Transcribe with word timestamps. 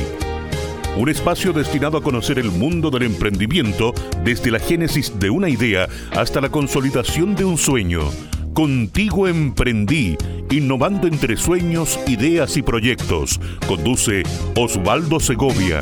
Un 0.96 1.09
espacio 1.09 1.54
destinado 1.54 1.98
a 1.98 2.04
conocer 2.04 2.38
el 2.38 2.52
mundo 2.52 2.91
del 2.91 3.02
emprendimiento 3.02 3.96
desde 4.23 4.52
la 4.52 4.60
génesis 4.60 5.18
de 5.18 5.32
una 5.32 5.50
idea 5.50 5.88
hasta 6.16 6.40
la 6.40 6.50
consolidación 6.50 7.34
de 7.34 7.46
un 7.46 7.58
sueño. 7.58 8.02
Contigo 8.54 9.27
Emprendí, 9.27 10.18
innovando 10.52 11.08
entre 11.08 11.36
sueños, 11.36 12.00
ideas 12.05 12.58
y 12.58 12.62
proyectos. 12.62 13.40
Conduce 13.68 14.22
Osvaldo 14.55 15.20
Segovia. 15.20 15.80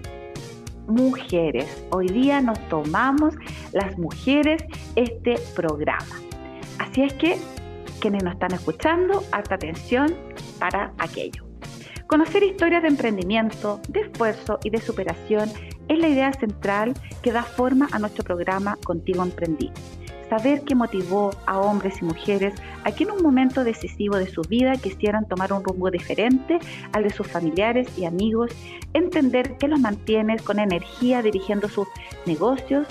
mujeres. 0.88 1.84
Hoy 1.92 2.08
día 2.08 2.42
nos 2.42 2.60
tomamos 2.68 3.36
las 3.74 3.98
mujeres 3.98 4.64
este 4.96 5.36
programa. 5.56 6.16
Así 6.80 7.04
es 7.04 7.14
que 7.14 7.38
quienes 8.00 8.24
nos 8.24 8.34
están 8.34 8.54
escuchando, 8.54 9.24
alta 9.32 9.56
atención 9.56 10.16
para 10.60 10.94
aquello. 10.98 11.46
Conocer 12.08 12.42
historias 12.42 12.82
de 12.82 12.88
emprendimiento, 12.88 13.80
de 13.88 14.02
esfuerzo 14.02 14.58
y 14.64 14.72
de 14.72 14.82
superación 14.82 15.52
es 15.88 16.00
la 16.00 16.08
idea 16.08 16.34
central 16.34 16.94
que 17.22 17.32
da 17.32 17.44
forma 17.44 17.88
a 17.92 18.00
nuestro 18.00 18.24
programa 18.24 18.78
Contigo 18.84 19.22
Emprendí. 19.22 19.72
Saber 20.30 20.62
qué 20.62 20.76
motivó 20.76 21.32
a 21.46 21.60
hombres 21.60 22.02
y 22.02 22.06
mujeres 22.06 22.54
a 22.84 22.92
que 22.92 23.04
en 23.04 23.12
un 23.12 23.22
momento 23.22 23.64
decisivo 23.64 24.16
de 24.18 24.28
su 24.28 24.42
vida 24.42 24.74
quisieran 24.74 25.28
tomar 25.28 25.54
un 25.54 25.64
rumbo 25.64 25.92
diferente 25.92 26.60
al 26.94 27.04
de 27.04 27.10
sus 27.10 27.28
familiares 27.28 27.88
y 27.98 28.06
amigos, 28.06 28.52
entender 28.94 29.58
qué 29.58 29.68
los 29.68 29.80
mantiene 29.80 30.38
con 30.38 30.60
energía 30.60 31.22
dirigiendo 31.22 31.68
sus 31.70 31.88
negocios 32.26 32.88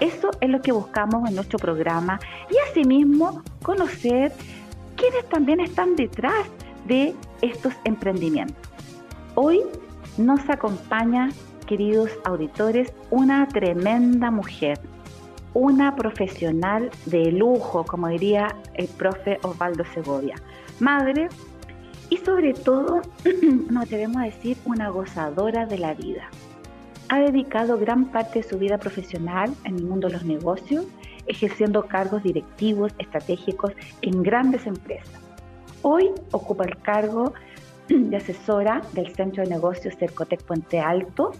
eso 0.00 0.30
es 0.40 0.48
lo 0.48 0.60
que 0.60 0.72
buscamos 0.72 1.28
en 1.28 1.34
nuestro 1.34 1.58
programa. 1.58 2.20
Y 2.50 2.56
asimismo 2.70 3.42
conocer 3.62 4.32
quiénes 4.96 5.28
también 5.28 5.60
están 5.60 5.96
detrás 5.96 6.46
de 6.86 7.14
estos 7.42 7.74
emprendimientos. 7.84 8.56
Hoy 9.34 9.60
nos 10.16 10.48
acompaña, 10.48 11.30
queridos 11.66 12.10
auditores, 12.24 12.92
una 13.10 13.46
tremenda 13.48 14.30
mujer, 14.30 14.80
una 15.54 15.94
profesional 15.96 16.90
de 17.06 17.32
lujo, 17.32 17.84
como 17.84 18.08
diría 18.08 18.56
el 18.74 18.88
profe 18.88 19.38
Osvaldo 19.42 19.84
Segovia, 19.94 20.36
madre 20.80 21.28
y 22.10 22.16
sobre 22.18 22.54
todo, 22.54 23.02
nos 23.70 23.88
debemos 23.88 24.22
decir, 24.22 24.56
una 24.64 24.88
gozadora 24.88 25.66
de 25.66 25.78
la 25.78 25.94
vida 25.94 26.30
ha 27.08 27.20
dedicado 27.20 27.78
gran 27.78 28.06
parte 28.06 28.40
de 28.40 28.48
su 28.48 28.58
vida 28.58 28.78
profesional 28.78 29.54
en 29.64 29.76
el 29.76 29.84
mundo 29.84 30.08
de 30.08 30.14
los 30.14 30.24
negocios, 30.24 30.86
ejerciendo 31.26 31.86
cargos 31.86 32.22
directivos 32.22 32.92
estratégicos 32.98 33.72
en 34.02 34.22
grandes 34.22 34.66
empresas. 34.66 35.20
Hoy 35.82 36.10
ocupa 36.32 36.64
el 36.64 36.76
cargo 36.78 37.32
de 37.88 38.16
asesora 38.16 38.82
del 38.92 39.14
Centro 39.14 39.42
de 39.42 39.50
Negocios 39.50 39.96
Cercotec 39.96 40.42
Puente 40.42 40.80
Alto, 40.80 41.32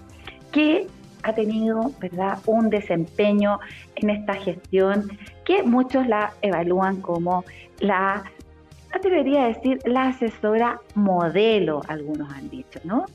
que 0.52 0.86
ha 1.22 1.32
tenido 1.34 1.92
¿verdad? 2.00 2.38
un 2.46 2.70
desempeño 2.70 3.58
en 3.96 4.10
esta 4.10 4.34
gestión 4.34 5.18
que 5.44 5.62
muchos 5.62 6.06
la 6.06 6.32
evalúan 6.42 7.00
como 7.00 7.44
la, 7.80 8.24
atrevería 8.92 9.44
a 9.44 9.48
decir, 9.48 9.80
la 9.84 10.08
asesora 10.08 10.80
modelo, 10.94 11.82
algunos 11.88 12.32
han 12.32 12.48
dicho, 12.48 12.80
¿no? 12.84 13.06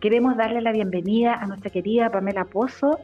Queremos 0.00 0.34
darle 0.34 0.62
la 0.62 0.72
bienvenida 0.72 1.34
a 1.34 1.46
nuestra 1.46 1.68
querida 1.68 2.10
Pamela 2.10 2.46
Pozo, 2.46 2.98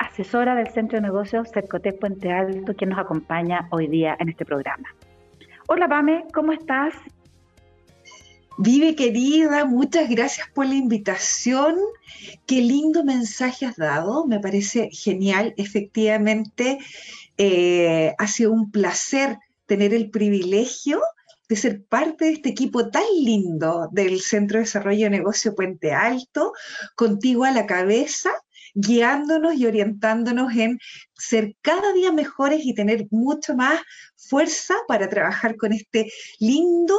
asesora 0.00 0.56
del 0.56 0.66
Centro 0.66 0.98
de 0.98 1.02
Negocios 1.02 1.48
Cercotec 1.54 2.00
Puente 2.00 2.32
Alto, 2.32 2.74
quien 2.74 2.90
nos 2.90 2.98
acompaña 2.98 3.68
hoy 3.70 3.86
día 3.86 4.16
en 4.18 4.28
este 4.28 4.44
programa. 4.44 4.88
Hola 5.68 5.86
Pame, 5.86 6.24
¿cómo 6.34 6.50
estás? 6.50 6.92
Vive 8.58 8.96
querida, 8.96 9.64
muchas 9.64 10.10
gracias 10.10 10.48
por 10.48 10.66
la 10.66 10.74
invitación. 10.74 11.76
Qué 12.46 12.62
lindo 12.62 13.04
mensaje 13.04 13.66
has 13.66 13.76
dado, 13.76 14.26
me 14.26 14.40
parece 14.40 14.90
genial. 14.90 15.54
Efectivamente, 15.56 16.78
eh, 17.38 18.12
ha 18.18 18.26
sido 18.26 18.50
un 18.50 18.72
placer 18.72 19.38
tener 19.66 19.94
el 19.94 20.10
privilegio 20.10 21.00
de 21.48 21.56
ser 21.56 21.84
parte 21.84 22.26
de 22.26 22.32
este 22.32 22.48
equipo 22.50 22.90
tan 22.90 23.04
lindo 23.20 23.88
del 23.92 24.20
Centro 24.20 24.58
de 24.58 24.64
Desarrollo 24.64 25.04
de 25.04 25.10
Negocio 25.10 25.54
Puente 25.54 25.92
Alto, 25.92 26.52
contigo 26.94 27.44
a 27.44 27.52
la 27.52 27.66
cabeza, 27.66 28.30
guiándonos 28.74 29.54
y 29.54 29.66
orientándonos 29.66 30.54
en 30.54 30.78
ser 31.14 31.54
cada 31.62 31.92
día 31.92 32.12
mejores 32.12 32.60
y 32.64 32.74
tener 32.74 33.06
mucho 33.10 33.54
más 33.54 33.80
fuerza 34.16 34.74
para 34.86 35.08
trabajar 35.08 35.56
con 35.56 35.72
este 35.72 36.12
lindo 36.38 36.96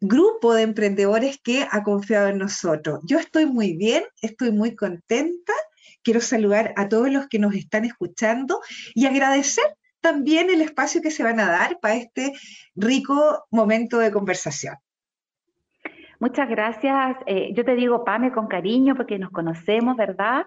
grupo 0.00 0.52
de 0.52 0.62
emprendedores 0.62 1.38
que 1.42 1.66
ha 1.70 1.82
confiado 1.82 2.28
en 2.28 2.38
nosotros. 2.38 3.00
Yo 3.04 3.18
estoy 3.18 3.46
muy 3.46 3.74
bien, 3.74 4.04
estoy 4.20 4.52
muy 4.52 4.76
contenta. 4.76 5.54
Quiero 6.02 6.20
saludar 6.20 6.74
a 6.76 6.88
todos 6.88 7.10
los 7.10 7.28
que 7.28 7.38
nos 7.38 7.54
están 7.54 7.86
escuchando 7.86 8.60
y 8.94 9.06
agradecer 9.06 9.64
también 10.04 10.50
el 10.50 10.60
espacio 10.60 11.00
que 11.00 11.10
se 11.10 11.24
van 11.24 11.40
a 11.40 11.50
dar 11.50 11.80
para 11.80 11.94
este 11.94 12.34
rico 12.76 13.46
momento 13.50 13.98
de 13.98 14.12
conversación. 14.12 14.76
Muchas 16.20 16.46
gracias. 16.50 17.16
Eh, 17.24 17.54
yo 17.54 17.64
te 17.64 17.74
digo, 17.74 18.04
Pame, 18.04 18.30
con 18.30 18.46
cariño, 18.46 18.94
porque 18.96 19.18
nos 19.18 19.30
conocemos, 19.30 19.96
¿verdad? 19.96 20.46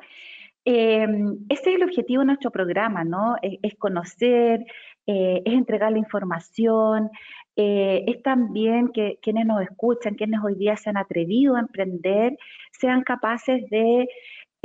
Eh, 0.64 1.08
ese 1.50 1.70
es 1.72 1.76
el 1.76 1.84
objetivo 1.84 2.20
de 2.22 2.28
nuestro 2.28 2.52
programa, 2.52 3.04
¿no? 3.04 3.36
Es, 3.42 3.74
conocer, 3.80 4.64
eh, 5.08 5.42
es 5.44 5.54
entregar 5.54 5.92
la 5.92 5.98
información, 5.98 7.10
es 7.56 8.22
también 8.22 8.90
que 8.90 9.18
quienes 9.20 9.48
nos 9.48 9.64
escuchan, 9.64 10.14
quienes 10.14 10.40
hoy 10.44 10.54
día 10.54 10.78
se 10.78 10.92
han 10.92 10.98
atrevido 10.98 11.56
a 11.56 11.62
emprender, 11.62 12.38
sean 12.72 13.02
capaces 13.02 13.68
de 13.72 14.08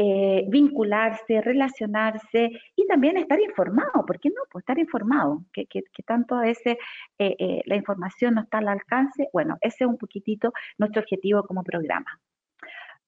eh, 0.04 0.46
vincularse, 0.48 1.40
relacionarse 1.42 2.50
y 2.74 2.86
también 2.88 3.18
estar 3.18 3.40
informado. 3.40 4.04
¿Por 4.04 4.18
qué 4.18 4.30
no? 4.30 4.42
Pues 4.50 4.62
estar 4.62 4.76
informado, 4.76 5.44
que, 5.52 5.64
tanto 6.04 6.34
a 6.34 6.40
veces 6.40 6.76
eh, 7.20 7.36
eh, 7.38 7.62
la 7.66 7.76
información 7.76 8.34
no 8.34 8.40
está 8.40 8.58
al 8.58 8.66
alcance. 8.66 9.28
Bueno, 9.32 9.58
ese 9.60 9.84
es 9.84 9.88
un 9.88 9.98
poquitito 9.98 10.52
nuestro 10.76 11.02
objetivo 11.02 11.44
como 11.44 11.62
programa. 11.62 12.18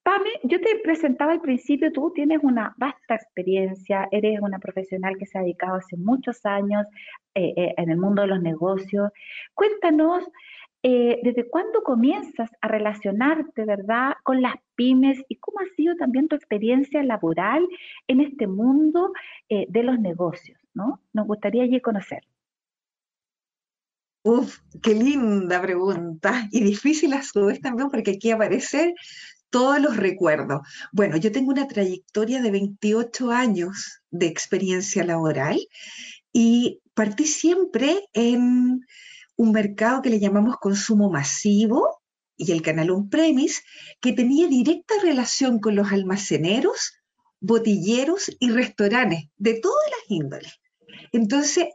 Pame, 0.03 0.29
yo 0.43 0.61
te 0.61 0.79
presentaba 0.85 1.33
al 1.33 1.41
principio, 1.41 1.91
tú 1.91 2.13
tienes 2.15 2.39
una 2.43 2.73
vasta 2.77 3.15
experiencia, 3.15 4.07
eres 4.09 4.39
una 4.39 4.59
profesional 4.59 5.17
que 5.17 5.25
se 5.25 5.37
ha 5.37 5.41
dedicado 5.41 5.75
hace 5.75 5.97
muchos 5.97 6.45
años 6.45 6.85
en 7.33 7.89
el 7.89 7.97
mundo 7.97 8.21
de 8.21 8.29
los 8.29 8.41
negocios. 8.41 9.11
Cuéntanos 9.53 10.23
eh, 10.87 11.19
¿desde 11.23 11.49
cuándo 11.49 11.81
comienzas 11.81 12.51
a 12.61 12.67
relacionarte, 12.67 13.65
verdad, 13.65 14.13
con 14.21 14.43
las 14.43 14.53
pymes 14.75 15.17
y 15.27 15.37
cómo 15.37 15.57
ha 15.59 15.75
sido 15.75 15.95
también 15.95 16.27
tu 16.27 16.35
experiencia 16.35 17.01
laboral 17.01 17.67
en 18.07 18.21
este 18.21 18.45
mundo 18.45 19.11
eh, 19.49 19.65
de 19.67 19.81
los 19.81 19.99
negocios? 19.99 20.59
¿no? 20.75 21.01
Nos 21.11 21.25
gustaría 21.25 21.63
allí 21.63 21.81
conocer. 21.81 22.21
Uf, 24.21 24.59
qué 24.83 24.93
linda 24.93 25.59
pregunta 25.59 26.47
y 26.51 26.61
difícil 26.61 27.13
a 27.13 27.23
su 27.23 27.45
vez 27.45 27.61
también 27.61 27.89
porque 27.89 28.11
aquí 28.11 28.29
aparecen 28.29 28.93
todos 29.49 29.81
los 29.81 29.97
recuerdos. 29.97 30.67
Bueno, 30.91 31.17
yo 31.17 31.31
tengo 31.31 31.49
una 31.49 31.67
trayectoria 31.67 32.43
de 32.43 32.51
28 32.51 33.31
años 33.31 34.03
de 34.11 34.27
experiencia 34.27 35.03
laboral 35.03 35.57
y 36.31 36.79
partí 36.93 37.25
siempre 37.25 38.07
en 38.13 38.85
un 39.37 39.51
mercado 39.51 40.01
que 40.01 40.09
le 40.09 40.19
llamamos 40.19 40.57
consumo 40.57 41.09
masivo 41.09 42.01
y 42.37 42.51
el 42.51 42.61
canal 42.61 42.91
on-premise, 42.91 43.61
que 44.01 44.13
tenía 44.13 44.47
directa 44.47 44.95
relación 45.01 45.59
con 45.59 45.75
los 45.75 45.91
almaceneros, 45.91 46.93
botilleros 47.39 48.31
y 48.39 48.49
restaurantes 48.49 49.25
de 49.37 49.59
todas 49.59 49.89
las 49.91 50.11
índoles. 50.11 50.59
Entonces, 51.11 51.67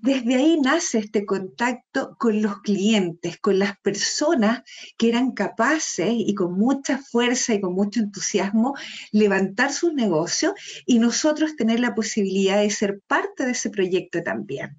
desde 0.00 0.36
ahí 0.36 0.60
nace 0.60 0.98
este 0.98 1.26
contacto 1.26 2.16
con 2.18 2.40
los 2.40 2.60
clientes, 2.60 3.38
con 3.38 3.58
las 3.58 3.76
personas 3.80 4.62
que 4.96 5.08
eran 5.08 5.32
capaces 5.32 6.12
y 6.12 6.34
con 6.34 6.54
mucha 6.54 6.98
fuerza 6.98 7.54
y 7.54 7.60
con 7.60 7.74
mucho 7.74 7.98
entusiasmo 7.98 8.76
levantar 9.10 9.72
sus 9.72 9.92
negocios 9.92 10.52
y 10.86 11.00
nosotros 11.00 11.56
tener 11.56 11.80
la 11.80 11.96
posibilidad 11.96 12.60
de 12.60 12.70
ser 12.70 13.00
parte 13.08 13.44
de 13.44 13.52
ese 13.52 13.70
proyecto 13.70 14.22
también 14.22 14.76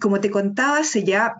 como 0.00 0.20
te 0.20 0.30
contaba, 0.30 0.78
hace 0.78 1.04
ya 1.04 1.34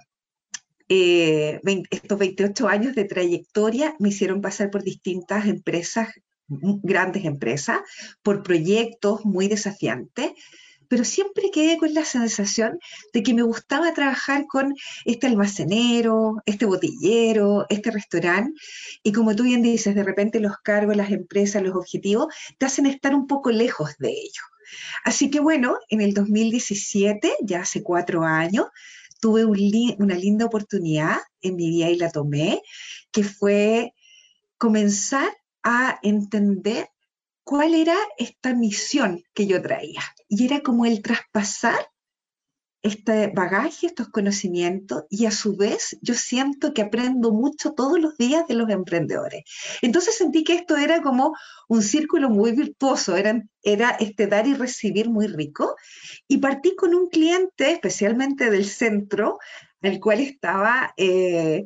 eh, 0.88 1.60
estos 1.90 2.18
28 2.18 2.68
años 2.68 2.94
de 2.94 3.04
trayectoria 3.04 3.94
me 3.98 4.10
hicieron 4.10 4.40
pasar 4.40 4.70
por 4.70 4.82
distintas 4.82 5.46
empresas, 5.46 6.08
grandes 6.48 7.24
empresas, 7.24 7.80
por 8.22 8.42
proyectos 8.42 9.24
muy 9.24 9.48
desafiantes, 9.48 10.32
pero 10.88 11.04
siempre 11.04 11.50
quedé 11.50 11.78
con 11.78 11.94
la 11.94 12.04
sensación 12.04 12.78
de 13.12 13.22
que 13.22 13.34
me 13.34 13.42
gustaba 13.42 13.94
trabajar 13.94 14.46
con 14.46 14.74
este 15.06 15.26
almacenero, 15.26 16.42
este 16.44 16.66
botillero, 16.66 17.64
este 17.68 17.90
restaurante, 17.90 18.52
y 19.02 19.12
como 19.12 19.34
tú 19.34 19.44
bien 19.44 19.62
dices, 19.62 19.94
de 19.94 20.04
repente 20.04 20.38
los 20.40 20.58
cargos, 20.58 20.96
las 20.96 21.10
empresas, 21.10 21.62
los 21.62 21.74
objetivos, 21.74 22.26
te 22.58 22.66
hacen 22.66 22.86
estar 22.86 23.14
un 23.14 23.26
poco 23.26 23.50
lejos 23.50 23.96
de 23.98 24.10
ellos. 24.10 24.44
Así 25.04 25.30
que 25.30 25.40
bueno, 25.40 25.78
en 25.88 26.00
el 26.00 26.14
2017, 26.14 27.36
ya 27.42 27.60
hace 27.60 27.82
cuatro 27.82 28.24
años, 28.24 28.66
tuve 29.20 29.44
una 29.44 30.14
linda 30.14 30.44
oportunidad 30.44 31.16
en 31.40 31.56
mi 31.56 31.70
vida 31.70 31.90
y 31.90 31.96
la 31.96 32.10
tomé, 32.10 32.62
que 33.10 33.24
fue 33.24 33.94
comenzar 34.58 35.30
a 35.62 35.98
entender 36.02 36.88
cuál 37.42 37.74
era 37.74 37.96
esta 38.18 38.54
misión 38.54 39.22
que 39.32 39.46
yo 39.46 39.62
traía. 39.62 40.02
Y 40.28 40.44
era 40.44 40.60
como 40.60 40.86
el 40.86 41.02
traspasar 41.02 41.88
este 42.84 43.28
bagaje, 43.28 43.86
estos 43.86 44.10
conocimientos 44.10 45.04
y 45.08 45.24
a 45.24 45.30
su 45.30 45.56
vez 45.56 45.96
yo 46.02 46.12
siento 46.12 46.74
que 46.74 46.82
aprendo 46.82 47.32
mucho 47.32 47.72
todos 47.72 47.98
los 47.98 48.18
días 48.18 48.46
de 48.46 48.54
los 48.54 48.68
emprendedores. 48.68 49.44
Entonces 49.80 50.18
sentí 50.18 50.44
que 50.44 50.52
esto 50.52 50.76
era 50.76 51.00
como 51.00 51.34
un 51.66 51.80
círculo 51.82 52.28
muy 52.28 52.52
virtuoso, 52.52 53.16
era, 53.16 53.42
era 53.62 53.90
este 53.92 54.26
dar 54.26 54.46
y 54.46 54.52
recibir 54.52 55.08
muy 55.08 55.28
rico 55.28 55.76
y 56.28 56.38
partí 56.38 56.76
con 56.76 56.94
un 56.94 57.08
cliente 57.08 57.70
especialmente 57.70 58.50
del 58.50 58.66
centro, 58.66 59.38
al 59.82 59.98
cual 59.98 60.20
estaba... 60.20 60.92
Eh, 60.96 61.64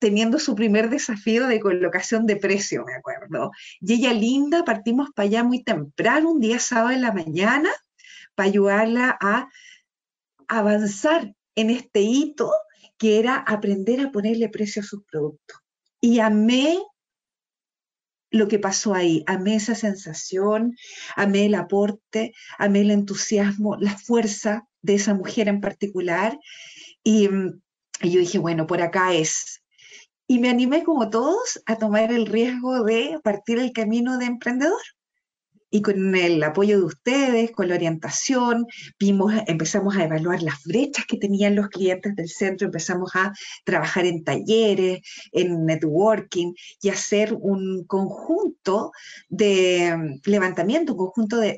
teniendo 0.00 0.38
su 0.38 0.54
primer 0.54 0.90
desafío 0.90 1.48
de 1.48 1.58
colocación 1.58 2.24
de 2.24 2.36
precio, 2.36 2.84
me 2.84 2.94
acuerdo. 2.94 3.50
Y 3.80 3.94
ella 3.94 4.12
linda, 4.12 4.64
partimos 4.64 5.08
para 5.12 5.26
allá 5.26 5.42
muy 5.42 5.64
temprano, 5.64 6.30
un 6.30 6.38
día 6.38 6.60
sábado 6.60 6.92
en 6.92 7.02
la 7.02 7.10
mañana, 7.10 7.68
para 8.36 8.48
ayudarla 8.48 9.18
a 9.20 9.48
avanzar 10.48 11.34
en 11.54 11.70
este 11.70 12.00
hito 12.02 12.52
que 12.96 13.18
era 13.18 13.36
aprender 13.36 14.00
a 14.00 14.10
ponerle 14.10 14.48
precio 14.48 14.82
a 14.82 14.84
sus 14.84 15.04
productos. 15.04 15.58
Y 16.00 16.20
amé 16.20 16.78
lo 18.30 18.48
que 18.48 18.58
pasó 18.58 18.94
ahí, 18.94 19.24
amé 19.26 19.56
esa 19.56 19.74
sensación, 19.74 20.76
amé 21.16 21.46
el 21.46 21.54
aporte, 21.54 22.34
amé 22.58 22.82
el 22.82 22.90
entusiasmo, 22.90 23.76
la 23.76 23.96
fuerza 23.96 24.68
de 24.82 24.96
esa 24.96 25.14
mujer 25.14 25.48
en 25.48 25.60
particular. 25.60 26.38
Y, 27.02 27.28
mm, 27.28 27.60
yo 28.02 28.20
dije, 28.20 28.38
bueno, 28.38 28.66
por 28.66 28.82
acá 28.82 29.14
es. 29.14 29.62
Y 30.26 30.40
me 30.40 30.50
animé 30.50 30.84
como 30.84 31.08
todos 31.08 31.62
a 31.66 31.76
tomar 31.76 32.12
el 32.12 32.26
riesgo 32.26 32.84
de 32.84 33.18
partir 33.24 33.58
el 33.58 33.72
camino 33.72 34.18
de 34.18 34.26
emprendedor 34.26 34.82
y 35.70 35.82
con 35.82 36.14
el 36.14 36.42
apoyo 36.42 36.78
de 36.78 36.84
ustedes, 36.84 37.50
con 37.50 37.68
la 37.68 37.74
orientación, 37.74 38.66
vimos, 38.98 39.32
empezamos 39.46 39.96
a 39.96 40.04
evaluar 40.04 40.42
las 40.42 40.62
brechas 40.64 41.04
que 41.06 41.18
tenían 41.18 41.54
los 41.54 41.68
clientes 41.68 42.14
del 42.16 42.28
centro, 42.28 42.66
empezamos 42.66 43.10
a 43.14 43.32
trabajar 43.64 44.06
en 44.06 44.24
talleres, 44.24 45.00
en 45.32 45.66
networking 45.66 46.54
y 46.80 46.88
hacer 46.88 47.34
un 47.34 47.84
conjunto 47.86 48.92
de 49.28 49.94
mm, 49.96 50.30
levantamiento, 50.30 50.92
un 50.92 50.98
conjunto 50.98 51.36
de, 51.36 51.56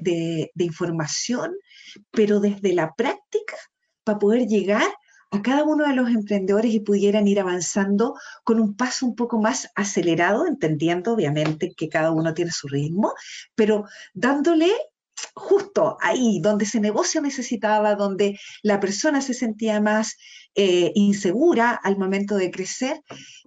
de 0.52 0.64
información, 0.64 1.52
pero 2.10 2.40
desde 2.40 2.72
la 2.72 2.92
práctica 2.94 3.56
para 4.04 4.18
poder 4.18 4.46
llegar 4.46 4.88
a 5.30 5.42
cada 5.42 5.64
uno 5.64 5.86
de 5.86 5.94
los 5.94 6.10
emprendedores 6.10 6.72
y 6.72 6.80
pudieran 6.80 7.28
ir 7.28 7.40
avanzando 7.40 8.14
con 8.44 8.60
un 8.60 8.74
paso 8.76 9.06
un 9.06 9.14
poco 9.14 9.40
más 9.40 9.68
acelerado, 9.74 10.46
entendiendo 10.46 11.12
obviamente 11.12 11.72
que 11.76 11.88
cada 11.88 12.10
uno 12.10 12.34
tiene 12.34 12.50
su 12.50 12.66
ritmo, 12.68 13.12
pero 13.54 13.84
dándole 14.12 14.72
justo 15.34 15.96
ahí 16.00 16.40
donde 16.40 16.64
ese 16.64 16.80
negocio 16.80 17.20
necesitaba, 17.20 17.94
donde 17.94 18.38
la 18.62 18.80
persona 18.80 19.20
se 19.20 19.34
sentía 19.34 19.80
más 19.80 20.16
eh, 20.54 20.92
insegura 20.94 21.72
al 21.72 21.98
momento 21.98 22.36
de 22.36 22.50
crecer. 22.50 23.00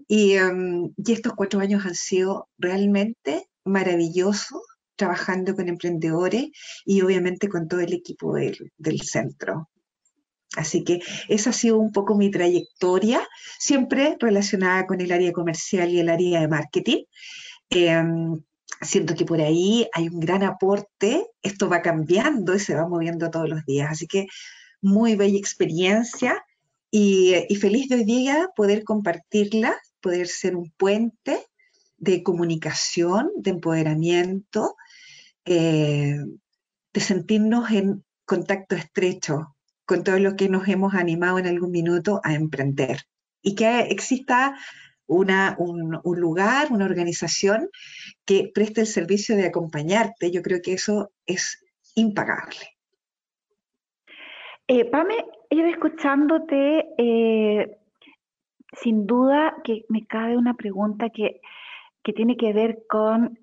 Em, 0.08 0.94
y, 0.98 1.12
estos 1.12 1.34
cuatro 1.34 1.60
años 1.60 1.86
han 1.86 1.96
sido 1.96 2.50
realmente 2.58 3.50
maravillosos 3.66 4.62
trabajando 4.96 5.56
con 5.56 5.68
emprendedores 5.68 6.50
y 6.86 7.02
obviamente 7.02 7.50
con 7.50 7.68
todo 7.68 7.80
el 7.80 7.94
equipo 7.94 8.36
del 8.36 9.02
centro. 9.02 9.70
Así 10.56 10.84
que 10.84 11.02
esa 11.30 11.50
ha 11.50 11.54
sido 11.54 11.78
un 11.78 11.92
poco 11.92 12.16
mi 12.16 12.30
trayectoria, 12.30 13.28
siempre 13.60 14.18
relacionada 14.20 14.86
con 14.86 15.02
el 15.02 15.12
área 15.12 15.32
comercial 15.32 15.90
y 15.90 16.00
el 16.00 16.10
área 16.10 16.42
de 16.42 16.48
marketing. 16.48 17.04
Em, 17.70 18.42
siento 18.82 19.16
que 19.16 19.26
por 19.26 19.42
ahí 19.42 19.88
hay 19.94 20.10
un 20.10 20.20
gran 20.20 20.44
aporte, 20.44 21.26
esto 21.42 21.70
va 21.70 21.82
cambiando 21.82 22.56
y 22.56 22.60
se 22.60 22.76
va 22.76 22.88
moviendo 22.88 23.30
todos 23.32 23.50
los 23.50 23.66
días. 23.66 23.90
Así 23.92 24.08
que 24.08 24.28
muy 24.82 25.16
bella 25.16 25.38
experiencia 25.38 26.44
y, 26.92 27.56
feliz 27.60 27.90
de 27.90 27.96
hoy 27.96 28.04
día 28.04 28.50
poder 28.56 28.84
compartirla, 28.84 29.76
poder 30.02 30.28
ser 30.28 30.56
un 30.56 30.72
puente 30.78 31.48
de 31.98 32.22
comunicación, 32.22 33.32
de 33.38 33.52
empoderamiento, 33.52 34.76
eh, 35.46 36.18
de 36.94 37.02
sentirnos 37.02 37.72
en 37.72 38.04
contacto 38.26 38.76
estrecho 38.76 39.56
con 39.94 40.04
todo 40.04 40.18
lo 40.18 40.36
que 40.36 40.50
nos 40.50 40.68
hemos 40.68 40.96
animado 40.96 41.38
en 41.38 41.46
algún 41.46 41.70
minuto 41.70 42.20
a 42.24 42.34
emprender. 42.34 43.02
Y 43.44 43.54
que 43.54 43.82
exista 43.82 44.56
una, 45.06 45.56
un, 45.60 46.02
lugar, 46.20 46.72
una 46.72 46.86
organización 46.86 47.70
que 48.26 48.50
preste 48.52 48.82
el 48.82 48.88
servicio 48.88 49.36
de 49.36 49.46
acompañarte. 49.46 50.32
Yo 50.32 50.42
creo 50.42 50.64
que 50.64 50.74
eso 50.74 51.12
es 51.28 51.64
impagable. 51.94 52.58
Eh, 54.68 54.86
Pame, 54.86 55.14
yo 55.52 55.64
escuchándote, 55.68 56.88
eh, 56.98 57.78
sin 58.82 59.06
duda 59.06 59.58
que 59.64 59.86
me 59.90 60.08
cabe 60.08 60.38
una 60.38 60.56
pregunta 60.56 61.12
que, 61.12 61.40
que 62.02 62.14
tiene 62.14 62.36
que 62.36 62.52
ver 62.52 62.84
con 62.90 63.38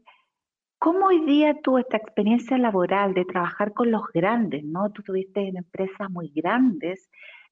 ¿Cómo 0.81 1.09
hoy 1.09 1.21
día 1.27 1.55
tú 1.63 1.77
esta 1.77 1.99
experiencia 1.99 2.57
laboral 2.57 3.13
de 3.13 3.27
trabajar 3.27 3.75
con 3.75 3.91
los 3.91 4.05
grandes, 4.15 4.65
¿no? 4.65 4.91
Tú 4.91 5.03
estuviste 5.03 5.47
en 5.47 5.59
empresas 5.59 6.09
muy 6.09 6.33
grandes, 6.35 7.11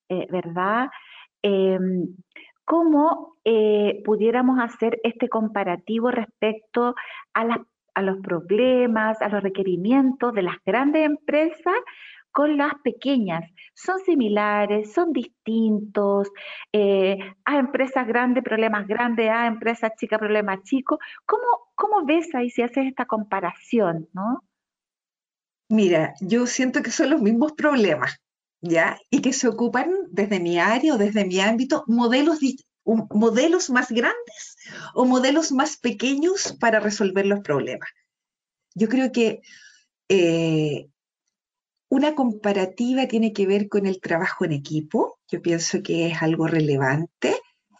eh, 0.08 0.26
¿verdad? 0.30 0.88
Em, 1.42 2.16
¿Cómo 2.64 3.36
eh, 3.44 4.00
pudiéramos 4.02 4.58
hacer 4.60 4.98
este 5.04 5.28
comparativo 5.28 6.10
respecto 6.10 6.94
a, 7.34 7.58
a 7.94 8.02
los 8.02 8.16
problemas, 8.20 9.20
a 9.20 9.28
los 9.28 9.42
requerimientos 9.42 10.32
de 10.32 10.42
las 10.42 10.56
grandes 10.64 11.04
empresas 11.04 11.76
con 12.30 12.56
las 12.56 12.72
pequeñas. 12.82 13.44
Son 13.74 13.98
similares, 14.04 14.92
son 14.92 15.12
distintos. 15.12 16.28
Eh, 16.72 17.18
a 17.44 17.58
empresas 17.58 18.06
grandes, 18.06 18.44
problemas 18.44 18.86
grandes, 18.86 19.30
a 19.30 19.46
empresas 19.46 19.92
chicas, 19.98 20.18
problemas 20.18 20.62
chicos. 20.62 20.98
¿Cómo, 21.26 21.44
¿Cómo 21.74 22.04
ves 22.04 22.34
ahí 22.34 22.50
si 22.50 22.62
haces 22.62 22.86
esta 22.86 23.06
comparación, 23.06 24.08
no? 24.12 24.42
Mira, 25.68 26.14
yo 26.20 26.46
siento 26.46 26.82
que 26.82 26.90
son 26.90 27.10
los 27.10 27.20
mismos 27.20 27.52
problemas, 27.52 28.20
¿ya? 28.60 28.98
Y 29.10 29.20
que 29.20 29.32
se 29.32 29.48
ocupan 29.48 29.90
desde 30.10 30.40
mi 30.40 30.58
área 30.58 30.94
o 30.94 30.98
desde 30.98 31.26
mi 31.26 31.40
ámbito 31.40 31.84
modelos, 31.86 32.40
modelos 32.84 33.68
más 33.68 33.90
grandes 33.90 34.56
o 34.94 35.04
modelos 35.04 35.52
más 35.52 35.76
pequeños 35.76 36.56
para 36.58 36.80
resolver 36.80 37.26
los 37.26 37.40
problemas. 37.40 37.90
Yo 38.74 38.88
creo 38.88 39.12
que 39.12 39.42
eh, 40.08 40.88
una 41.88 42.14
comparativa 42.14 43.06
tiene 43.06 43.32
que 43.32 43.46
ver 43.46 43.68
con 43.68 43.86
el 43.86 44.00
trabajo 44.00 44.44
en 44.44 44.52
equipo. 44.52 45.18
Yo 45.30 45.40
pienso 45.42 45.82
que 45.82 46.08
es 46.08 46.22
algo 46.22 46.46
relevante 46.46 47.34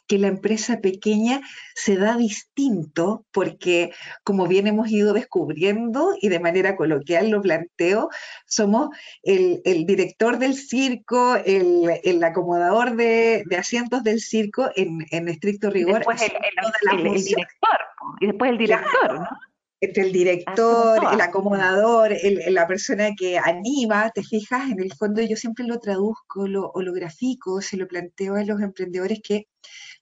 que 0.08 0.18
la 0.18 0.28
empresa 0.28 0.80
pequeña 0.80 1.42
se 1.74 1.96
da 1.96 2.16
distinto 2.16 3.26
porque, 3.30 3.92
como 4.24 4.48
bien 4.48 4.66
hemos 4.66 4.88
ido 4.90 5.12
descubriendo 5.12 6.14
y 6.20 6.30
de 6.30 6.40
manera 6.40 6.76
coloquial 6.76 7.28
lo 7.28 7.42
planteo, 7.42 8.08
somos 8.46 8.88
el, 9.22 9.60
director 9.86 10.38
del 10.38 10.54
circo, 10.54 11.36
el, 11.36 12.24
acomodador 12.24 12.96
de, 12.96 13.44
asientos 13.56 14.02
del 14.02 14.20
circo 14.20 14.70
en, 14.74 15.28
estricto 15.28 15.70
rigor. 15.70 15.98
Después 15.98 16.22
el, 16.22 16.28
director, 17.02 17.78
y 18.20 18.26
después 18.26 18.50
el 18.50 18.58
director, 18.58 19.14
¿no? 19.14 19.28
Entre 19.80 20.02
el 20.04 20.12
director, 20.12 21.00
el 21.12 21.20
acomodador, 21.20 22.12
la 22.48 22.66
persona 22.66 23.10
que 23.16 23.38
anima, 23.38 24.10
te 24.10 24.22
fijas, 24.22 24.70
en 24.70 24.80
el 24.80 24.92
fondo 24.92 25.22
yo 25.22 25.36
siempre 25.36 25.64
lo 25.64 25.78
traduzco 25.78 26.48
lo, 26.48 26.70
o 26.70 26.82
lo 26.82 26.92
grafico, 26.92 27.60
se 27.60 27.76
lo 27.76 27.86
planteo 27.86 28.34
a 28.34 28.44
los 28.44 28.60
emprendedores 28.60 29.20
que 29.22 29.46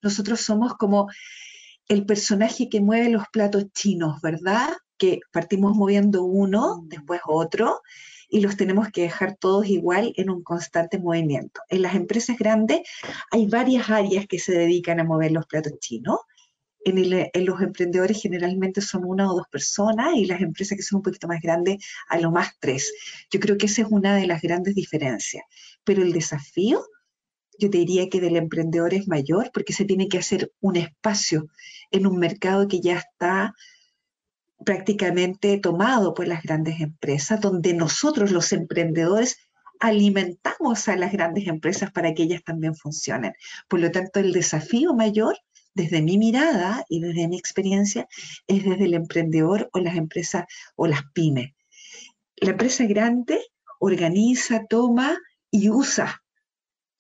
nosotros 0.03 0.41
somos 0.41 0.75
como 0.75 1.09
el 1.89 2.07
personaje 2.07 2.69
que 2.69 2.81
mueve 2.81 3.11
los 3.11 3.25
platos 3.33 3.67
chinos, 3.73 4.21
¿verdad? 4.23 4.71
Que 4.97 5.21
partimos 5.31 5.77
moviendo 5.77 6.25
uno, 6.25 6.83
mm. 6.83 6.89
después 6.89 7.21
otro, 7.27 7.83
y 8.29 8.41
los 8.41 8.57
tenemos 8.57 8.89
que 8.89 9.03
dejar 9.03 9.37
todos 9.37 9.67
igual 9.67 10.13
en 10.17 10.31
un 10.31 10.43
constante 10.43 10.99
movimiento. 10.99 11.61
En 11.69 11.83
las 11.83 11.95
empresas 11.95 12.37
grandes 12.39 12.81
hay 13.31 13.47
varias 13.47 13.89
áreas 13.91 14.27
que 14.27 14.39
se 14.39 14.53
dedican 14.53 15.01
a 15.01 15.05
mover 15.05 15.33
los 15.33 15.47
platos 15.47 15.79
chinos 15.79 16.21
en, 16.87 17.47
los 17.47 17.61
emprendedores 17.61 18.23
generalmente 18.23 18.81
son 18.81 19.05
una 19.05 19.31
o 19.31 19.35
dos 19.37 19.49
personas 19.51 20.15
y 20.15 20.25
las 20.25 20.41
empresas 20.41 20.77
que 20.77 20.85
son 20.85 20.99
un 20.99 21.03
poquito 21.03 21.27
más 21.27 21.43
grandes, 21.43 21.85
a 22.09 22.19
lo 22.19 22.31
más 22.31 22.51
tres. 22.61 22.93
Yo 23.31 23.41
creo 23.41 23.59
que 23.59 23.67
esa 23.67 23.83
es 23.83 23.89
una 23.91 24.15
de 24.15 24.27
las 24.27 24.41
grandes 24.41 24.75
diferencias. 24.75 25.45
Pero 25.85 26.03
el 26.03 26.13
desafío, 26.13 26.87
yo 27.59 27.71
te 27.71 27.79
diría 27.79 28.09
que 28.09 28.21
del 28.21 28.37
emprendedor 28.37 28.95
es 28.95 29.09
mayor 29.09 29.51
porque 29.53 29.73
se 29.73 29.85
tiene 29.85 30.09
que 30.09 30.19
hacer 30.19 30.53
un 30.61 30.77
espacio 30.77 31.49
en 31.91 32.07
un 32.07 32.19
mercado 32.19 32.69
que 32.69 32.81
ya 32.81 32.99
está 32.99 33.55
prácticamente 34.65 35.59
tomado 35.59 36.15
por 36.15 36.29
las 36.29 36.43
grandes 36.43 36.81
empresas, 36.81 37.41
donde 37.41 37.75
nosotros 37.75 38.31
los 38.31 38.53
emprendedores 38.53 39.39
alimentamos 39.81 40.89
a 40.89 40.97
las 40.97 41.13
grandes 41.13 41.49
empresas 41.49 41.91
para 41.91 42.15
que 42.15 42.23
ellas 42.23 42.45
también 42.45 42.75
funcionen. 42.77 43.35
Por 43.69 43.81
lo 43.81 43.91
tanto, 43.91 44.21
el 44.21 44.33
desafío 44.33 44.95
mayor 44.95 45.37
desde 45.77 46.01
mi 46.01 46.17
mirada 46.17 46.85
y 46.89 47.01
desde 47.01 47.29
mi 47.29 47.39
experiencia, 47.39 48.09
es 48.47 48.65
desde 48.65 48.87
el 48.87 48.95
emprendedor 48.95 49.69
o 49.73 49.79
las 49.79 49.97
empresas 49.97 50.47
o 50.75 50.87
las 50.87 51.03
pymes. 51.13 51.53
La 52.37 52.51
empresa 52.51 52.87
grande 52.87 53.41
organiza, 53.79 54.65
toma 54.65 55.19
y 55.51 55.69
usa 55.69 56.23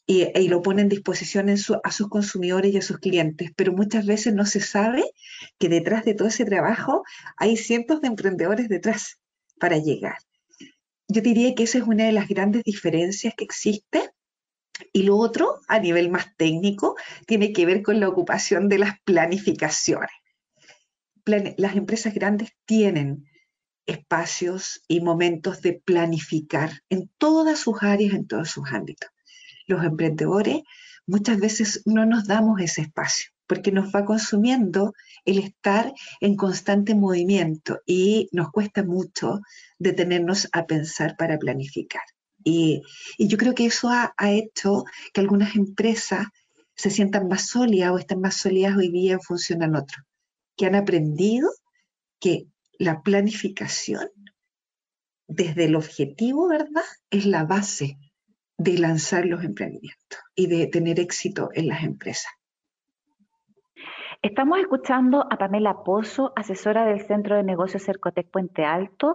y, 0.07 0.49
lo 0.49 0.63
pone 0.63 0.83
en 0.83 0.89
disposición 0.89 1.49
a 1.49 1.91
sus 1.91 2.09
consumidores 2.09 2.73
y 2.73 2.77
a 2.77 2.83
sus 2.83 2.99
clientes, 2.99 3.51
pero 3.57 3.73
muchas 3.73 4.07
veces 4.07 4.35
no 4.35 4.45
se 4.45 4.61
sabe 4.61 5.05
que 5.59 5.69
detrás 5.69 6.05
de 6.05 6.15
todo 6.15 6.29
ese 6.29 6.45
trabajo 6.45 7.03
hay 7.37 7.57
cientos 7.57 8.03
de 8.03 8.09
emprendedores 8.09 8.69
detrás 8.69 9.19
para 9.59 9.79
llegar. 9.79 10.19
Yo 11.09 11.23
diría 11.23 11.55
que 11.55 11.65
esa 11.65 11.79
es 11.79 11.85
una 11.85 12.05
de 12.05 12.13
las 12.13 12.29
grandes 12.29 12.63
diferencias 12.63 13.35
que 13.37 13.45
existe 13.45 14.11
y 14.93 15.03
lo 15.03 15.17
otro, 15.17 15.61
a 15.69 15.79
nivel 15.79 16.11
más 16.11 16.37
técnico, 16.37 16.97
tiene 17.27 17.53
que 17.53 17.67
ver 17.67 17.83
con 17.83 18.01
la 18.01 18.09
ocupación 18.09 18.69
de 18.69 18.79
las 18.79 19.01
planificaciones. 19.01 20.11
las 21.25 21.77
empresas 21.77 22.15
grandes 22.15 22.53
tienen 22.67 23.25
espacios 23.87 24.83
y 24.89 25.01
momentos 25.01 25.63
de 25.63 25.81
planificar 25.85 26.83
en 26.89 27.11
todas 27.19 27.59
sus 27.59 27.83
áreas, 27.83 28.15
en 28.15 28.27
todos 28.27 28.51
sus 28.51 28.71
ámbitos. 28.73 29.11
Los 29.67 29.85
emprendedores 29.85 30.63
muchas 31.07 31.39
veces 31.39 31.83
no 31.85 32.05
nos 32.07 32.27
damos 32.27 32.61
ese 32.61 32.83
espacio 32.83 33.31
porque 33.47 33.73
nos 33.73 33.95
va 33.95 34.05
consumiendo 34.05 34.93
el 35.25 35.39
estar 35.39 35.93
en 36.21 36.37
constante 36.37 36.95
movimiento 36.95 37.81
y 37.87 38.29
nos 38.33 38.51
cuesta 38.51 38.83
mucho 38.83 39.41
detenernos 39.79 40.49
a 40.53 40.67
pensar 40.67 41.17
para 41.17 41.39
planificar. 41.39 42.03
Y, 42.49 42.83
yo 43.19 43.39
creo 43.39 43.57
que 43.57 43.67
eso 43.67 43.89
ha, 43.91 44.15
hecho 44.31 44.85
que 45.13 45.21
algunas 45.21 45.57
empresas 45.57 46.29
se 46.77 46.91
sientan 46.91 47.27
más 47.27 47.49
sólidas 47.49 47.91
o 47.91 47.99
están 47.99 48.21
más 48.21 48.37
sólidas 48.37 48.77
hoy 48.77 48.89
día 48.93 49.15
en 49.15 49.21
función 49.21 49.65
a 49.65 49.79
otros, 49.79 50.07
que 50.57 50.67
han 50.67 50.77
aprendido 50.77 51.51
que 52.21 52.47
la 52.79 53.03
planificación 53.03 54.09
desde 55.27 55.65
el 55.65 55.75
objetivo, 55.75 56.47
¿verdad? 56.47 56.85
Es 57.11 57.27
la 57.27 57.43
base 57.43 57.99
de 58.57 58.79
lanzar 58.79 59.27
los 59.27 59.43
emprendimientos 59.43 60.21
y 60.37 60.47
de 60.47 60.69
tener 60.69 61.01
éxito 61.01 61.51
en 61.53 61.67
las 61.67 61.83
empresas. 61.83 62.31
Estamos 64.27 64.59
escuchando 64.59 65.25
a 65.31 65.39
Pamela 65.39 65.85
Pozo, 65.85 66.33
asesora 66.35 66.85
del 66.85 67.01
Centro 67.07 67.37
de 67.37 67.45
Negocios 67.45 67.85
Cercotec 67.85 68.29
Puente 68.29 68.65
Alto, 68.65 69.15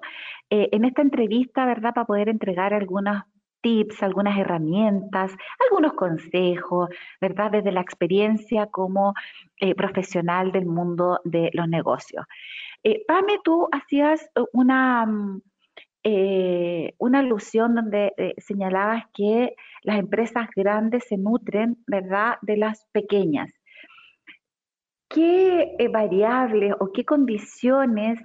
eh, 0.50 0.70
en 0.72 0.86
esta 0.86 1.02
entrevista, 1.02 1.66
¿verdad? 1.66 1.94
Para 1.94 2.08
poder 2.08 2.30
entregar 2.30 2.74
algunos 2.74 3.22
tips, 3.60 4.04
algunas 4.04 4.40
herramientas, 4.40 5.34
algunos 5.70 5.96
consejos, 5.96 6.88
¿verdad? 7.20 7.52
Desde 7.52 7.74
la 7.74 7.82
experiencia 7.82 8.68
como 8.68 9.14
eh, 9.60 9.76
profesional 9.76 10.54
del 10.54 10.66
mundo 10.66 11.20
de 11.26 11.50
los 11.52 11.68
negocios. 11.68 12.26
Eh, 12.82 13.04
Pame, 13.06 13.40
tú 13.44 13.68
hacías 13.74 14.30
una, 14.54 15.06
mm, 15.06 15.42
una 17.00 17.20
alusión 17.20 17.76
donde 17.76 18.14
señalabas 18.38 19.04
que 19.14 19.56
las 19.84 20.00
empresas 20.00 20.48
grandes 20.56 21.04
se 21.10 21.18
nutren, 21.18 21.84
¿verdad?, 21.86 22.38
de 22.42 22.56
las 22.56 22.88
pequeñas. 22.94 23.52
¿Qué 25.14 25.76
eh, 25.78 25.88
variables 25.88 26.74
o 26.80 26.92
qué 26.92 27.06
condiciones 27.06 28.20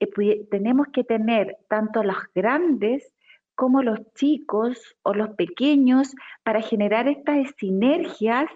eh, 0.00 0.46
tenemos 0.50 0.88
que 0.92 1.04
tener 1.04 1.58
tanto 1.68 2.02
los 2.02 2.16
grandes 2.34 3.12
como 3.54 3.82
los 3.82 4.00
chicos 4.14 4.96
o 5.02 5.12
los 5.12 5.30
pequeños 5.30 6.14
para 6.42 6.62
generar 6.62 7.08
estas 7.08 7.50
sinergias 7.58 8.46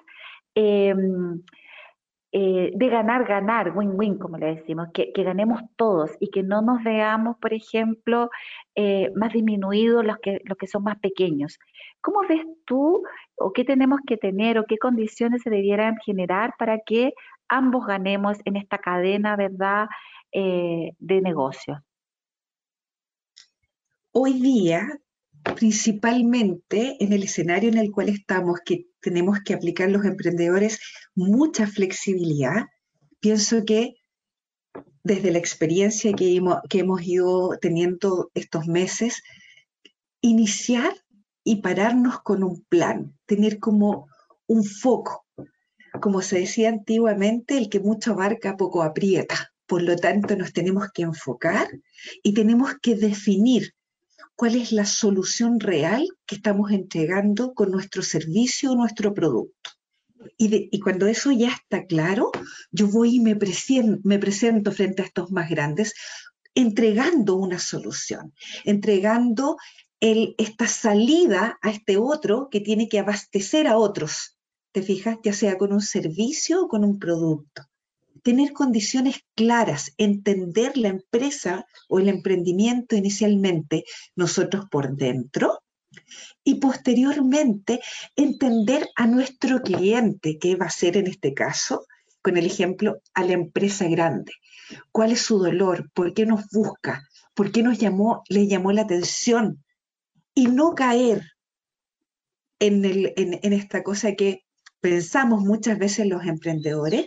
em, 0.54 1.42
eh, 2.32 2.72
de 2.74 2.88
ganar, 2.88 3.26
ganar, 3.26 3.76
win-win, 3.76 4.18
como 4.18 4.38
le 4.38 4.56
decimos, 4.56 4.88
que, 4.92 5.12
ganemos 5.14 5.60
todos 5.76 6.10
y 6.20 6.30
que 6.30 6.42
no 6.42 6.62
nos 6.62 6.82
veamos, 6.82 7.36
por 7.38 7.52
ejemplo, 7.52 8.28
más 9.14 9.32
disminuidos 9.32 10.04
los 10.04 10.18
que, 10.18 10.40
los 10.44 10.58
que 10.58 10.66
son 10.66 10.82
más 10.82 10.98
pequeños. 10.98 11.60
¿Cómo 12.00 12.22
ves 12.28 12.44
tú 12.64 13.04
o 13.36 13.52
qué 13.52 13.64
tenemos 13.64 14.00
que 14.06 14.16
tener 14.16 14.58
o 14.58 14.64
qué 14.64 14.78
condiciones 14.78 15.42
se 15.42 15.50
debieran 15.50 15.96
generar 16.04 16.54
para 16.58 16.80
que 16.80 17.12
ambos 17.48 17.86
ganemos 17.86 18.38
en 18.44 18.56
esta 18.56 18.78
cadena, 18.78 19.36
¿verdad?, 19.36 19.86
eh, 20.32 20.92
de 20.98 21.20
negocio. 21.20 21.84
Hoy 24.12 24.40
día, 24.40 24.86
principalmente 25.56 26.96
en 27.00 27.12
el 27.12 27.22
escenario 27.22 27.68
en 27.68 27.78
el 27.78 27.90
cual 27.90 28.08
estamos, 28.08 28.60
que 28.64 28.86
tenemos 29.00 29.40
que 29.40 29.54
aplicar 29.54 29.90
los 29.90 30.04
emprendedores 30.04 30.80
mucha 31.14 31.66
flexibilidad, 31.66 32.66
pienso 33.20 33.64
que 33.64 33.94
desde 35.02 35.30
la 35.30 35.38
experiencia 35.38 36.12
que 36.14 36.40
que 36.68 36.78
hemos 36.78 37.02
ido 37.02 37.58
teniendo 37.60 38.30
estos 38.34 38.66
meses, 38.66 39.22
iniciar 40.20 40.92
y 41.44 41.60
pararnos 41.60 42.22
con 42.22 42.42
un 42.42 42.64
plan, 42.68 43.16
tener 43.26 43.60
como 43.60 44.08
un 44.46 44.64
foco, 44.64 45.23
como 46.00 46.22
se 46.22 46.40
decía 46.40 46.68
antiguamente, 46.68 47.56
el 47.56 47.68
que 47.68 47.80
mucho 47.80 48.12
abarca 48.12 48.56
poco 48.56 48.82
aprieta. 48.82 49.52
Por 49.66 49.82
lo 49.82 49.96
tanto, 49.96 50.36
nos 50.36 50.52
tenemos 50.52 50.88
que 50.92 51.02
enfocar 51.02 51.68
y 52.22 52.34
tenemos 52.34 52.74
que 52.82 52.94
definir 52.94 53.74
cuál 54.36 54.56
es 54.56 54.72
la 54.72 54.84
solución 54.84 55.60
real 55.60 56.06
que 56.26 56.36
estamos 56.36 56.70
entregando 56.72 57.54
con 57.54 57.70
nuestro 57.70 58.02
servicio 58.02 58.72
o 58.72 58.76
nuestro 58.76 59.14
producto. 59.14 59.70
Y, 60.38 60.80
cuando 60.80 61.06
eso 61.06 61.32
ya 61.32 61.50
está 61.50 61.84
claro, 61.86 62.32
yo 62.70 62.88
voy 62.88 63.16
y 63.16 63.20
me, 63.20 63.36
me 64.04 64.18
presento 64.18 64.72
frente 64.72 65.02
a 65.02 65.04
estos 65.04 65.30
más 65.30 65.50
grandes 65.50 65.94
entregando 66.54 67.34
una 67.34 67.58
solución, 67.58 68.32
entregando 68.64 69.56
esta 70.00 70.66
salida 70.66 71.58
a 71.62 71.70
este 71.70 71.96
otro 71.96 72.48
que 72.50 72.60
tiene 72.60 72.88
que 72.88 72.98
abastecer 72.98 73.66
a 73.66 73.78
otros, 73.78 74.33
¿te 74.74 74.82
fijas? 74.82 75.18
Ya 75.22 75.32
sea 75.32 75.56
con 75.56 75.72
un 75.72 75.80
servicio 75.80 76.64
o 76.64 76.68
con 76.68 76.84
un 76.84 76.98
producto. 76.98 77.62
Tener 78.24 78.52
condiciones 78.52 79.24
claras, 79.36 79.92
entender 79.98 80.76
la 80.76 80.88
empresa 80.88 81.64
o 81.88 82.00
el 82.00 82.08
emprendimiento 82.08 82.96
inicialmente, 82.96 83.84
nosotros 84.16 84.64
por 84.68 84.96
dentro, 84.96 85.60
y 86.42 86.56
posteriormente 86.56 87.80
entender 88.16 88.88
a 88.96 89.06
nuestro 89.06 89.62
cliente, 89.62 90.38
que 90.40 90.56
va 90.56 90.66
a 90.66 90.70
ser 90.70 90.96
en 90.96 91.06
este 91.06 91.34
caso, 91.34 91.86
con 92.20 92.36
el 92.36 92.44
ejemplo, 92.44 93.00
a 93.14 93.22
la 93.22 93.34
empresa 93.34 93.86
grande. 93.86 94.32
¿Cuál 94.90 95.12
es 95.12 95.20
su 95.22 95.38
dolor? 95.38 95.88
¿Por 95.94 96.14
qué 96.14 96.26
nos 96.26 96.48
busca? 96.50 97.08
¿Por 97.34 97.52
qué 97.52 97.62
nos 97.62 97.78
llamó, 97.78 98.24
le 98.28 98.48
llamó 98.48 98.72
la 98.72 98.82
atención 98.82 99.62
y 100.34 100.48
no 100.48 100.74
caer 100.74 101.22
en, 102.58 103.52
esta 103.52 103.82
cosa 103.82 104.14
que 104.14 104.43
pensamos 104.84 105.40
muchas 105.40 105.78
veces 105.78 106.06
los 106.06 106.26
emprendedores, 106.26 107.06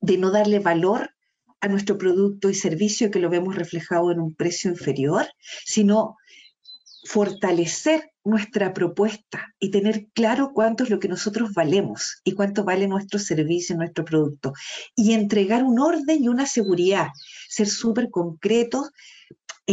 de 0.00 0.18
no 0.18 0.32
darle 0.32 0.58
valor 0.58 1.14
a 1.60 1.68
nuestro 1.68 1.96
producto 1.96 2.50
y 2.50 2.54
servicio 2.54 3.12
que 3.12 3.20
lo 3.20 3.30
vemos 3.30 3.54
reflejado 3.54 4.10
en 4.10 4.18
un 4.18 4.34
precio 4.34 4.68
inferior, 4.68 5.24
sino 5.64 6.16
fortalecer 7.04 8.10
nuestra 8.24 8.74
propuesta 8.74 9.54
y 9.60 9.70
tener 9.70 10.08
claro 10.12 10.50
cuánto 10.52 10.82
es 10.82 10.90
lo 10.90 10.98
que 10.98 11.06
nosotros 11.06 11.54
valemos 11.54 12.20
y 12.24 12.32
cuánto 12.32 12.64
vale 12.64 12.88
nuestro 12.88 13.20
servicio, 13.20 13.76
nuestro 13.76 14.04
producto. 14.04 14.52
Y 14.96 15.12
entregar 15.12 15.62
un 15.62 15.78
orden 15.78 16.24
y 16.24 16.26
una 16.26 16.46
seguridad, 16.46 17.10
ser 17.48 17.68
súper 17.68 18.10
concretos 18.10 18.90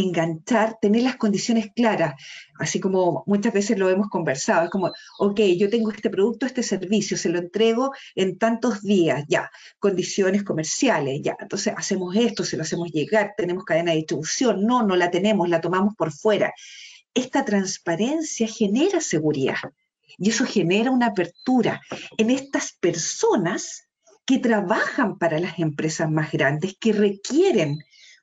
enganchar, 0.00 0.78
tener 0.80 1.02
las 1.02 1.16
condiciones 1.16 1.68
claras, 1.74 2.14
así 2.58 2.80
como 2.80 3.24
muchas 3.26 3.52
veces 3.52 3.78
lo 3.78 3.88
hemos 3.88 4.08
conversado, 4.08 4.64
es 4.64 4.70
como, 4.70 4.90
ok, 5.18 5.40
yo 5.58 5.70
tengo 5.70 5.90
este 5.90 6.10
producto, 6.10 6.46
este 6.46 6.62
servicio, 6.62 7.16
se 7.16 7.28
lo 7.28 7.38
entrego 7.38 7.92
en 8.14 8.38
tantos 8.38 8.82
días, 8.82 9.24
ya, 9.28 9.50
condiciones 9.78 10.42
comerciales, 10.44 11.20
ya, 11.22 11.36
entonces 11.38 11.74
hacemos 11.76 12.14
esto, 12.16 12.44
se 12.44 12.56
lo 12.56 12.62
hacemos 12.62 12.90
llegar, 12.90 13.34
tenemos 13.36 13.64
cadena 13.64 13.92
de 13.92 13.98
distribución, 13.98 14.64
no, 14.64 14.82
no 14.82 14.96
la 14.96 15.10
tenemos, 15.10 15.48
la 15.48 15.60
tomamos 15.60 15.94
por 15.94 16.12
fuera. 16.12 16.52
Esta 17.14 17.44
transparencia 17.44 18.46
genera 18.46 19.00
seguridad 19.00 19.56
y 20.18 20.30
eso 20.30 20.44
genera 20.44 20.90
una 20.90 21.06
apertura 21.06 21.80
en 22.16 22.30
estas 22.30 22.72
personas 22.72 23.88
que 24.26 24.38
trabajan 24.38 25.18
para 25.18 25.40
las 25.40 25.58
empresas 25.58 26.10
más 26.10 26.30
grandes, 26.30 26.76
que 26.78 26.92
requieren 26.92 27.78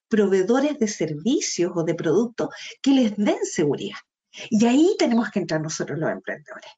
proveedores 0.08 0.80
de 0.80 0.88
servicios 0.88 1.72
o 1.76 1.84
de 1.84 1.96
productos 1.96 2.50
que 2.82 2.92
les 2.92 3.16
den 3.18 3.44
seguridad. 3.44 3.98
Y 4.50 4.66
ahí 4.66 4.96
tenemos 5.00 5.30
que 5.32 5.40
entrar 5.40 5.62
nosotros 5.62 5.98
los 5.98 6.12
emprendedores. 6.12 6.72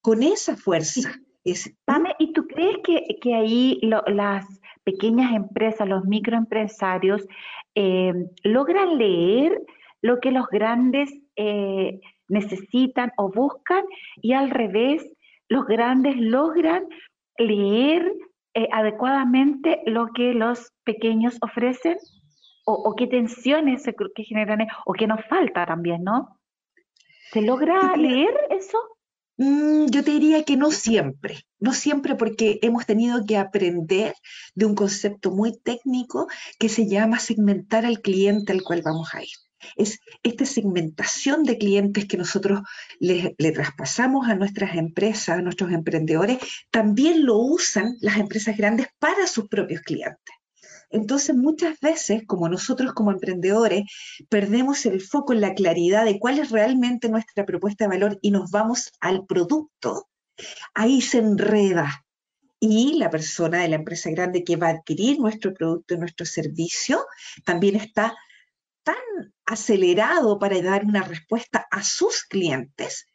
Con 0.00 0.22
esa 0.22 0.56
fuerza. 0.56 1.10
Es, 1.42 1.72
Pame, 1.86 2.14
¿y 2.18 2.34
tú 2.34 2.46
crees 2.46 2.76
que, 2.84 3.34
ahí 3.34 3.80
las 3.82 4.46
pequeñas 4.84 5.32
empresas, 5.32 5.88
los 5.88 6.04
microempresarios, 6.04 7.26
eh, 7.74 8.12
logran 8.42 8.98
leer 8.98 9.58
lo 10.02 10.20
que 10.20 10.32
los 10.32 10.46
grandes 10.48 11.10
eh, 11.36 12.00
necesitan 12.28 13.12
o 13.16 13.30
buscan 13.30 13.84
y 14.16 14.32
al 14.34 14.50
revés, 14.50 15.02
los 15.48 15.66
grandes 15.66 16.16
logran 16.16 16.84
leer 17.38 18.12
eh, 18.54 18.68
adecuadamente 18.72 19.80
lo 19.86 20.08
que 20.08 20.34
los 20.34 20.72
pequeños 20.84 21.38
ofrecen? 21.40 21.96
O, 22.64 22.94
qué 22.96 23.06
tensiones 23.06 23.82
se, 23.82 23.94
que 23.94 24.24
generan 24.24 24.66
o 24.86 24.92
qué 24.92 25.06
nos 25.06 25.24
falta 25.26 25.66
también, 25.66 26.04
¿no? 26.04 26.38
¿Se 27.32 27.42
logra 27.42 27.96
leer 27.96 28.34
eso? 28.50 28.78
Mm, 29.36 29.86
yo 29.86 30.04
te 30.04 30.10
diría 30.10 30.44
que 30.44 30.56
no 30.56 30.70
siempre, 30.70 31.46
no 31.58 31.72
siempre 31.72 32.14
porque 32.14 32.58
hemos 32.60 32.84
tenido 32.84 33.24
que 33.24 33.38
aprender 33.38 34.12
de 34.54 34.66
un 34.66 34.74
concepto 34.74 35.30
muy 35.30 35.56
técnico 35.56 36.28
que 36.58 36.68
se 36.68 36.86
llama 36.86 37.18
segmentar 37.18 37.86
al 37.86 38.00
cliente 38.02 38.52
al 38.52 38.62
cual 38.62 38.82
vamos 38.82 39.14
a 39.14 39.22
ir. 39.22 39.30
Es 39.76 40.00
esta 40.22 40.44
segmentación 40.44 41.44
de 41.44 41.56
clientes 41.56 42.06
que 42.06 42.16
nosotros 42.16 42.60
le, 42.98 43.34
le, 43.38 43.52
traspasamos 43.52 44.28
a 44.28 44.34
nuestras 44.34 44.74
empresas, 44.74 45.38
a 45.38 45.42
nuestros 45.42 45.72
emprendedores, 45.72 46.38
también 46.70 47.24
lo 47.24 47.38
usan 47.38 47.96
las 48.00 48.18
empresas 48.18 48.56
grandes 48.56 48.88
para 48.98 49.26
sus 49.26 49.48
propios 49.48 49.80
clientes. 49.82 50.34
Entonces, 50.90 51.36
muchas 51.36 51.78
veces, 51.80 52.22
como 52.26 52.48
nosotros 52.48 52.92
como 52.92 53.12
emprendedores, 53.12 53.84
perdemos 54.28 54.84
el 54.86 55.00
foco 55.00 55.32
en 55.32 55.40
la 55.40 55.54
claridad 55.54 56.04
de 56.04 56.18
cuál 56.18 56.38
es 56.38 56.50
realmente 56.50 57.08
nuestra 57.08 57.46
propuesta 57.46 57.84
de 57.84 57.90
valor 57.90 58.18
y 58.22 58.32
nos 58.32 58.50
vamos 58.50 58.92
al 59.00 59.24
producto, 59.24 60.08
ahí 60.74 61.00
se 61.00 61.18
enreda. 61.18 62.04
Y 62.58 62.98
la 62.98 63.08
persona 63.08 63.60
de 63.62 63.68
la 63.68 63.76
empresa 63.76 64.10
grande 64.10 64.44
que 64.44 64.56
va 64.56 64.66
a 64.66 64.70
adquirir 64.72 65.18
nuestro 65.18 65.54
producto 65.54 65.94
y 65.94 65.98
nuestro 65.98 66.26
servicio 66.26 67.06
también 67.44 67.76
está 67.76 68.14
tan 68.82 68.96
acelerado 69.46 70.38
para 70.38 70.60
dar 70.60 70.84
una 70.84 71.02
respuesta 71.02 71.66
a 71.70 71.82
sus 71.82 72.24
clientes 72.24 73.06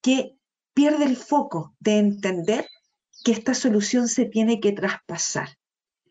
que 0.00 0.36
pierde 0.72 1.04
el 1.04 1.16
foco 1.16 1.74
de 1.80 1.98
entender 1.98 2.66
que 3.24 3.32
esta 3.32 3.54
solución 3.54 4.08
se 4.08 4.26
tiene 4.26 4.60
que 4.60 4.72
traspasar. 4.72 5.48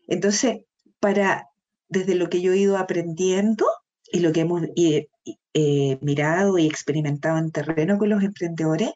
Entonces, 0.06 0.62
para, 1.04 1.50
desde 1.86 2.14
lo 2.14 2.30
que 2.30 2.40
yo 2.40 2.54
he 2.54 2.56
ido 2.56 2.78
aprendiendo 2.78 3.66
y 4.10 4.20
lo 4.20 4.32
que 4.32 4.40
hemos 4.40 4.62
eh, 4.74 5.98
mirado 6.00 6.56
y 6.56 6.66
experimentado 6.66 7.36
en 7.36 7.50
terreno 7.50 7.98
con 7.98 8.08
los 8.08 8.22
emprendedores, 8.22 8.92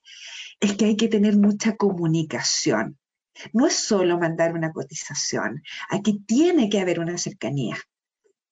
es 0.59 0.75
que 0.75 0.87
hay 0.87 0.97
que 0.97 1.09
tener 1.09 1.37
mucha 1.37 1.77
comunicación. 1.77 2.99
No 3.53 3.66
es 3.66 3.75
solo 3.75 4.18
mandar 4.18 4.55
una 4.55 4.73
cotización, 4.73 5.62
aquí 5.90 6.21
tiene 6.27 6.71
que 6.71 6.81
haber 6.81 6.99
una 6.99 7.18
cercanía. 7.18 7.77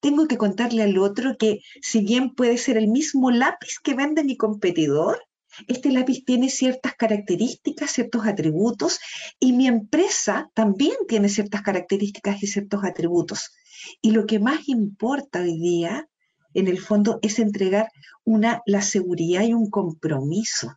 Tengo 0.01 0.29
que 0.29 0.37
contarle 0.37 0.83
al 0.83 0.99
otro 0.99 1.38
que 1.38 1.61
si 1.81 2.05
bien 2.05 2.35
puede 2.35 2.59
ser 2.59 2.77
el 2.77 2.88
mismo 2.88 3.31
lápiz 3.31 3.79
que 3.83 3.95
vende 3.95 4.23
mi 4.23 4.37
competidor, 4.37 5.25
este 5.66 5.90
lápiz 5.90 6.25
tiene 6.25 6.51
ciertas 6.51 6.95
características, 6.95 7.90
ciertos 7.90 8.27
atributos, 8.27 8.99
y 9.38 9.53
mi 9.53 9.66
empresa 9.66 10.51
también 10.55 10.97
tiene 11.09 11.29
ciertas 11.29 11.62
características 11.62 12.42
y 12.42 12.47
ciertos 12.47 12.85
atributos. 12.85 13.53
Y 14.01 14.11
lo 14.12 14.27
que 14.27 14.38
más 14.38 14.69
importa 14.69 15.40
hoy 15.40 15.59
día, 15.59 16.09
en 16.55 16.69
el 16.69 16.79
fondo, 16.79 17.19
es 17.23 17.38
entregar 17.38 17.88
una, 18.25 18.62
la 18.66 18.83
seguridad 18.83 19.42
y 19.42 19.55
un 19.55 19.71
compromiso 19.71 20.77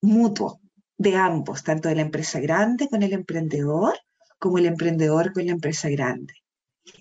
mutuo 0.00 0.60
de 0.96 1.16
ambos, 1.16 1.64
tanto 1.64 1.88
de 1.88 1.96
la 1.96 2.02
empresa 2.02 2.40
grande 2.40 2.88
con 2.88 3.02
el 3.02 3.12
emprendedor, 3.12 3.94
como 4.38 4.58
el 4.58 4.66
emprendedor 4.66 5.32
con 5.32 5.46
la 5.46 5.52
empresa 5.52 5.88
grande. 5.88 6.34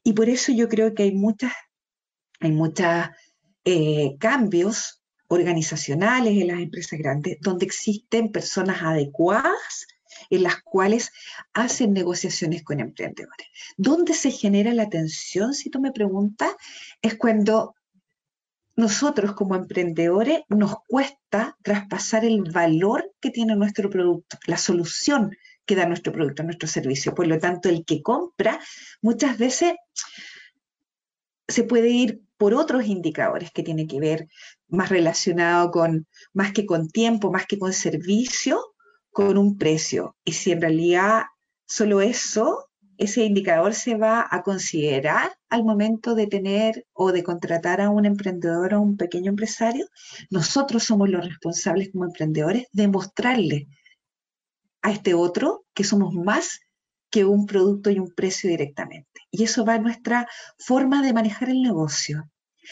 Y 0.03 0.13
por 0.13 0.29
eso 0.29 0.51
yo 0.51 0.69
creo 0.69 0.93
que 0.93 1.03
hay 1.03 1.13
muchas, 1.13 1.51
hay 2.39 2.51
muchos 2.51 2.87
eh, 3.65 4.15
cambios 4.19 5.02
organizacionales 5.33 6.39
en 6.39 6.47
las 6.47 6.59
empresas 6.59 6.99
grandes, 6.99 7.37
donde 7.41 7.65
existen 7.65 8.31
personas 8.31 8.81
adecuadas 8.81 9.87
en 10.29 10.43
las 10.43 10.61
cuales 10.61 11.11
hacen 11.53 11.93
negociaciones 11.93 12.63
con 12.63 12.79
emprendedores. 12.79 13.47
¿Dónde 13.77 14.13
se 14.13 14.31
genera 14.31 14.73
la 14.73 14.89
tensión, 14.89 15.53
si 15.53 15.69
tú 15.69 15.79
me 15.79 15.91
preguntas? 15.91 16.53
Es 17.01 17.15
cuando 17.15 17.75
nosotros 18.75 19.33
como 19.33 19.55
emprendedores 19.55 20.41
nos 20.49 20.75
cuesta 20.87 21.57
traspasar 21.61 22.25
el 22.25 22.41
valor 22.43 23.13
que 23.19 23.29
tiene 23.29 23.55
nuestro 23.55 23.89
producto, 23.89 24.37
la 24.47 24.57
solución 24.57 25.35
que 25.65 25.75
da 25.75 25.85
nuestro 25.85 26.11
producto, 26.11 26.43
nuestro 26.43 26.67
servicio. 26.67 27.13
Por 27.13 27.27
lo 27.27 27.39
tanto, 27.39 27.69
el 27.69 27.85
que 27.85 28.01
compra 28.01 28.59
muchas 29.01 29.37
veces 29.37 29.73
se 31.47 31.63
puede 31.63 31.89
ir 31.89 32.21
por 32.37 32.53
otros 32.53 32.85
indicadores 32.85 33.51
que 33.51 33.63
tienen 33.63 33.87
que 33.87 33.99
ver 33.99 34.27
más 34.73 34.89
relacionado 34.89 35.71
con, 35.71 36.07
más 36.33 36.51
que 36.51 36.65
con 36.65 36.89
tiempo, 36.89 37.31
más 37.31 37.45
que 37.45 37.59
con 37.59 37.73
servicio, 37.73 38.59
con 39.11 39.37
un 39.37 39.57
precio. 39.57 40.17
Y 40.25 40.33
si 40.33 40.51
en 40.51 40.61
realidad 40.61 41.23
solo 41.65 42.01
eso, 42.01 42.69
ese 42.97 43.23
indicador 43.23 43.75
se 43.75 43.95
va 43.95 44.27
a 44.29 44.41
considerar 44.41 45.31
al 45.49 45.63
momento 45.63 46.15
de 46.15 46.27
tener 46.27 46.85
o 46.93 47.11
de 47.11 47.23
contratar 47.23 47.81
a 47.81 47.91
un 47.91 48.05
emprendedor 48.05 48.73
o 48.73 48.81
un 48.81 48.97
pequeño 48.97 49.29
empresario, 49.29 49.85
nosotros 50.31 50.83
somos 50.83 51.07
los 51.09 51.23
responsables 51.23 51.91
como 51.91 52.05
emprendedores 52.05 52.65
de 52.71 52.87
mostrarle 52.87 53.67
a 54.81 54.91
este 54.91 55.13
otro 55.13 55.65
que 55.75 55.83
somos 55.83 56.15
más 56.15 56.61
que 57.11 57.25
un 57.25 57.45
producto 57.45 57.91
y 57.91 57.99
un 57.99 58.11
precio 58.11 58.49
directamente. 58.49 59.21
Y 59.29 59.43
eso 59.43 59.63
va 59.65 59.75
a 59.75 59.79
nuestra 59.79 60.27
forma 60.57 61.03
de 61.03 61.13
manejar 61.13 61.49
el 61.49 61.61
negocio. 61.61 62.27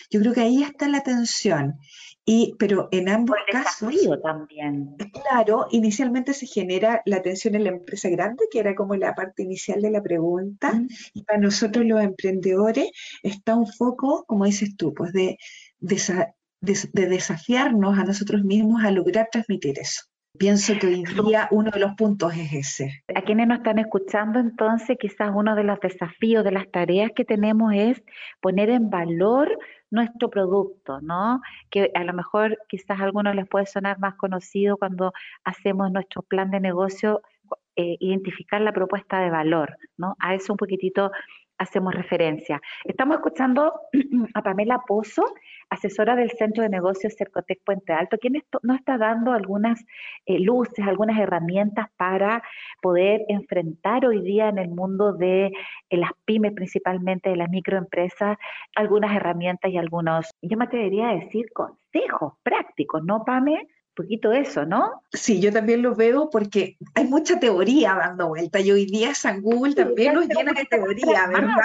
Yo 0.09 0.19
creo 0.19 0.33
que 0.33 0.41
ahí 0.41 0.63
está 0.63 0.87
la 0.87 1.01
tensión 1.01 1.79
Y, 2.25 2.55
pero 2.59 2.87
en 2.91 3.09
ambos 3.09 3.37
casos, 3.51 3.93
también. 4.23 4.95
claro, 5.11 5.67
inicialmente 5.71 6.33
se 6.33 6.45
genera 6.45 7.01
la 7.05 7.17
atención 7.17 7.55
en 7.55 7.63
la 7.63 7.71
empresa 7.71 8.09
grande, 8.09 8.45
que 8.51 8.59
era 8.59 8.75
como 8.75 8.95
la 8.95 9.15
parte 9.15 9.43
inicial 9.43 9.81
de 9.81 9.91
la 9.91 10.03
pregunta, 10.03 10.73
mm. 10.73 10.87
y 11.13 11.23
para 11.23 11.39
nosotros 11.39 11.85
los 11.85 12.01
emprendedores 12.01 12.91
está 13.23 13.55
un 13.55 13.67
foco, 13.67 14.23
como 14.27 14.45
dices 14.45 14.75
tú, 14.77 14.93
pues 14.93 15.13
de, 15.13 15.37
de 15.79 17.07
desafiarnos 17.07 17.97
a 17.97 18.03
nosotros 18.03 18.43
mismos 18.43 18.83
a 18.83 18.91
lograr 18.91 19.29
transmitir 19.31 19.79
eso. 19.79 20.03
Pienso 20.37 20.73
que 20.79 20.87
hoy 20.87 21.03
día 21.25 21.49
uno 21.51 21.71
de 21.71 21.79
los 21.79 21.93
puntos 21.95 22.33
es 22.35 22.53
ese. 22.53 23.03
A 23.13 23.21
quienes 23.21 23.47
nos 23.47 23.57
están 23.57 23.79
escuchando, 23.79 24.39
entonces, 24.39 24.97
quizás 24.99 25.31
uno 25.35 25.55
de 25.55 25.63
los 25.63 25.79
desafíos, 25.81 26.45
de 26.45 26.51
las 26.51 26.71
tareas 26.71 27.11
que 27.13 27.25
tenemos 27.25 27.73
es 27.75 28.01
poner 28.39 28.69
en 28.69 28.89
valor 28.89 29.57
nuestro 29.91 30.29
producto, 30.29 31.01
¿no? 31.01 31.41
Que 31.69 31.91
a 31.93 32.03
lo 32.03 32.13
mejor 32.13 32.57
quizás 32.67 32.99
a 32.99 33.03
algunos 33.03 33.35
les 33.35 33.47
puede 33.47 33.65
sonar 33.65 33.99
más 33.99 34.15
conocido 34.15 34.77
cuando 34.77 35.13
hacemos 35.43 35.91
nuestro 35.91 36.23
plan 36.23 36.49
de 36.49 36.59
negocio, 36.59 37.21
eh, 37.75 37.97
identificar 37.99 38.61
la 38.61 38.73
propuesta 38.73 39.19
de 39.19 39.29
valor, 39.29 39.77
¿no? 39.97 40.15
A 40.19 40.33
eso 40.35 40.53
un 40.53 40.57
poquitito 40.57 41.11
hacemos 41.61 41.93
referencia. 41.93 42.59
Estamos 42.85 43.17
escuchando 43.17 43.73
a 44.33 44.41
Pamela 44.41 44.81
Pozo, 44.87 45.23
asesora 45.69 46.15
del 46.15 46.31
Centro 46.31 46.63
de 46.63 46.69
Negocios 46.69 47.13
Cercotec 47.15 47.63
Puente 47.63 47.93
Alto, 47.93 48.17
quien 48.17 48.33
nos 48.63 48.77
está 48.79 48.97
dando 48.97 49.31
algunas 49.31 49.85
eh, 50.25 50.39
luces, 50.39 50.85
algunas 50.87 51.19
herramientas 51.19 51.87
para 51.97 52.41
poder 52.81 53.21
enfrentar 53.29 54.05
hoy 54.07 54.21
día 54.21 54.49
en 54.49 54.57
el 54.57 54.69
mundo 54.69 55.13
de 55.13 55.45
eh, 55.45 55.97
las 55.97 56.11
pymes, 56.25 56.53
principalmente 56.53 57.29
de 57.29 57.35
las 57.35 57.49
microempresas, 57.49 58.37
algunas 58.75 59.15
herramientas 59.15 59.71
y 59.71 59.77
algunos, 59.77 60.33
yo 60.41 60.57
me 60.57 60.65
atrevería 60.65 61.09
a 61.09 61.15
decir, 61.15 61.45
consejos 61.53 62.33
prácticos, 62.43 63.03
¿no, 63.03 63.23
Pame? 63.23 63.67
Poquito 63.93 64.31
eso, 64.31 64.65
¿no? 64.65 65.03
Sí, 65.11 65.39
yo 65.39 65.51
también 65.51 65.81
lo 65.81 65.95
veo 65.95 66.29
porque 66.29 66.77
hay 66.95 67.05
mucha 67.05 67.39
teoría 67.39 67.95
dando 67.95 68.29
vuelta 68.29 68.59
y 68.59 68.71
hoy 68.71 68.85
día 68.85 69.13
San 69.15 69.41
Google 69.41 69.75
también 69.75 70.13
nos 70.13 70.27
llena 70.27 70.53
de 70.53 70.65
teoría, 70.65 71.27
¿verdad? 71.27 71.55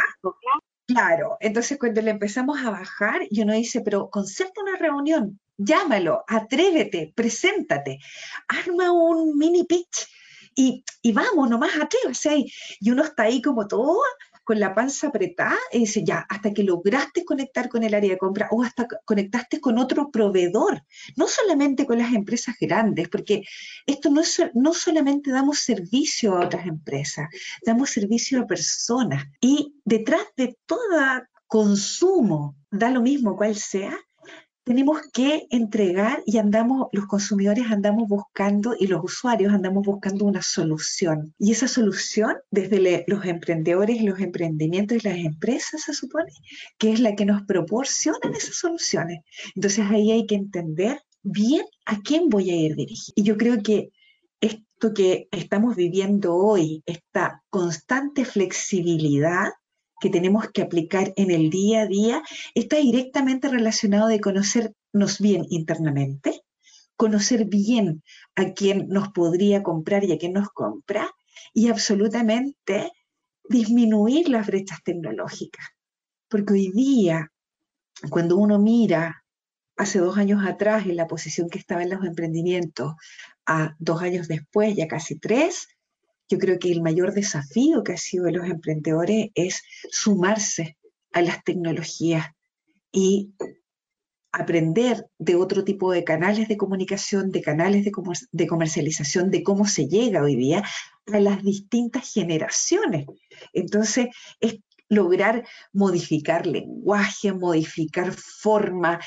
Claro, 0.86 1.36
entonces 1.40 1.78
cuando 1.78 2.00
le 2.00 2.10
empezamos 2.10 2.64
a 2.64 2.70
bajar 2.70 3.22
y 3.28 3.42
uno 3.42 3.52
dice, 3.54 3.80
pero 3.80 4.08
concerta 4.08 4.60
una 4.62 4.76
reunión, 4.76 5.40
llámalo, 5.56 6.24
atrévete, 6.28 7.12
preséntate, 7.14 7.98
arma 8.46 8.92
un 8.92 9.36
mini 9.36 9.64
pitch 9.64 10.06
y, 10.54 10.84
y 11.02 11.12
vamos, 11.12 11.50
nomás 11.50 11.76
atrévese. 11.76 12.46
Y 12.80 12.90
uno 12.90 13.02
está 13.02 13.24
ahí 13.24 13.42
como 13.42 13.66
todo 13.66 14.00
con 14.46 14.60
la 14.60 14.76
panza 14.76 15.08
apretada 15.08 15.58
y 15.72 15.80
dice, 15.80 16.04
ya, 16.04 16.24
hasta 16.28 16.52
que 16.52 16.62
lograste 16.62 17.24
conectar 17.24 17.68
con 17.68 17.82
el 17.82 17.92
área 17.94 18.12
de 18.12 18.16
compra 18.16 18.46
o 18.52 18.62
hasta 18.62 18.86
conectaste 19.04 19.60
con 19.60 19.76
otro 19.76 20.12
proveedor, 20.12 20.84
no 21.16 21.26
solamente 21.26 21.84
con 21.84 21.98
las 21.98 22.14
empresas 22.14 22.54
grandes, 22.60 23.08
porque 23.08 23.42
esto 23.86 24.08
no, 24.08 24.20
es, 24.20 24.40
no 24.54 24.72
solamente 24.72 25.32
damos 25.32 25.58
servicio 25.58 26.36
a 26.36 26.44
otras 26.46 26.64
empresas, 26.64 27.28
damos 27.66 27.90
servicio 27.90 28.40
a 28.40 28.46
personas. 28.46 29.24
Y 29.40 29.74
detrás 29.84 30.22
de 30.36 30.56
todo 30.64 30.96
consumo, 31.48 32.54
da 32.70 32.90
lo 32.90 33.02
mismo 33.02 33.36
cuál 33.36 33.56
sea, 33.56 33.98
tenemos 34.66 35.00
que 35.12 35.46
entregar 35.50 36.24
y 36.26 36.38
andamos, 36.38 36.88
los 36.90 37.06
consumidores 37.06 37.66
andamos 37.70 38.08
buscando 38.08 38.74
y 38.76 38.88
los 38.88 39.04
usuarios 39.04 39.54
andamos 39.54 39.86
buscando 39.86 40.24
una 40.24 40.42
solución. 40.42 41.32
Y 41.38 41.52
esa 41.52 41.68
solución, 41.68 42.34
desde 42.50 43.04
los 43.06 43.24
emprendedores 43.26 44.02
los 44.02 44.18
emprendimientos 44.18 44.98
y 44.98 45.06
las 45.06 45.18
empresas, 45.18 45.82
se 45.82 45.94
supone, 45.94 46.32
que 46.78 46.90
es 46.92 46.98
la 46.98 47.14
que 47.14 47.24
nos 47.24 47.42
proporcionan 47.42 48.34
esas 48.34 48.56
soluciones. 48.56 49.20
Entonces 49.54 49.86
ahí 49.88 50.10
hay 50.10 50.26
que 50.26 50.34
entender 50.34 51.00
bien 51.22 51.64
a 51.84 52.00
quién 52.00 52.28
voy 52.28 52.50
a 52.50 52.56
ir 52.56 52.74
dirigido. 52.74 53.12
Y 53.14 53.22
yo 53.22 53.36
creo 53.36 53.62
que 53.62 53.90
esto 54.40 54.92
que 54.92 55.28
estamos 55.30 55.76
viviendo 55.76 56.34
hoy, 56.34 56.82
esta 56.86 57.44
constante 57.50 58.24
flexibilidad, 58.24 59.50
que 60.00 60.10
tenemos 60.10 60.50
que 60.50 60.62
aplicar 60.62 61.12
en 61.16 61.30
el 61.30 61.50
día 61.50 61.82
a 61.82 61.86
día 61.86 62.22
está 62.54 62.76
directamente 62.76 63.48
relacionado 63.48 64.08
de 64.08 64.20
conocernos 64.20 65.18
bien 65.20 65.46
internamente, 65.50 66.42
conocer 66.96 67.46
bien 67.46 68.02
a 68.34 68.52
quién 68.52 68.88
nos 68.88 69.08
podría 69.08 69.62
comprar 69.62 70.04
y 70.04 70.12
a 70.12 70.18
quién 70.18 70.32
nos 70.32 70.48
compra, 70.50 71.10
y 71.52 71.68
absolutamente 71.68 72.92
disminuir 73.48 74.28
las 74.28 74.46
brechas 74.46 74.82
tecnológicas. 74.82 75.66
Porque 76.28 76.54
hoy 76.54 76.72
día, 76.72 77.30
cuando 78.10 78.36
uno 78.36 78.58
mira 78.58 79.24
hace 79.76 79.98
dos 79.98 80.16
años 80.16 80.44
atrás 80.46 80.86
en 80.86 80.96
la 80.96 81.06
posición 81.06 81.48
que 81.48 81.58
estaba 81.58 81.82
en 81.82 81.90
los 81.90 82.04
emprendimientos, 82.04 82.94
a 83.46 83.74
dos 83.78 84.02
años 84.02 84.28
después, 84.28 84.74
ya 84.74 84.88
casi 84.88 85.18
tres, 85.18 85.68
yo 86.28 86.38
creo 86.38 86.58
que 86.58 86.72
el 86.72 86.82
mayor 86.82 87.14
desafío 87.14 87.82
que 87.82 87.92
ha 87.92 87.96
sido 87.96 88.24
de 88.24 88.32
los 88.32 88.46
emprendedores 88.46 89.30
es 89.34 89.62
sumarse 89.90 90.76
a 91.12 91.22
las 91.22 91.42
tecnologías 91.44 92.26
y 92.92 93.32
aprender 94.32 95.06
de 95.18 95.34
otro 95.34 95.64
tipo 95.64 95.92
de 95.92 96.04
canales 96.04 96.48
de 96.48 96.56
comunicación, 96.56 97.30
de 97.30 97.40
canales 97.40 97.84
de, 98.32 98.46
comercialización, 98.46 99.30
de 99.30 99.42
cómo 99.42 99.66
se 99.66 99.88
llega 99.88 100.22
hoy 100.22 100.36
día 100.36 100.62
a 101.12 101.20
las 101.20 101.42
distintas 101.42 102.12
generaciones. 102.12 103.06
Entonces, 103.54 104.08
es 104.40 104.58
lograr 104.88 105.46
modificar 105.72 106.46
lenguaje, 106.46 107.32
modificar 107.32 108.12
forma, 108.12 109.00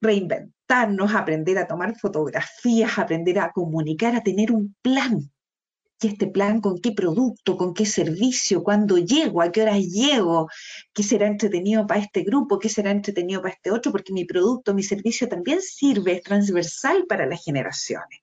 reinventarnos, 0.00 1.14
aprender 1.14 1.58
a 1.58 1.66
tomar 1.66 1.98
fotografías, 1.98 2.98
aprender 2.98 3.38
a 3.38 3.52
comunicar, 3.52 4.16
a 4.16 4.22
tener 4.22 4.50
un 4.50 4.74
plan 4.82 5.30
¿Y 6.02 6.06
este 6.08 6.26
plan 6.26 6.60
con 6.60 6.80
qué 6.80 6.92
producto, 6.92 7.56
con 7.56 7.74
qué 7.74 7.84
servicio, 7.84 8.62
cuándo 8.62 8.96
llego, 8.96 9.42
a 9.42 9.52
qué 9.52 9.62
horas 9.62 9.80
llego, 9.80 10.48
qué 10.94 11.02
será 11.02 11.26
entretenido 11.26 11.86
para 11.86 12.00
este 12.00 12.22
grupo, 12.22 12.58
qué 12.58 12.70
será 12.70 12.90
entretenido 12.90 13.42
para 13.42 13.54
este 13.54 13.70
otro, 13.70 13.92
porque 13.92 14.12
mi 14.12 14.24
producto, 14.24 14.72
mi 14.72 14.82
servicio 14.82 15.28
también 15.28 15.60
sirve, 15.60 16.12
es 16.12 16.22
transversal 16.22 17.04
para 17.06 17.26
las 17.26 17.44
generaciones. 17.44 18.20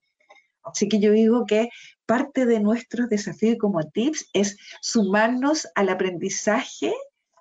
Así 0.63 0.90
que 0.90 1.00
yo 1.00 1.12
digo 1.12 1.46
que 1.46 1.70
parte 2.06 2.46
de 2.46 2.60
nuestros 2.60 3.10
desafíos 3.10 3.58
como 3.60 3.84
tips 3.84 4.30
es 4.34 4.58
sumarnos 4.82 5.68
al 5.76 5.90
aprendizaje 5.90 6.94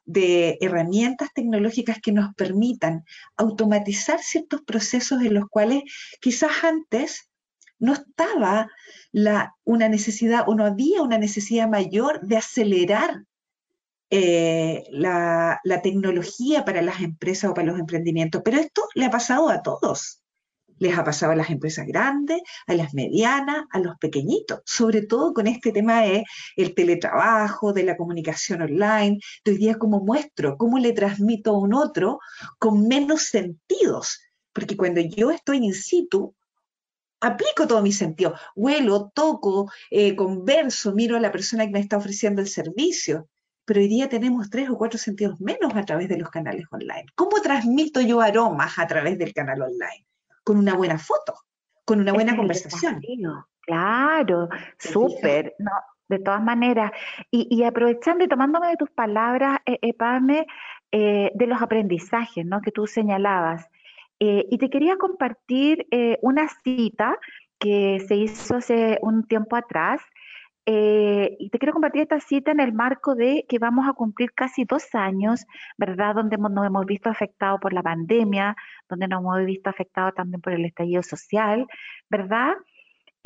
de 0.05 0.59
herramientas 0.61 1.31
tecnológicas 1.35 1.99
que 2.01 2.12
nos 2.12 2.35
permitan 2.35 3.05
automatizar 3.37 4.20
ciertos 4.20 4.62
procesos 4.62 5.20
en 5.22 5.35
los 5.35 5.49
cuales 5.49 5.83
quizás 6.20 6.62
antes 6.62 7.29
no 7.78 7.92
estaba 7.92 8.68
la, 9.12 9.54
una 9.64 9.88
necesidad 9.88 10.44
o 10.46 10.54
no 10.54 10.64
había 10.64 11.02
una 11.02 11.18
necesidad 11.18 11.68
mayor 11.68 12.20
de 12.20 12.36
acelerar 12.36 13.24
eh, 14.10 14.84
la, 14.90 15.60
la, 15.64 15.82
tecnología 15.82 16.64
para 16.64 16.80
las 16.80 17.00
empresas 17.00 17.50
o 17.50 17.54
para 17.54 17.66
los 17.68 17.80
emprendimientos. 17.80 18.42
Pero 18.44 18.58
esto 18.58 18.82
le 18.94 19.04
ha 19.04 19.10
pasado 19.10 19.48
a 19.48 19.62
todos. 19.62 20.22
Les 20.78 20.96
ha 20.96 21.02
pasado 21.02 21.32
a 21.32 21.36
las 21.36 21.50
empresas 21.50 21.86
grandes, 21.86 22.42
a 22.66 22.74
las 22.74 22.92
medianas, 22.92 23.64
a 23.70 23.78
los 23.78 23.96
pequeñitos, 23.96 24.60
sobre 24.64 25.02
todo 25.02 25.32
con 25.32 25.46
este 25.46 25.72
tema 25.72 26.02
de 26.02 26.24
el 26.54 26.74
teletrabajo, 26.74 27.72
de 27.72 27.82
la 27.82 27.96
comunicación 27.96 28.62
online. 28.62 29.18
De 29.44 29.52
hoy 29.52 29.58
día 29.58 29.74
como 29.76 30.00
muestro, 30.00 30.56
cómo 30.56 30.78
le 30.78 30.92
transmito 30.92 31.50
a 31.50 31.58
un 31.58 31.74
otro 31.74 32.20
con 32.58 32.86
menos 32.86 33.22
sentidos. 33.22 34.20
Porque 34.52 34.76
cuando 34.76 35.00
yo 35.00 35.30
estoy 35.30 35.58
in 35.58 35.74
situ, 35.74 36.34
aplico 37.20 37.66
todo 37.66 37.83
mi 37.83 37.92
sentido. 37.92 38.35
Huelo, 38.55 39.11
toco, 39.14 39.70
eh, 39.90 40.14
converso, 40.16 40.92
miro 40.94 41.16
a 41.16 41.20
la 41.20 41.33
persona 41.33 41.64
que 41.66 41.72
me 41.72 41.81
está 41.81 41.96
ofreciendo 41.96 42.40
el 42.40 42.48
servicio. 42.48 43.29
Pero 43.64 43.81
hoy 43.81 43.88
día 43.88 44.09
tenemos 44.09 44.48
tres 44.48 44.70
o 44.70 44.79
cuatro 44.79 44.98
sentidos 44.98 45.40
menos 45.40 45.74
a 45.74 45.83
través 45.85 46.09
de 46.09 46.18
los 46.18 46.31
canales 46.31 46.66
online. 46.70 47.07
¿Cómo 47.16 47.40
transmito 47.42 48.00
yo 48.00 48.20
aromas 48.20 48.79
a 48.79 48.87
través 48.87 49.18
del 49.18 49.35
canal 49.35 49.61
online? 49.61 50.07
Con 50.44 50.57
una 50.59 50.74
buena 50.74 50.98
foto, 50.98 51.35
con 51.85 52.00
una 52.00 52.12
buena 52.12 52.37
conversación. 52.37 53.00
Claro, 53.62 54.48
súper. 54.79 55.57
No, 55.59 55.72
de 56.09 56.18
todas 56.20 56.42
maneras. 56.42 56.92
Y, 57.31 57.62
aprovechando 57.64 58.24
y 58.24 58.29
tomándome 58.29 58.68
de 58.68 58.76
tus 58.76 58.90
palabras, 58.90 59.59
eh, 59.66 59.79
eh, 59.83 60.46
eh, 60.92 61.33
de 61.35 61.46
los 61.46 61.61
aprendizajes 61.61 62.46
¿no? 62.46 62.61
que 62.61 62.70
tú 62.70 62.87
señalabas. 62.87 63.68
Eh, 64.18 64.46
y 64.50 64.59
te 64.59 64.70
quería 64.70 64.96
compartir 64.96 65.87
eh, 65.90 66.18
una 66.22 66.48
cita 66.64 67.18
que 67.59 68.00
se 68.07 68.16
hizo 68.16 68.57
hace 68.57 68.98
un 69.02 69.26
tiempo 69.26 69.57
atrás. 69.57 70.00
Eh, 70.68 71.37
y 71.38 71.48
te 71.50 71.59
quiero 71.59 71.74
compartir 71.74 72.02
esta 72.02 72.18
cita 72.18 72.50
en 72.50 72.59
el 72.59 72.72
marco 72.72 73.14
de 73.14 73.44
que 73.48 73.61
vamos 73.61 73.88
a 73.88 73.92
cumplir 73.92 74.33
casi 74.33 74.64
dos 74.64 74.94
años, 74.94 75.44
¿verdad? 75.79 76.16
Donde 76.16 76.38
nos 76.38 76.66
hemos 76.66 76.87
visto 76.87 77.09
afectados 77.09 77.61
por 77.61 77.72
la 77.72 77.83
pandemia, 77.83 78.57
donde 78.88 79.07
nos 79.07 79.20
hemos 79.20 79.44
visto 79.44 79.70
afectados 79.70 80.14
también 80.14 80.40
por 80.40 80.55
el 80.55 80.64
estallido 80.64 81.02
social, 81.02 81.66
¿verdad? 82.11 82.55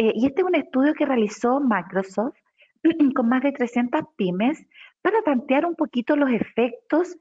y 0.02 0.24
este 0.26 0.40
es 0.40 0.46
un 0.46 0.54
estudio 0.54 0.94
que 0.94 1.04
realizó 1.04 1.60
Microsoft 1.60 2.34
con 3.14 3.28
más 3.28 3.42
de 3.42 3.52
300 3.52 4.00
pymes 4.16 4.66
para 5.02 5.20
plantear 5.20 5.66
un 5.66 5.74
poquito 5.74 6.16
los 6.16 6.30
efectos 6.30 7.18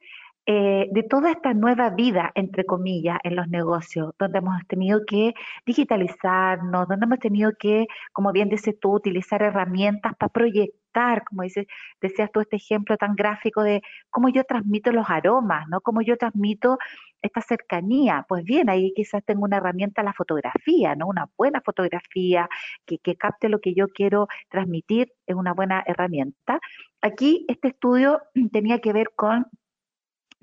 eh, 0.52 0.90
de 0.92 1.04
toda 1.04 1.30
esta 1.30 1.54
nueva 1.54 1.92
vida, 1.92 2.32
entre 2.34 2.66
comillas, 2.66 3.20
en 3.24 3.36
los 3.36 3.48
negocios, 3.50 4.16
donde 4.18 4.40
hemos 4.40 4.66
tenido 4.68 5.02
que 5.06 5.36
digitalizarnos, 5.64 6.88
donde 6.88 7.06
hemos 7.06 7.20
tenido 7.20 7.52
que, 7.60 7.86
como 8.14 8.32
bien 8.32 8.50
dices 8.50 8.74
tú, 8.80 8.94
utilizar 8.94 9.44
herramientas 9.44 10.16
para 10.18 10.32
proyectar, 10.32 11.24
como 11.26 11.44
dices, 11.44 11.68
decías 12.02 12.32
tú 12.32 12.40
este 12.40 12.56
ejemplo 12.56 12.98
tan 12.98 13.14
gráfico 13.16 13.62
de 13.62 13.84
cómo 14.10 14.30
yo 14.30 14.44
transmito 14.44 14.92
los 14.92 15.08
aromas, 15.08 15.68
¿no? 15.70 15.82
Cómo 15.82 16.02
yo 16.02 16.18
transmito 16.18 16.80
esta 17.22 17.42
cercanía. 17.42 18.26
Pues 18.28 18.44
bien, 18.44 18.72
ahí 18.72 18.92
quizás 18.96 19.24
tengo 19.24 19.44
una 19.44 19.58
herramienta, 19.58 20.02
la 20.02 20.14
fotografía, 20.14 20.96
¿no? 20.96 21.06
Una 21.06 21.30
buena 21.38 21.62
fotografía 21.62 22.50
que, 22.88 22.98
que 22.98 23.16
capte 23.16 23.50
lo 23.50 23.60
que 23.60 23.76
yo 23.76 23.88
quiero 23.90 24.28
transmitir 24.50 25.14
es 25.28 25.36
una 25.36 25.54
buena 25.54 25.84
herramienta. 25.86 26.60
Aquí 27.02 27.46
este 27.50 27.68
estudio 27.68 28.24
tenía 28.52 28.80
que 28.80 28.94
ver 28.94 29.12
con 29.16 29.46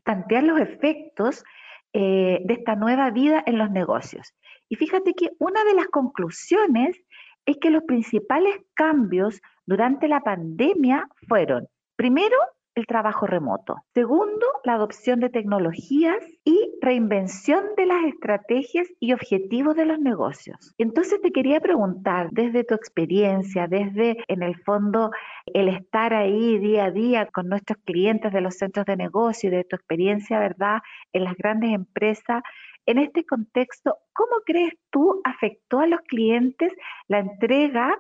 tantear 0.07 0.45
los 0.45 0.61
efectos 0.61 1.45
eh, 1.93 2.41
de 2.45 2.55
esta 2.55 2.77
nueva 2.77 3.11
vida 3.11 3.43
en 3.45 3.59
los 3.59 3.71
negocios. 3.71 4.35
Y 4.69 4.77
fíjate 4.77 5.15
que 5.15 5.31
una 5.39 5.65
de 5.65 5.75
las 5.75 5.89
conclusiones 5.89 6.97
es 7.45 7.57
que 7.59 7.71
los 7.71 7.83
principales 7.83 8.57
cambios 8.75 9.41
durante 9.67 10.09
la 10.09 10.21
pandemia 10.21 11.09
fueron, 11.29 11.69
primero, 11.97 12.37
el 12.77 12.87
trabajo 12.87 13.27
remoto. 13.27 13.77
Segundo, 13.95 14.47
la 14.65 14.75
adopción 14.75 15.19
de 15.19 15.31
tecnologías 15.31 16.19
y 16.45 16.75
reinvención 16.83 17.65
de 17.77 17.87
las 17.87 18.05
estrategias 18.05 18.87
y 19.01 19.15
objetivos 19.15 19.75
de 19.75 19.87
los 19.87 19.99
negocios. 19.99 20.75
Entonces 20.77 21.21
te 21.23 21.33
quería 21.33 21.61
preguntar, 21.61 22.29
desde 22.33 22.65
tu 22.65 22.75
experiencia, 22.75 23.67
desde 23.67 24.19
en 24.29 24.43
el 24.43 24.57
fondo 24.63 25.11
el 25.47 25.69
estar 25.69 26.13
ahí 26.13 26.59
día 26.59 26.85
a 26.85 26.91
día 26.91 27.27
con 27.33 27.49
nuestros 27.49 27.79
clientes 27.85 28.31
de 28.33 28.43
los 28.43 28.57
centros 28.57 28.85
de 28.85 28.97
negocio 28.97 29.49
y 29.49 29.57
de 29.57 29.65
tu 29.65 29.75
experiencia, 29.75 30.39
¿verdad?, 30.39 30.81
en 31.15 31.25
las 31.25 31.35
grandes 31.37 31.73
empresas, 31.73 32.43
en 32.85 32.99
este 32.99 33.25
contexto, 33.25 33.97
¿cómo 34.13 34.37
crees 34.45 34.75
tú 34.91 35.21
afectó 35.25 35.81
a 35.81 35.87
los 35.87 36.01
clientes 36.03 36.73
la 37.09 37.21
entrega 37.21 37.99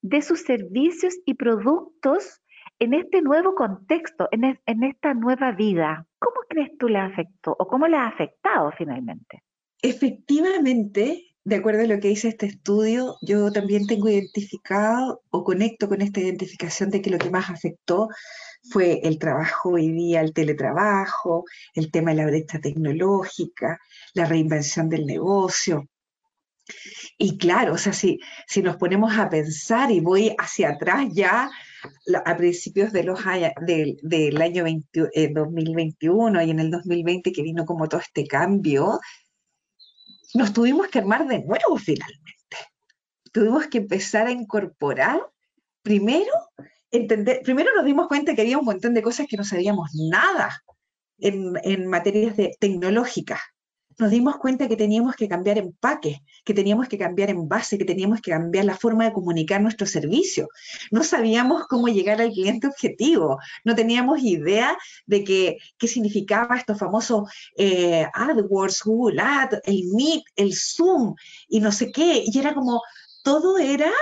de 0.00 0.22
sus 0.22 0.42
servicios 0.42 1.14
y 1.26 1.34
productos 1.34 2.41
en 2.82 2.94
este 2.94 3.22
nuevo 3.22 3.54
contexto, 3.54 4.28
en, 4.32 4.82
esta 4.82 5.14
nueva 5.14 5.52
vida, 5.52 6.04
¿cómo 6.18 6.34
crees 6.48 6.76
tú 6.78 6.88
le 6.88 6.98
afectó 6.98 7.54
o 7.56 7.68
cómo 7.68 7.86
le 7.86 7.96
ha 7.96 8.08
afectado 8.08 8.72
finalmente? 8.76 9.44
Efectivamente, 9.80 11.36
de 11.44 11.56
acuerdo 11.56 11.82
a 11.82 11.86
lo 11.86 12.00
que 12.00 12.08
dice 12.08 12.26
este 12.26 12.46
estudio, 12.46 13.14
yo 13.22 13.52
también 13.52 13.86
tengo 13.86 14.08
identificado 14.08 15.22
o 15.30 15.44
conecto 15.44 15.88
con 15.88 16.02
esta 16.02 16.18
identificación 16.18 16.90
de 16.90 17.00
que 17.00 17.10
lo 17.10 17.18
que 17.18 17.30
más 17.30 17.50
afectó 17.50 18.08
fue 18.68 18.98
el 19.04 19.20
trabajo 19.20 19.74
hoy 19.74 19.92
día, 19.92 20.20
el 20.20 20.32
teletrabajo, 20.32 21.44
el 21.74 21.92
tema 21.92 22.10
de 22.10 22.16
la 22.16 22.26
brecha 22.26 22.58
tecnológica, 22.58 23.78
la 24.14 24.24
reinvención 24.24 24.88
del 24.88 25.06
negocio. 25.06 25.86
Y 27.16 27.38
claro, 27.38 27.74
o 27.74 27.78
sea, 27.78 27.92
si 27.92 28.18
nos 28.60 28.76
ponemos 28.76 29.16
a 29.16 29.30
pensar 29.30 29.92
y 29.92 30.00
voy 30.00 30.34
hacia 30.36 30.70
atrás 30.70 31.06
ya 31.12 31.48
a 32.24 32.36
principios 32.36 32.92
de 32.92 33.04
los 33.04 33.20
del, 33.24 34.42
año 34.42 34.64
2021 34.64 36.40
eh, 36.40 36.46
y 36.46 36.50
en 36.50 36.60
el 36.60 36.70
2020 36.70 37.32
que 37.32 37.42
vino 37.42 37.64
como 37.64 37.88
todo 37.88 38.00
este 38.00 38.26
cambio, 38.26 39.00
nos 40.34 40.52
tuvimos 40.52 40.88
que 40.88 40.98
armar 40.98 41.26
de 41.26 41.44
nuevo 41.44 41.76
finalmente. 41.78 42.56
Tuvimos 43.32 43.66
que 43.66 43.78
empezar 43.78 44.26
a 44.26 44.32
incorporar, 44.32 45.20
primero, 45.82 46.32
entender, 46.90 47.40
primero 47.42 47.70
nos 47.74 47.84
dimos 47.84 48.08
cuenta 48.08 48.34
que 48.34 48.42
había 48.42 48.58
un 48.58 48.64
montón 48.64 48.94
de 48.94 49.02
cosas 49.02 49.26
que 49.28 49.36
no 49.36 49.44
sabíamos 49.44 49.90
nada 49.94 50.62
en, 51.18 51.86
materias 51.86 52.36
de, 52.36 52.56
tecnológicas 52.58 53.40
nos 54.02 54.10
dimos 54.10 54.36
cuenta 54.36 54.68
que 54.68 54.76
teníamos 54.76 55.14
que 55.14 55.28
cambiar 55.28 55.58
empaque, 55.58 56.22
que 56.44 56.54
teníamos 56.54 56.88
que 56.88 56.98
cambiar 56.98 57.30
envase, 57.30 57.78
que 57.78 57.84
teníamos 57.84 58.20
que 58.20 58.32
cambiar 58.32 58.64
la 58.64 58.76
forma 58.76 59.04
de 59.04 59.12
comunicar 59.12 59.60
nuestro 59.60 59.86
servicio. 59.86 60.48
No 60.90 61.04
sabíamos 61.04 61.68
cómo 61.68 61.86
llegar 61.86 62.20
al 62.20 62.32
cliente 62.32 62.66
objetivo, 62.66 63.38
no 63.64 63.76
teníamos 63.76 64.20
idea 64.22 64.76
de 65.06 65.22
qué 65.22 65.88
significaba 65.88 66.56
estos 66.56 66.78
famosos 66.78 67.30
eh, 67.56 68.06
AdWords, 68.12 68.82
Google 68.84 69.22
Ads, 69.22 69.60
el 69.64 69.84
Meet, 69.94 70.24
el 70.34 70.52
Zoom 70.52 71.14
y 71.48 71.60
no 71.60 71.70
sé 71.70 71.92
qué. 71.92 72.24
Y 72.26 72.36
era 72.36 72.54
como, 72.54 72.82
todo 73.22 73.58
era, 73.58 73.92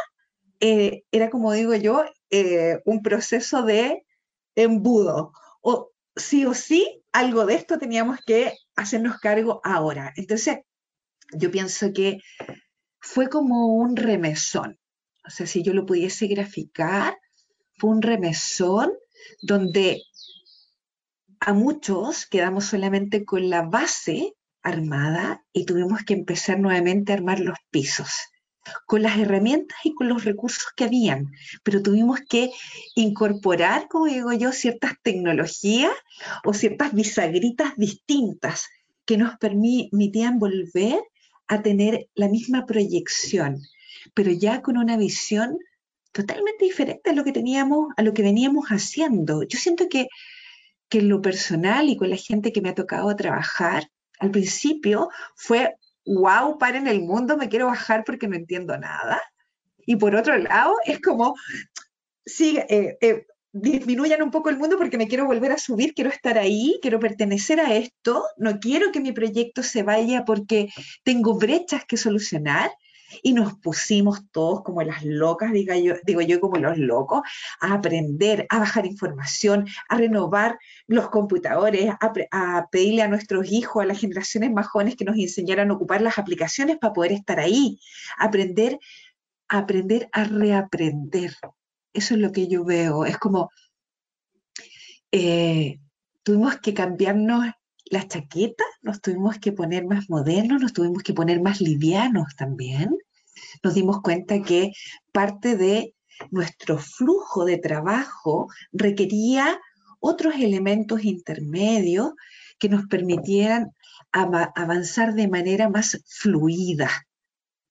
eh, 0.60 1.02
era 1.12 1.28
como 1.28 1.52
digo 1.52 1.74
yo, 1.74 2.04
eh, 2.30 2.80
un 2.86 3.02
proceso 3.02 3.62
de 3.64 4.06
embudo. 4.54 5.32
O 5.60 5.90
sí 6.16 6.46
o 6.46 6.54
sí, 6.54 7.02
algo 7.12 7.44
de 7.44 7.54
esto 7.54 7.78
teníamos 7.78 8.18
que 8.24 8.54
hacernos 8.80 9.18
cargo 9.18 9.60
ahora. 9.64 10.12
Entonces, 10.16 10.58
yo 11.32 11.50
pienso 11.50 11.92
que 11.92 12.18
fue 12.98 13.28
como 13.28 13.74
un 13.76 13.96
remesón. 13.96 14.78
O 15.24 15.30
sea, 15.30 15.46
si 15.46 15.62
yo 15.62 15.72
lo 15.74 15.86
pudiese 15.86 16.26
graficar, 16.26 17.16
fue 17.78 17.90
un 17.90 18.02
remesón 18.02 18.92
donde 19.42 20.02
a 21.40 21.52
muchos 21.52 22.26
quedamos 22.26 22.64
solamente 22.64 23.24
con 23.24 23.48
la 23.48 23.62
base 23.62 24.34
armada 24.62 25.44
y 25.52 25.64
tuvimos 25.64 26.02
que 26.04 26.14
empezar 26.14 26.58
nuevamente 26.58 27.12
a 27.12 27.16
armar 27.16 27.40
los 27.40 27.58
pisos 27.70 28.10
con 28.86 29.02
las 29.02 29.18
herramientas 29.18 29.78
y 29.84 29.94
con 29.94 30.08
los 30.08 30.24
recursos 30.24 30.66
que 30.76 30.84
habían, 30.84 31.32
pero 31.62 31.82
tuvimos 31.82 32.20
que 32.28 32.50
incorporar, 32.94 33.88
como 33.88 34.06
digo 34.06 34.32
yo, 34.32 34.52
ciertas 34.52 34.92
tecnologías 35.02 35.92
o 36.44 36.52
ciertas 36.52 36.92
bisagritas 36.92 37.72
distintas 37.76 38.68
que 39.04 39.16
nos 39.16 39.36
permitían 39.38 40.38
volver 40.38 41.00
a 41.48 41.62
tener 41.62 42.08
la 42.14 42.28
misma 42.28 42.66
proyección, 42.66 43.60
pero 44.14 44.30
ya 44.30 44.62
con 44.62 44.76
una 44.76 44.96
visión 44.96 45.58
totalmente 46.12 46.64
diferente 46.64 47.10
a 47.10 47.12
lo 47.12 47.24
que 47.24 47.32
teníamos, 47.32 47.88
a 47.96 48.02
lo 48.02 48.12
que 48.12 48.22
veníamos 48.22 48.68
haciendo. 48.68 49.42
Yo 49.42 49.58
siento 49.58 49.88
que, 49.88 50.08
que 50.88 50.98
en 50.98 51.08
lo 51.08 51.20
personal 51.22 51.88
y 51.88 51.96
con 51.96 52.10
la 52.10 52.16
gente 52.16 52.52
que 52.52 52.60
me 52.60 52.68
ha 52.68 52.74
tocado 52.74 53.14
trabajar, 53.16 53.90
al 54.18 54.30
principio 54.30 55.08
fue 55.34 55.74
wow, 56.14 56.58
en 56.74 56.86
el 56.86 57.02
mundo, 57.02 57.36
me 57.36 57.48
quiero 57.48 57.66
bajar 57.66 58.04
porque 58.04 58.26
no 58.26 58.36
entiendo 58.36 58.76
nada. 58.76 59.20
Y 59.86 59.96
por 59.96 60.14
otro 60.14 60.36
lado, 60.38 60.76
es 60.84 61.00
como, 61.00 61.34
sí, 62.24 62.58
eh, 62.68 62.96
eh, 63.00 63.26
disminuyan 63.52 64.22
un 64.22 64.30
poco 64.30 64.50
el 64.50 64.58
mundo 64.58 64.76
porque 64.76 64.98
me 64.98 65.08
quiero 65.08 65.26
volver 65.26 65.52
a 65.52 65.58
subir, 65.58 65.94
quiero 65.94 66.10
estar 66.10 66.38
ahí, 66.38 66.78
quiero 66.82 66.98
pertenecer 66.98 67.60
a 67.60 67.74
esto, 67.74 68.24
no 68.36 68.58
quiero 68.58 68.92
que 68.92 69.00
mi 69.00 69.12
proyecto 69.12 69.62
se 69.62 69.82
vaya 69.82 70.24
porque 70.24 70.68
tengo 71.04 71.38
brechas 71.38 71.84
que 71.84 71.96
solucionar 71.96 72.70
y 73.22 73.32
nos 73.32 73.54
pusimos 73.58 74.30
todos 74.30 74.62
como 74.62 74.82
las 74.82 75.04
locas, 75.04 75.52
yo, 75.52 75.94
digo 76.04 76.20
yo 76.20 76.40
como 76.40 76.56
los 76.56 76.78
locos, 76.78 77.22
a 77.60 77.74
aprender, 77.74 78.46
a 78.48 78.58
bajar 78.58 78.86
información, 78.86 79.66
a 79.88 79.96
renovar 79.96 80.58
los 80.86 81.08
computadores, 81.08 81.90
a, 82.30 82.68
pedirle 82.70 83.02
a 83.02 83.08
nuestros 83.08 83.50
hijos, 83.50 83.82
a 83.82 83.86
las 83.86 84.00
generaciones 84.00 84.52
más 84.52 84.66
jóvenes 84.66 84.96
que 84.96 85.04
nos 85.04 85.16
enseñaran 85.16 85.70
a 85.70 85.74
ocupar 85.74 86.02
las 86.02 86.18
aplicaciones 86.18 86.78
para 86.78 86.92
poder 86.92 87.12
estar 87.12 87.40
ahí, 87.40 87.80
aprender, 88.18 88.78
aprender 89.48 90.08
a 90.12 90.24
reaprender. 90.24 91.34
Eso 91.92 92.14
es 92.14 92.20
lo 92.20 92.32
que 92.32 92.46
yo 92.48 92.64
veo. 92.64 93.04
Es 93.04 93.18
como, 93.18 93.50
eh, 95.12 95.80
tuvimos 96.22 96.58
que 96.58 96.74
cambiarnos 96.74 97.46
las 97.90 98.06
chaquetas 98.08 98.66
nos 98.82 99.00
tuvimos 99.00 99.38
que 99.38 99.52
poner 99.52 99.84
más 99.84 100.08
modernos, 100.08 100.62
nos 100.62 100.72
tuvimos 100.72 101.02
que 101.02 101.12
poner 101.12 101.42
más 101.42 101.60
livianos 101.60 102.34
también. 102.36 102.96
Nos 103.62 103.74
dimos 103.74 104.00
cuenta 104.00 104.40
que 104.42 104.72
parte 105.12 105.56
de 105.56 105.94
nuestro 106.30 106.78
flujo 106.78 107.44
de 107.44 107.58
trabajo 107.58 108.48
requería 108.72 109.60
otros 109.98 110.36
elementos 110.36 111.04
intermedios 111.04 112.12
que 112.58 112.68
nos 112.68 112.86
permitieran 112.86 113.72
avanzar 114.12 115.14
de 115.14 115.28
manera 115.28 115.68
más 115.68 116.02
fluida 116.06 116.90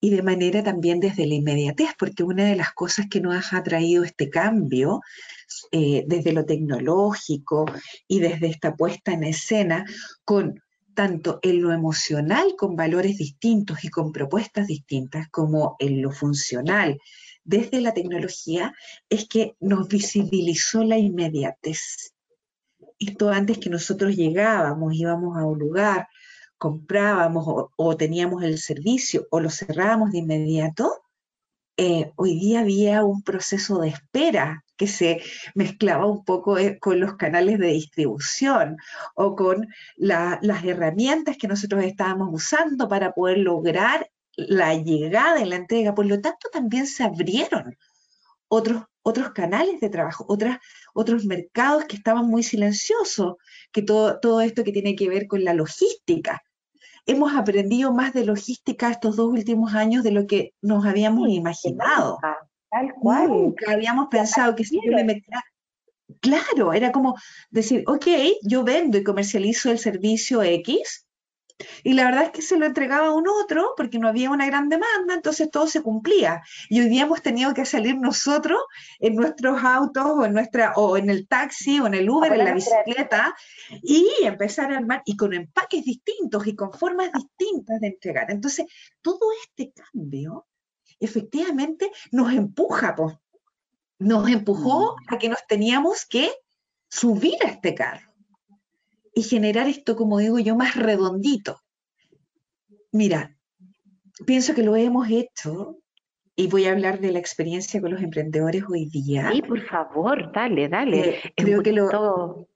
y 0.01 0.09
de 0.09 0.23
manera 0.23 0.63
también 0.63 0.99
desde 0.99 1.27
la 1.27 1.35
inmediatez, 1.35 1.89
porque 1.97 2.23
una 2.23 2.45
de 2.45 2.55
las 2.55 2.73
cosas 2.73 3.07
que 3.09 3.21
nos 3.21 3.53
ha 3.53 3.63
traído 3.63 4.03
este 4.03 4.29
cambio 4.29 5.01
eh, 5.71 6.03
desde 6.07 6.33
lo 6.33 6.45
tecnológico 6.45 7.65
y 8.07 8.19
desde 8.19 8.47
esta 8.47 8.75
puesta 8.75 9.13
en 9.13 9.23
escena 9.23 9.85
con 10.23 10.61
tanto 10.93 11.39
en 11.41 11.61
lo 11.61 11.71
emocional 11.71 12.55
con 12.57 12.75
valores 12.75 13.17
distintos 13.17 13.83
y 13.83 13.89
con 13.89 14.11
propuestas 14.11 14.67
distintas 14.67 15.29
como 15.29 15.75
en 15.79 16.01
lo 16.01 16.11
funcional 16.11 16.99
desde 17.49 17.81
la 17.81 17.95
tecnología 17.95 18.75
es 19.09 19.27
que 19.27 19.55
nos 19.59 19.87
visibilizó 19.87 20.83
la 20.83 20.99
inmediatez. 20.99 22.13
Esto 22.99 23.29
antes 23.29 23.57
que 23.57 23.71
nosotros 23.71 24.15
llegábamos, 24.15 24.93
íbamos 24.93 25.35
a 25.35 25.45
un 25.45 25.57
lugar, 25.57 26.07
comprábamos 26.59 27.45
o, 27.47 27.71
o 27.75 27.97
teníamos 27.97 28.43
el 28.43 28.59
servicio 28.59 29.27
o 29.31 29.39
lo 29.39 29.49
cerrábamos 29.49 30.11
de 30.11 30.19
inmediato, 30.19 31.01
eh, 31.81 32.11
hoy 32.17 32.37
día 32.37 32.59
había 32.59 33.05
un 33.05 33.23
proceso 33.23 33.79
de 33.79 33.87
espera 33.87 34.65
que 34.75 34.85
se 34.85 35.21
mezclaba 35.55 36.07
un 36.07 36.25
poco 36.25 36.57
eh, 36.57 36.77
con 36.77 36.99
los 36.99 37.15
canales 37.15 37.57
de 37.57 37.67
distribución 37.67 38.75
o 39.15 39.33
con 39.33 39.65
las 39.95 40.65
herramientas 40.65 41.37
que 41.37 41.47
nosotros 41.47 41.85
estábamos 41.85 42.31
usando 42.33 42.89
para 42.89 43.13
poder 43.13 43.37
lograr 43.37 44.11
la 44.35 44.73
llegada 44.73 45.39
y 45.39 45.45
la 45.45 45.55
entrega. 45.55 45.95
Por 45.95 46.05
lo 46.05 46.19
tanto, 46.19 46.49
también 46.51 46.85
se 46.85 47.05
abrieron 47.05 47.77
otros, 48.49 48.83
otros 49.01 49.31
canales 49.31 49.79
de 49.79 49.89
trabajo, 49.89 50.27
otros 50.93 51.23
mercados 51.23 51.85
que 51.85 51.95
estaban 51.95 52.27
muy 52.27 52.43
silenciosos, 52.43 53.35
que 53.71 53.83
todo, 53.83 54.19
todo 54.19 54.41
esto 54.41 54.65
que 54.65 54.73
tiene 54.73 54.97
que 54.97 55.07
ver 55.07 55.27
con 55.27 55.45
la 55.45 55.53
logística. 55.53 56.43
Hemos 57.05 57.33
aprendido 57.35 57.93
más 57.93 58.13
de 58.13 58.25
logística 58.25 58.89
estos 58.89 59.15
dos 59.15 59.31
últimos 59.31 59.73
años 59.73 60.03
de 60.03 60.11
lo 60.11 60.27
que 60.27 60.53
nos 60.61 60.85
habíamos 60.85 61.29
imaginado. 61.29 62.19
Tal 62.69 62.93
cual. 62.93 63.29
Nunca 63.29 63.71
habíamos 63.71 64.07
pensado 64.09 64.55
que 64.55 64.63
si 64.63 64.79
yo 64.83 64.91
me 64.91 65.03
metía. 65.03 65.41
Claro, 66.21 66.73
era 66.73 66.91
como 66.91 67.15
decir, 67.49 67.83
ok, 67.87 68.07
yo 68.43 68.63
vendo 68.63 68.97
y 68.97 69.03
comercializo 69.03 69.71
el 69.71 69.77
servicio 69.77 70.41
X, 70.41 71.05
y 71.83 71.93
la 71.93 72.05
verdad 72.05 72.23
es 72.23 72.31
que 72.31 72.41
se 72.41 72.57
lo 72.57 72.65
entregaba 72.65 73.07
a 73.07 73.13
un 73.13 73.27
otro 73.27 73.73
porque 73.75 73.99
no 73.99 74.07
había 74.07 74.29
una 74.29 74.45
gran 74.45 74.69
demanda, 74.69 75.13
entonces 75.13 75.49
todo 75.51 75.67
se 75.67 75.81
cumplía. 75.81 76.41
Y 76.69 76.79
hoy 76.79 76.89
día 76.89 77.03
hemos 77.03 77.21
tenido 77.21 77.53
que 77.53 77.65
salir 77.65 77.97
nosotros 77.97 78.59
en 78.99 79.15
nuestros 79.15 79.63
autos 79.63 80.05
o 80.05 80.25
en, 80.25 80.33
nuestra, 80.33 80.73
o 80.75 80.97
en 80.97 81.09
el 81.09 81.27
taxi 81.27 81.79
o 81.79 81.87
en 81.87 81.93
el 81.93 82.09
Uber, 82.09 82.31
en 82.31 82.45
la 82.45 82.53
bicicleta, 82.53 83.35
y 83.81 84.07
empezar 84.21 84.71
a 84.71 84.77
armar, 84.77 85.01
y 85.05 85.15
con 85.17 85.33
empaques 85.33 85.83
distintos 85.83 86.47
y 86.47 86.55
con 86.55 86.71
formas 86.71 87.11
distintas 87.11 87.79
de 87.79 87.87
entregar. 87.87 88.31
Entonces, 88.31 88.65
todo 89.01 89.29
este 89.43 89.73
cambio 89.73 90.47
efectivamente 90.99 91.91
nos 92.11 92.33
empuja, 92.33 92.95
nos 93.99 94.29
empujó 94.29 94.95
mm. 94.95 95.13
a 95.13 95.17
que 95.17 95.29
nos 95.29 95.45
teníamos 95.47 96.05
que 96.05 96.31
subir 96.89 97.35
a 97.45 97.49
este 97.49 97.75
carro 97.75 98.08
y 99.19 99.23
generar 99.23 99.67
esto, 99.67 99.97
como 99.97 100.19
digo 100.19 100.39
yo, 100.39 100.55
más 100.55 100.75
redondito. 100.75 101.61
Mira, 102.93 103.35
pienso 104.25 104.55
que 104.55 104.63
lo 104.63 104.77
hemos 104.77 105.09
hecho 105.09 105.77
y 106.37 106.47
voy 106.47 106.65
a 106.65 106.71
hablar 106.71 107.01
de 107.01 107.11
la 107.11 107.19
experiencia 107.19 107.81
con 107.81 107.91
los 107.91 108.01
emprendedores 108.01 108.63
hoy 108.69 108.85
día. 108.85 109.29
Sí, 109.33 109.41
por 109.41 109.61
favor, 109.65 110.31
dale, 110.31 110.69
dale. 110.69 111.09
Eh, 111.09 111.33
creo, 111.35 111.61
que 111.61 111.73
lo, 111.73 112.47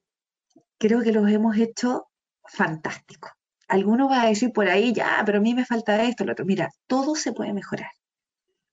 creo 0.78 1.02
que 1.02 1.12
los 1.12 1.30
hemos 1.30 1.58
hecho 1.58 2.08
fantástico. 2.46 3.30
Alguno 3.68 4.08
va 4.08 4.22
a 4.22 4.28
decir 4.28 4.54
por 4.54 4.70
ahí, 4.70 4.94
ya, 4.94 5.22
pero 5.26 5.40
a 5.40 5.42
mí 5.42 5.54
me 5.54 5.66
falta 5.66 6.02
esto, 6.04 6.24
lo 6.24 6.32
otro. 6.32 6.46
Mira, 6.46 6.70
todo 6.88 7.16
se 7.16 7.34
puede 7.34 7.52
mejorar 7.52 7.92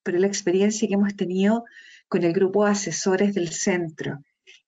pero 0.03 0.19
la 0.19 0.27
experiencia 0.27 0.89
que 0.89 0.95
hemos 0.95 1.15
tenido 1.15 1.65
con 2.09 2.25
el 2.25 2.33
grupo 2.33 2.65
de 2.65 2.73
asesores 2.73 3.35
del 3.35 3.51
centro 3.51 4.21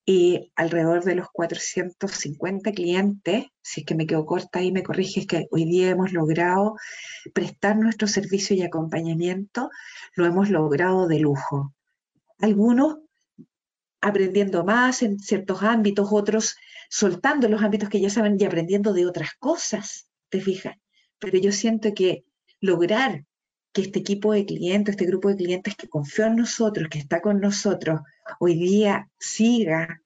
y 0.05 0.53
alrededor 0.57 1.05
de 1.05 1.15
los 1.15 1.29
450 1.33 2.73
clientes, 2.73 3.47
si 3.62 3.81
es 3.81 3.87
que 3.87 3.95
me 3.95 4.07
quedo 4.07 4.27
corta 4.27 4.61
y 4.62 4.73
me 4.73 4.83
corriges 4.83 5.27
que 5.27 5.47
hoy 5.51 5.65
día 5.65 5.91
hemos 5.91 6.12
logrado 6.12 6.75
prestar 7.33 7.77
nuestro 7.77 8.09
servicio 8.09 8.57
y 8.57 8.62
acompañamiento, 8.62 9.71
lo 10.15 10.27
hemos 10.27 10.51
logrado 10.51 11.07
de 11.07 11.21
lujo. 11.21 11.75
Algunos 12.38 12.99
aprendiendo 14.01 14.65
más 14.65 15.03
en 15.03 15.21
ciertos 15.21 15.62
ámbitos, 15.62 16.09
otros 16.11 16.57
soltando 16.91 17.49
los 17.49 17.62
ámbitos 17.62 17.88
que 17.88 18.01
ya 18.01 18.11
saben 18.11 18.37
y 18.38 18.45
aprendiendo 18.45 18.93
de 18.93 19.07
otras 19.07 19.31
cosas, 19.38 20.09
te 20.29 20.41
fijas. 20.41 20.77
Pero 21.21 21.38
yo 21.38 21.53
siento 21.53 21.95
que 21.95 22.25
lograr 22.61 23.25
que 23.73 23.83
este 23.83 24.01
equipo 24.01 24.33
de 24.33 24.45
clientes, 24.45 24.93
este 24.93 25.07
grupo 25.07 25.29
de 25.29 25.37
clientes 25.37 25.75
que 25.77 25.89
confió 25.89 26.27
en 26.27 26.37
nosotros, 26.37 26.89
que 26.91 26.99
está 26.99 27.21
con 27.21 27.41
nosotros, 27.41 28.01
hoy 28.39 28.55
día 28.55 29.09
siga 29.19 30.03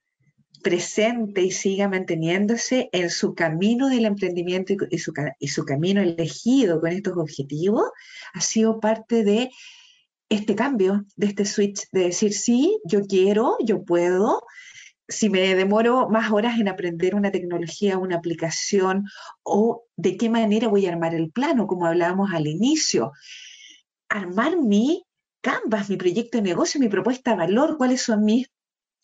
presente 0.62 1.42
y 1.42 1.50
siga 1.50 1.88
manteniéndose 1.88 2.88
en 2.92 3.10
su 3.10 3.34
camino 3.34 3.88
del 3.88 4.04
emprendimiento 4.04 4.72
y, 4.90 4.98
su, 4.98 5.12
y 5.38 5.48
su 5.48 5.64
camino 5.64 6.00
elegido 6.00 6.80
con 6.80 6.92
estos 6.92 7.16
objetivos, 7.16 7.84
ha 8.34 8.40
sido 8.40 8.80
parte 8.80 9.22
de 9.22 9.50
este 10.28 10.54
cambio, 10.54 11.04
de 11.16 11.26
este 11.26 11.44
switch, 11.44 11.88
de 11.92 12.04
decir, 12.06 12.32
sí, 12.32 12.80
yo 12.84 13.02
quiero, 13.02 13.56
yo 13.64 13.84
puedo, 13.84 14.42
si 15.08 15.28
me 15.30 15.54
demoro 15.54 16.08
más 16.08 16.32
horas 16.32 16.58
en 16.58 16.68
aprender 16.68 17.14
una 17.14 17.30
tecnología, 17.30 17.98
una 17.98 18.16
aplicación, 18.16 19.04
o 19.44 19.84
de 19.96 20.16
qué 20.16 20.28
manera 20.28 20.66
voy 20.66 20.86
a 20.86 20.90
armar 20.90 21.14
el 21.14 21.30
plano, 21.30 21.68
como 21.68 21.86
hablábamos 21.86 22.32
al 22.32 22.48
inicio 22.48 23.12
armar 24.08 24.56
mi 24.56 25.04
canvas, 25.40 25.88
mi 25.88 25.96
proyecto 25.96 26.38
de 26.38 26.42
negocio, 26.42 26.80
mi 26.80 26.88
propuesta 26.88 27.32
de 27.32 27.36
valor, 27.36 27.76
cuáles 27.76 28.02
son 28.02 28.24
mis 28.24 28.48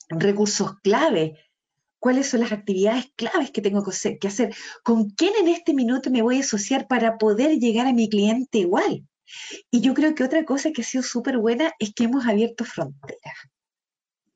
recursos 0.08 0.78
clave, 0.80 1.38
cuáles 2.00 2.28
son 2.28 2.40
las 2.40 2.52
actividades 2.52 3.12
claves 3.14 3.52
que 3.52 3.62
tengo 3.62 3.84
que 3.84 4.26
hacer, 4.26 4.54
con 4.82 5.10
quién 5.10 5.34
en 5.38 5.48
este 5.48 5.72
minuto 5.72 6.10
me 6.10 6.22
voy 6.22 6.38
a 6.38 6.40
asociar 6.40 6.88
para 6.88 7.16
poder 7.16 7.58
llegar 7.58 7.86
a 7.86 7.92
mi 7.92 8.08
cliente 8.08 8.58
igual. 8.58 9.06
Y 9.70 9.80
yo 9.80 9.94
creo 9.94 10.14
que 10.14 10.24
otra 10.24 10.44
cosa 10.44 10.72
que 10.72 10.82
ha 10.82 10.84
sido 10.84 11.04
súper 11.04 11.38
buena 11.38 11.72
es 11.78 11.94
que 11.94 12.04
hemos 12.04 12.26
abierto 12.26 12.64
fronteras, 12.64 13.36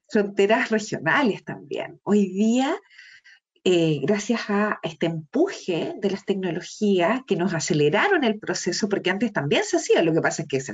fronteras 0.08 0.70
regionales 0.70 1.44
también. 1.44 2.00
Hoy 2.04 2.28
día 2.28 2.78
eh, 3.68 3.98
gracias 4.00 4.42
a 4.48 4.78
este 4.84 5.06
empuje 5.06 5.94
de 5.98 6.10
las 6.12 6.24
tecnologías 6.24 7.22
que 7.26 7.34
nos 7.34 7.52
aceleraron 7.52 8.22
el 8.22 8.38
proceso, 8.38 8.88
porque 8.88 9.10
antes 9.10 9.32
también 9.32 9.64
se 9.64 9.78
hacía, 9.78 10.02
lo 10.02 10.14
que 10.14 10.20
pasa 10.20 10.42
es 10.42 10.48
que 10.48 10.72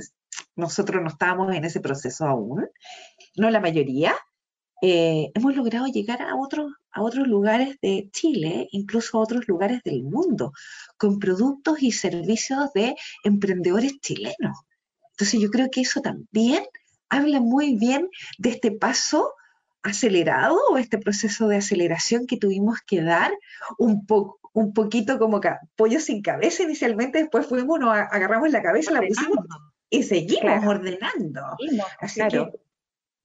nosotros 0.55 1.01
no 1.01 1.09
estábamos 1.09 1.55
en 1.55 1.65
ese 1.65 1.79
proceso 1.79 2.27
aún, 2.27 2.67
no 3.35 3.49
la 3.49 3.59
mayoría, 3.59 4.13
eh, 4.83 5.31
hemos 5.33 5.55
logrado 5.55 5.87
llegar 5.87 6.21
a 6.21 6.35
otros, 6.35 6.71
a 6.91 7.01
otros 7.01 7.27
lugares 7.27 7.79
de 7.81 8.09
Chile, 8.11 8.67
incluso 8.69 9.17
a 9.17 9.21
otros 9.21 9.47
lugares 9.47 9.81
del 9.83 10.03
mundo, 10.03 10.53
con 10.95 11.17
productos 11.17 11.81
y 11.81 11.91
servicios 11.91 12.73
de 12.75 12.95
emprendedores 13.23 13.99
chilenos. 14.01 14.55
Entonces 15.13 15.41
yo 15.41 15.49
creo 15.49 15.71
que 15.71 15.81
eso 15.81 16.01
también 16.01 16.63
habla 17.09 17.39
muy 17.39 17.75
bien 17.75 18.07
de 18.37 18.51
este 18.51 18.69
paso 18.69 19.33
acelerado 19.83 20.57
o 20.71 20.77
este 20.77 20.97
proceso 20.97 21.47
de 21.47 21.57
aceleración 21.57 22.25
que 22.25 22.37
tuvimos 22.37 22.79
que 22.85 23.01
dar 23.01 23.31
un 23.77 24.05
poco 24.05 24.39
un 24.53 24.71
poquito 24.71 25.17
como 25.17 25.41
pollo 25.75 25.99
sin 25.99 26.21
cabeza 26.21 26.63
inicialmente, 26.63 27.17
después 27.17 27.47
fuimos, 27.47 27.79
nos 27.79 27.89
agarramos 27.91 28.51
la 28.51 28.61
cabeza, 28.61 28.91
la 28.91 29.01
pusimos 29.01 29.45
y 29.89 30.03
seguimos 30.03 30.65
ordenando. 30.65 31.41
Así 31.99 32.21
que 32.29 32.51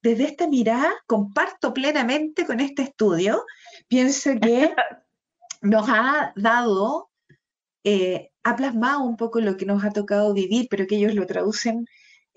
desde 0.01 0.23
esta 0.23 0.47
mirada 0.47 0.91
comparto 1.05 1.73
plenamente 1.73 2.45
con 2.45 2.59
este 2.59 2.81
estudio, 2.81 3.45
pienso 3.87 4.31
que 4.41 4.73
nos 5.61 5.87
ha 5.89 6.33
dado, 6.35 7.11
eh, 7.83 8.31
ha 8.43 8.55
plasmado 8.55 9.03
un 9.03 9.17
poco 9.17 9.39
lo 9.39 9.55
que 9.57 9.65
nos 9.65 9.83
ha 9.83 9.91
tocado 9.91 10.33
vivir, 10.33 10.67
pero 10.69 10.87
que 10.87 10.95
ellos 10.95 11.13
lo 11.13 11.27
traducen 11.27 11.85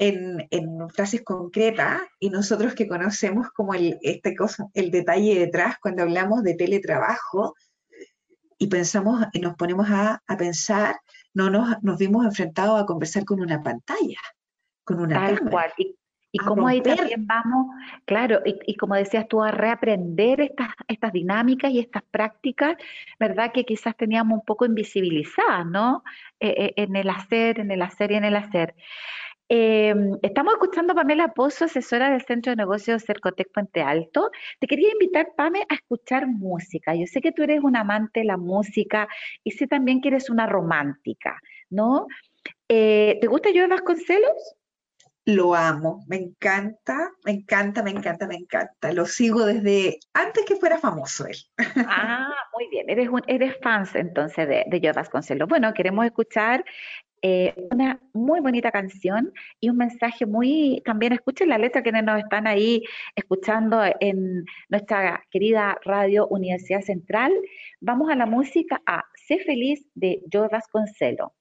en, 0.02 0.90
frases 0.90 1.22
concretas 1.22 2.02
y 2.18 2.30
nosotros 2.30 2.74
que 2.74 2.88
conocemos 2.88 3.50
como 3.50 3.74
el, 3.74 3.98
este 4.02 4.34
cosa, 4.34 4.66
el 4.74 4.90
detalle 4.90 5.38
detrás 5.38 5.76
cuando 5.80 6.02
hablamos 6.02 6.42
de 6.42 6.54
teletrabajo 6.54 7.54
y 8.58 8.66
pensamos 8.66 9.24
y 9.32 9.40
nos 9.40 9.54
ponemos 9.56 9.88
a, 9.90 10.22
pensar, 10.38 10.96
no 11.34 11.50
nos, 11.50 11.82
nos 11.82 11.98
vimos 11.98 12.24
enfrentados 12.24 12.80
a 12.80 12.86
conversar 12.86 13.24
con 13.24 13.40
una 13.40 13.62
pantalla, 13.62 14.18
con 14.84 15.00
una 15.00 15.14
Tal 15.14 15.40
cual. 15.48 15.72
Y, 15.76 15.96
y 16.34 16.38
como 16.38 16.66
ahí 16.66 16.80
también 16.80 17.26
vamos, 17.26 17.66
claro, 18.06 18.40
y, 18.44 18.74
como 18.76 18.94
decías 18.94 19.28
tú, 19.28 19.42
a 19.42 19.50
reaprender 19.50 20.40
estas, 20.40 20.68
estas 20.88 21.12
dinámicas 21.12 21.70
y 21.70 21.78
estas 21.78 22.02
prácticas, 22.10 22.76
¿verdad? 23.20 23.52
Que 23.52 23.64
quizás 23.64 23.94
teníamos 23.96 24.38
un 24.38 24.44
poco 24.44 24.64
invisibilizadas, 24.64 25.66
¿no? 25.66 26.02
Eh, 26.40 26.54
eh, 26.56 26.72
en 26.76 26.96
el 26.96 27.10
hacer, 27.10 27.60
en 27.60 27.70
el 27.70 27.82
hacer 27.82 28.12
y 28.12 28.14
en 28.14 28.24
el 28.24 28.36
hacer. 28.36 28.74
Em, 29.54 30.16
estamos 30.22 30.54
escuchando 30.54 30.92
a 30.94 30.96
Pamela 30.96 31.34
Pozo, 31.34 31.66
asesora 31.66 32.08
del 32.08 32.22
Centro 32.22 32.52
de 32.52 32.56
Negocios 32.56 33.04
Cercotec 33.04 33.52
Puente 33.52 33.82
Alto. 33.82 34.30
Te 34.58 34.66
quería 34.66 34.90
invitar, 34.90 35.34
Pame, 35.36 35.66
a 35.68 35.74
escuchar 35.74 36.26
música. 36.26 36.94
Yo 36.94 37.06
sé 37.06 37.20
que 37.20 37.32
tú 37.32 37.42
eres 37.42 37.60
un 37.62 37.76
amante 37.76 38.20
de 38.20 38.24
la 38.24 38.38
música 38.38 39.08
y 39.44 39.50
sé 39.50 39.66
también 39.66 40.00
que 40.00 40.08
eres 40.08 40.30
una 40.30 40.46
romántica, 40.46 41.38
¿no? 41.68 42.06
Eh, 42.66 43.18
¿Te 43.20 43.26
gusta 43.26 43.50
Joe 43.54 43.66
Vasconcelos? 43.66 44.56
Lo 45.26 45.54
amo, 45.54 46.02
me 46.08 46.16
encanta, 46.16 47.10
me 47.26 47.32
encanta, 47.32 47.82
me 47.82 47.90
encanta, 47.90 48.26
me 48.26 48.36
encanta. 48.36 48.90
Lo 48.92 49.04
sigo 49.04 49.44
desde 49.44 50.00
antes 50.14 50.46
que 50.46 50.56
fuera 50.56 50.78
famoso 50.78 51.26
él. 51.26 51.36
Ah, 51.86 52.34
muy 52.54 52.70
bien, 52.70 52.88
eres, 52.88 53.10
un, 53.10 53.20
eres 53.26 53.54
fans 53.62 53.94
entonces 53.96 54.48
de, 54.48 54.64
de 54.66 54.80
Joe 54.82 54.92
Vasconcelos. 54.92 55.46
Bueno, 55.46 55.74
queremos 55.74 56.06
escuchar 56.06 56.64
eh, 57.22 57.54
una 57.70 58.00
muy 58.12 58.40
bonita 58.40 58.72
canción 58.72 59.32
y 59.60 59.70
un 59.70 59.76
mensaje 59.76 60.26
muy, 60.26 60.82
también 60.84 61.12
escuchen 61.12 61.48
la 61.48 61.58
letra 61.58 61.82
quienes 61.82 62.02
nos 62.02 62.18
están 62.18 62.48
ahí 62.48 62.82
escuchando 63.14 63.80
en 64.00 64.44
nuestra 64.68 65.22
querida 65.30 65.78
radio 65.84 66.26
Universidad 66.28 66.80
Central. 66.80 67.32
Vamos 67.80 68.10
a 68.10 68.16
la 68.16 68.26
música 68.26 68.82
a 68.86 69.04
Sé 69.14 69.38
feliz 69.38 69.86
de 69.94 70.20
Joe 70.32 70.48
Vasconcelo. 70.50 71.32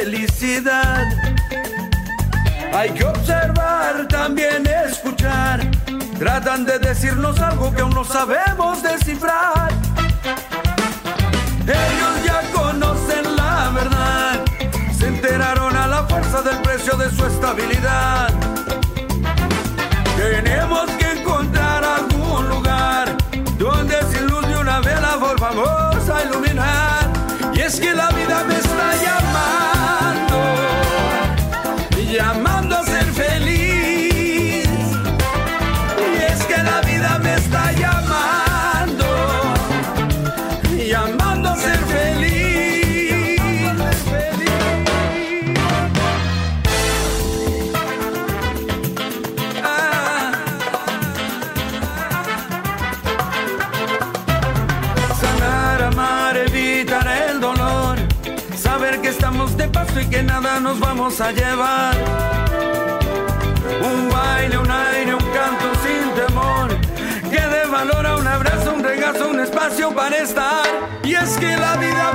Felicidad. 0.00 1.04
Hay 2.72 2.90
que 2.90 3.04
observar, 3.04 4.08
también 4.08 4.66
escuchar. 4.66 5.60
Tratan 6.18 6.64
de 6.64 6.78
decirnos 6.78 7.38
algo 7.40 7.70
que 7.74 7.82
aún 7.82 7.94
no 7.94 8.04
sabemos 8.04 8.82
descifrar. 8.82 9.70
Ellos 11.64 12.14
ya 12.24 12.40
conocen 12.52 13.36
la 13.36 13.70
verdad, 13.74 14.40
se 14.98 15.08
enteraron 15.08 15.76
a 15.76 15.86
la 15.86 16.02
fuerza 16.04 16.40
del 16.42 16.58
precio 16.62 16.96
de 16.96 17.10
su 17.10 17.26
estabilidad. 17.26 18.30
Tenemos 20.16 20.90
que 20.92 21.20
encontrar 21.20 21.84
algún 21.84 22.48
lugar 22.48 23.16
donde 23.58 23.96
sin 24.10 24.26
luz 24.28 24.46
de 24.48 24.56
una 24.56 24.80
vela 24.80 25.16
volvamos 25.16 26.08
a 26.08 26.24
iluminar. 26.24 27.10
Y 27.54 27.60
es 27.60 27.78
que 27.78 27.92
la 27.92 28.09
nos 60.58 60.80
vamos 60.80 61.20
a 61.20 61.30
llevar. 61.30 61.94
Un 63.82 64.10
baile, 64.10 64.58
un 64.58 64.70
aire, 64.70 65.14
un 65.14 65.26
canto 65.32 65.66
sin 65.84 66.14
temor. 66.14 66.68
Que 67.30 67.40
dé 67.40 67.66
valor 67.66 68.06
a 68.06 68.16
un 68.16 68.26
abrazo, 68.26 68.72
un 68.74 68.82
regazo, 68.82 69.28
un 69.28 69.40
espacio 69.40 69.94
para 69.94 70.16
estar. 70.16 70.66
Y 71.04 71.14
es 71.14 71.36
que 71.38 71.56
la 71.56 71.76
vida 71.76 72.12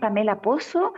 Pamela 0.00 0.40
Pozo. 0.42 0.92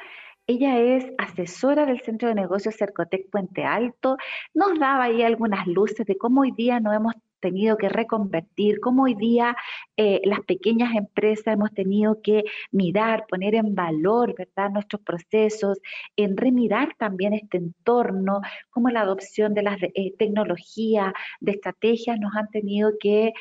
Ella 0.47 0.79
es 0.79 1.07
asesora 1.17 1.87
del 1.87 2.01
Centro 2.01 2.29
de 2.29 2.35
Negocios 2.35 2.75
Cercotec 2.77 3.31
Puente 3.31 3.65
Alto. 3.65 4.17
Nos 4.53 4.79
daba 4.79 5.05
ahí 5.05 5.23
algunas 5.23 5.67
luces 5.67 6.05
de 6.07 6.19
cómo 6.19 6.43
hoy 6.43 6.51
día 6.51 6.81
nos 6.81 6.95
hemos 6.95 7.15
tenido 7.41 7.77
que 7.77 7.89
reconvertir, 7.89 8.81
cómo 8.81 9.05
hoy 9.05 9.15
día 9.15 9.55
eh, 9.97 10.21
las 10.25 10.41
pequeñas 10.41 10.95
empresas 10.97 11.55
hemos 11.55 11.73
tenido 11.73 12.21
que 12.23 12.43
mirar, 12.73 13.27
poner 13.29 13.55
en 13.55 13.75
valor, 13.75 14.35
¿verdad?, 14.37 14.71
nuestros 14.71 15.03
procesos, 15.03 15.79
en 16.17 16.37
remirar 16.37 16.95
también 16.99 17.33
este 17.35 17.59
entorno, 17.59 18.41
cómo 18.71 18.89
la 18.89 19.03
adopción 19.03 19.55
de 19.55 19.63
las 19.63 19.81
eh, 19.83 20.15
tecnologías, 20.19 21.13
de 21.41 21.53
estrategias 21.53 22.19
nos 22.19 22.35
han 22.35 22.49
tenido 22.49 22.93
que 22.99 23.33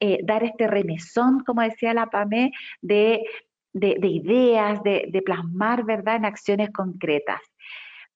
eh, 0.00 0.18
dar 0.24 0.42
este 0.42 0.66
remesón, 0.66 1.40
como 1.44 1.62
decía 1.62 1.94
la 1.94 2.06
PAME, 2.06 2.50
de 2.82 3.22
de, 3.72 3.96
de 3.98 4.08
ideas, 4.08 4.82
de, 4.82 5.08
de 5.10 5.22
plasmar, 5.22 5.84
¿verdad?, 5.84 6.16
en 6.16 6.24
acciones 6.24 6.70
concretas. 6.70 7.40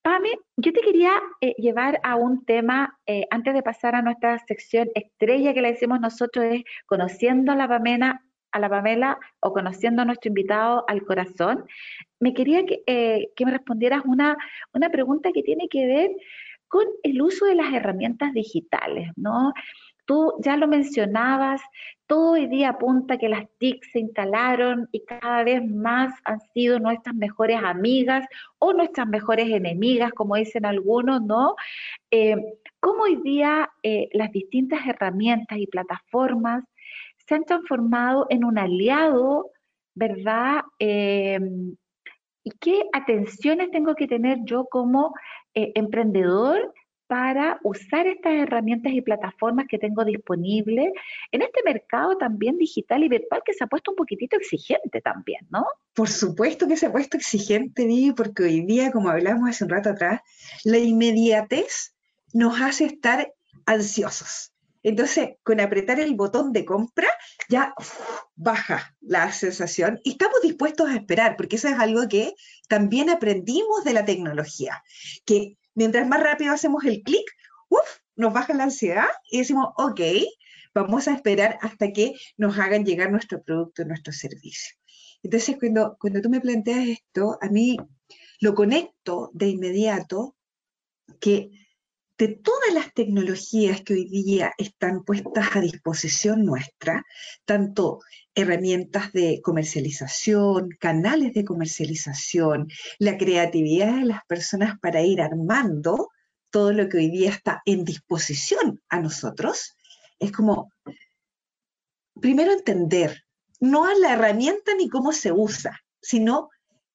Pame, 0.02 0.30
yo 0.56 0.72
te 0.72 0.80
quería 0.82 1.20
eh, 1.40 1.54
llevar 1.58 1.98
a 2.04 2.14
un 2.14 2.44
tema, 2.44 2.96
eh, 3.06 3.26
antes 3.30 3.54
de 3.54 3.62
pasar 3.62 3.96
a 3.96 4.02
nuestra 4.02 4.38
sección 4.46 4.88
estrella 4.94 5.52
que 5.52 5.62
le 5.62 5.72
decimos 5.72 5.98
nosotros, 5.98 6.44
es 6.44 6.62
conociendo 6.86 7.50
a 7.50 7.56
la 7.56 7.66
Pamela, 7.66 8.22
a 8.52 8.60
la 8.60 8.68
Pamela 8.68 9.18
o 9.40 9.52
conociendo 9.52 10.02
a 10.02 10.04
nuestro 10.04 10.28
invitado 10.28 10.84
al 10.86 11.02
corazón. 11.04 11.64
Me 12.20 12.34
quería 12.34 12.64
que, 12.64 12.84
eh, 12.86 13.30
que 13.34 13.44
me 13.44 13.50
respondieras 13.50 14.02
una, 14.04 14.36
una 14.72 14.90
pregunta 14.90 15.32
que 15.32 15.42
tiene 15.42 15.66
que 15.68 15.86
ver 15.86 16.10
con 16.68 16.84
el 17.02 17.20
uso 17.20 17.46
de 17.46 17.56
las 17.56 17.74
herramientas 17.74 18.32
digitales, 18.32 19.10
¿no? 19.16 19.52
Tú 20.06 20.34
ya 20.38 20.56
lo 20.56 20.68
mencionabas, 20.68 21.60
todo 22.06 22.32
hoy 22.32 22.46
día 22.46 22.70
apunta 22.70 23.18
que 23.18 23.28
las 23.28 23.44
TIC 23.58 23.84
se 23.92 23.98
instalaron 23.98 24.88
y 24.92 25.04
cada 25.04 25.42
vez 25.42 25.68
más 25.68 26.14
han 26.24 26.38
sido 26.54 26.78
nuestras 26.78 27.16
mejores 27.16 27.58
amigas 27.62 28.24
o 28.58 28.72
nuestras 28.72 29.08
mejores 29.08 29.48
enemigas, 29.48 30.12
como 30.12 30.36
dicen 30.36 30.64
algunos, 30.64 31.20
¿no? 31.22 31.56
Eh, 32.12 32.36
¿Cómo 32.78 33.02
hoy 33.02 33.16
día 33.16 33.68
eh, 33.82 34.08
las 34.12 34.30
distintas 34.30 34.86
herramientas 34.86 35.58
y 35.58 35.66
plataformas 35.66 36.62
se 37.16 37.34
han 37.34 37.44
transformado 37.44 38.26
en 38.30 38.44
un 38.44 38.58
aliado, 38.58 39.50
¿verdad? 39.96 40.62
Eh, 40.78 41.40
¿Y 42.44 42.50
qué 42.60 42.84
atenciones 42.92 43.72
tengo 43.72 43.96
que 43.96 44.06
tener 44.06 44.38
yo 44.44 44.66
como 44.66 45.12
emprendedor 45.52 46.72
para 47.06 47.58
usar 47.62 48.06
estas 48.06 48.32
herramientas 48.32 48.92
y 48.92 49.00
plataformas 49.00 49.66
que 49.68 49.78
tengo 49.78 50.04
disponibles 50.04 50.92
en 51.30 51.42
este 51.42 51.60
mercado 51.64 52.16
también 52.16 52.58
digital 52.58 53.04
y 53.04 53.08
virtual 53.08 53.42
que 53.44 53.52
se 53.52 53.64
ha 53.64 53.68
puesto 53.68 53.92
un 53.92 53.96
poquitito 53.96 54.36
exigente 54.36 55.00
también, 55.00 55.46
¿no? 55.50 55.64
Por 55.94 56.08
supuesto 56.08 56.66
que 56.66 56.76
se 56.76 56.86
ha 56.86 56.92
puesto 56.92 57.16
exigente, 57.16 57.86
Vivi, 57.86 58.12
porque 58.12 58.44
hoy 58.44 58.60
día, 58.62 58.90
como 58.90 59.08
hablamos 59.08 59.48
hace 59.48 59.64
un 59.64 59.70
rato 59.70 59.90
atrás, 59.90 60.20
la 60.64 60.78
inmediatez 60.78 61.94
nos 62.32 62.60
hace 62.60 62.84
estar 62.84 63.32
ansiosos. 63.66 64.52
Entonces, 64.82 65.30
con 65.42 65.58
apretar 65.58 65.98
el 65.98 66.14
botón 66.14 66.52
de 66.52 66.64
compra, 66.64 67.08
ya 67.48 67.74
baja 68.36 68.94
la 69.00 69.32
sensación 69.32 70.00
y 70.04 70.10
estamos 70.10 70.40
dispuestos 70.42 70.88
a 70.88 70.94
esperar, 70.94 71.36
porque 71.36 71.56
eso 71.56 71.66
es 71.66 71.78
algo 71.78 72.06
que 72.08 72.34
también 72.68 73.10
aprendimos 73.10 73.82
de 73.82 73.94
la 73.94 74.04
tecnología, 74.04 74.84
que 75.24 75.56
mientras 75.76 76.08
más 76.08 76.20
rápido 76.20 76.52
hacemos 76.52 76.84
el 76.84 77.02
clic, 77.02 77.24
uf, 77.68 77.98
nos 78.16 78.32
baja 78.32 78.54
la 78.54 78.64
ansiedad 78.64 79.08
y 79.30 79.38
decimos, 79.38 79.68
ok, 79.76 80.00
vamos 80.74 81.06
a 81.06 81.14
esperar 81.14 81.58
hasta 81.62 81.92
que 81.92 82.14
nos 82.36 82.58
hagan 82.58 82.84
llegar 82.84 83.12
nuestro 83.12 83.42
producto, 83.42 83.84
nuestro 83.84 84.12
servicio. 84.12 84.74
Entonces, 85.22 85.56
cuando, 85.58 85.96
cuando 86.00 86.20
tú 86.20 86.28
me 86.28 86.40
planteas 86.40 86.88
esto, 86.88 87.38
a 87.40 87.48
mí 87.48 87.76
lo 88.40 88.54
conecto 88.54 89.30
de 89.32 89.48
inmediato 89.48 90.36
que 91.20 91.50
de 92.18 92.28
todas 92.28 92.72
las 92.72 92.92
tecnologías 92.94 93.82
que 93.82 93.94
hoy 93.94 94.08
día 94.08 94.52
están 94.56 95.04
puestas 95.04 95.54
a 95.54 95.60
disposición 95.60 96.44
nuestra, 96.44 97.04
tanto 97.44 98.00
herramientas 98.34 99.12
de 99.12 99.40
comercialización, 99.42 100.70
canales 100.80 101.34
de 101.34 101.44
comercialización, 101.44 102.68
la 102.98 103.18
creatividad 103.18 103.96
de 103.96 104.06
las 104.06 104.24
personas 104.26 104.78
para 104.80 105.02
ir 105.02 105.20
armando 105.20 106.08
todo 106.50 106.72
lo 106.72 106.88
que 106.88 106.98
hoy 106.98 107.10
día 107.10 107.30
está 107.30 107.60
en 107.66 107.84
disposición 107.84 108.80
a 108.88 109.00
nosotros, 109.00 109.76
es 110.18 110.32
como, 110.32 110.72
primero 112.18 112.52
entender, 112.52 113.24
no 113.60 113.84
a 113.84 113.94
la 113.94 114.14
herramienta 114.14 114.74
ni 114.74 114.88
cómo 114.88 115.12
se 115.12 115.32
usa, 115.32 115.80
sino 116.00 116.48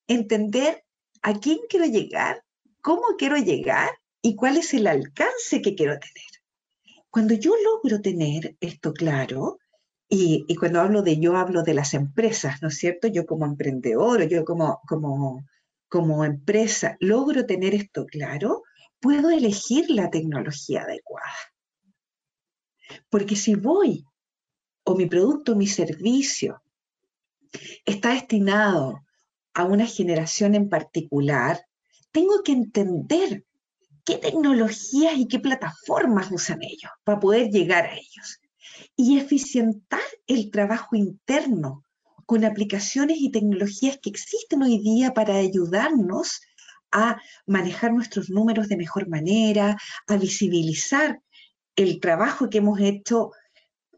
entender 0.07 0.84
a 1.22 1.39
quién 1.39 1.59
quiero 1.69 1.86
llegar, 1.86 2.43
cómo 2.82 3.03
quiero 3.17 3.38
llegar 3.38 3.91
y 4.22 4.36
cuál 4.36 4.57
es 4.57 4.74
el 4.74 4.88
alcance 4.88 5.61
que 5.61 5.76
quiero 5.76 5.99
tener. 5.99 6.32
Cuando 7.09 7.34
yo 7.34 7.53
logro 7.63 8.01
tener 8.01 8.55
esto 8.59 8.93
claro, 8.93 9.59
y, 10.13 10.55
cuando 10.55 10.82
hablo 10.82 11.01
de 11.03 11.19
yo 11.19 11.38
hablo 11.38 11.63
de 11.63 11.74
las 11.74 11.93
empresas, 11.93 12.61
¿no 12.61 12.67
es 12.67 12.78
cierto? 12.78 13.07
Yo 13.07 13.26
como 13.26 13.45
emprendedor, 13.45 14.28
yo 14.28 14.43
como, 14.43 14.82
como, 14.86 15.45
como 15.88 16.26
empresa, 16.26 16.97
logro 16.99 17.45
tener 17.45 17.74
esto 17.74 18.05
claro, 18.05 18.63
puedo 18.99 19.30
elegir 19.30 19.89
la 19.89 20.09
tecnología 20.09 20.84
adecuada. 20.84 21.34
Porque 23.09 23.38
si 23.38 23.55
voy, 23.55 24.05
o 24.84 24.95
mi 24.95 25.05
producto, 25.05 25.55
mi 25.55 25.67
servicio, 25.67 26.61
está 27.86 28.13
destinado 28.13 29.05
a 29.53 29.63
una 29.63 29.86
generación 29.86 30.55
en 30.55 30.69
particular, 30.69 31.65
tengo 32.11 32.43
que 32.43 32.51
entender 32.51 33.45
qué 34.06 34.18
tecnologías 34.18 35.18
y 35.18 35.28
qué 35.28 35.39
plataformas 35.39 36.32
usan 36.32 36.62
ellos 36.62 36.91
para 37.04 37.20
poder 37.20 37.49
llegar 37.49 37.86
a 37.86 37.93
ellos. 37.93 38.41
Y 38.95 39.18
eficientar 39.18 40.02
el 40.28 40.52
trabajo 40.52 40.95
interno 40.95 41.86
con 42.26 42.45
aplicaciones 42.45 43.18
y 43.20 43.32
tecnologías 43.32 43.99
que 44.02 44.10
existen 44.10 44.64
hoy 44.64 44.80
día 44.80 45.14
para 45.14 45.36
ayudarnos 45.36 46.41
a 46.91 47.22
manejar 47.45 47.93
nuestros 47.93 48.30
números 48.30 48.68
de 48.68 48.78
mejor 48.78 49.08
manera, 49.08 49.78
a 50.08 50.18
visibilizar 50.18 51.22
el 51.76 51.99
trabajo 51.99 52.49
que 52.49 52.60
hemos 52.60 52.80
hecho 52.80 53.32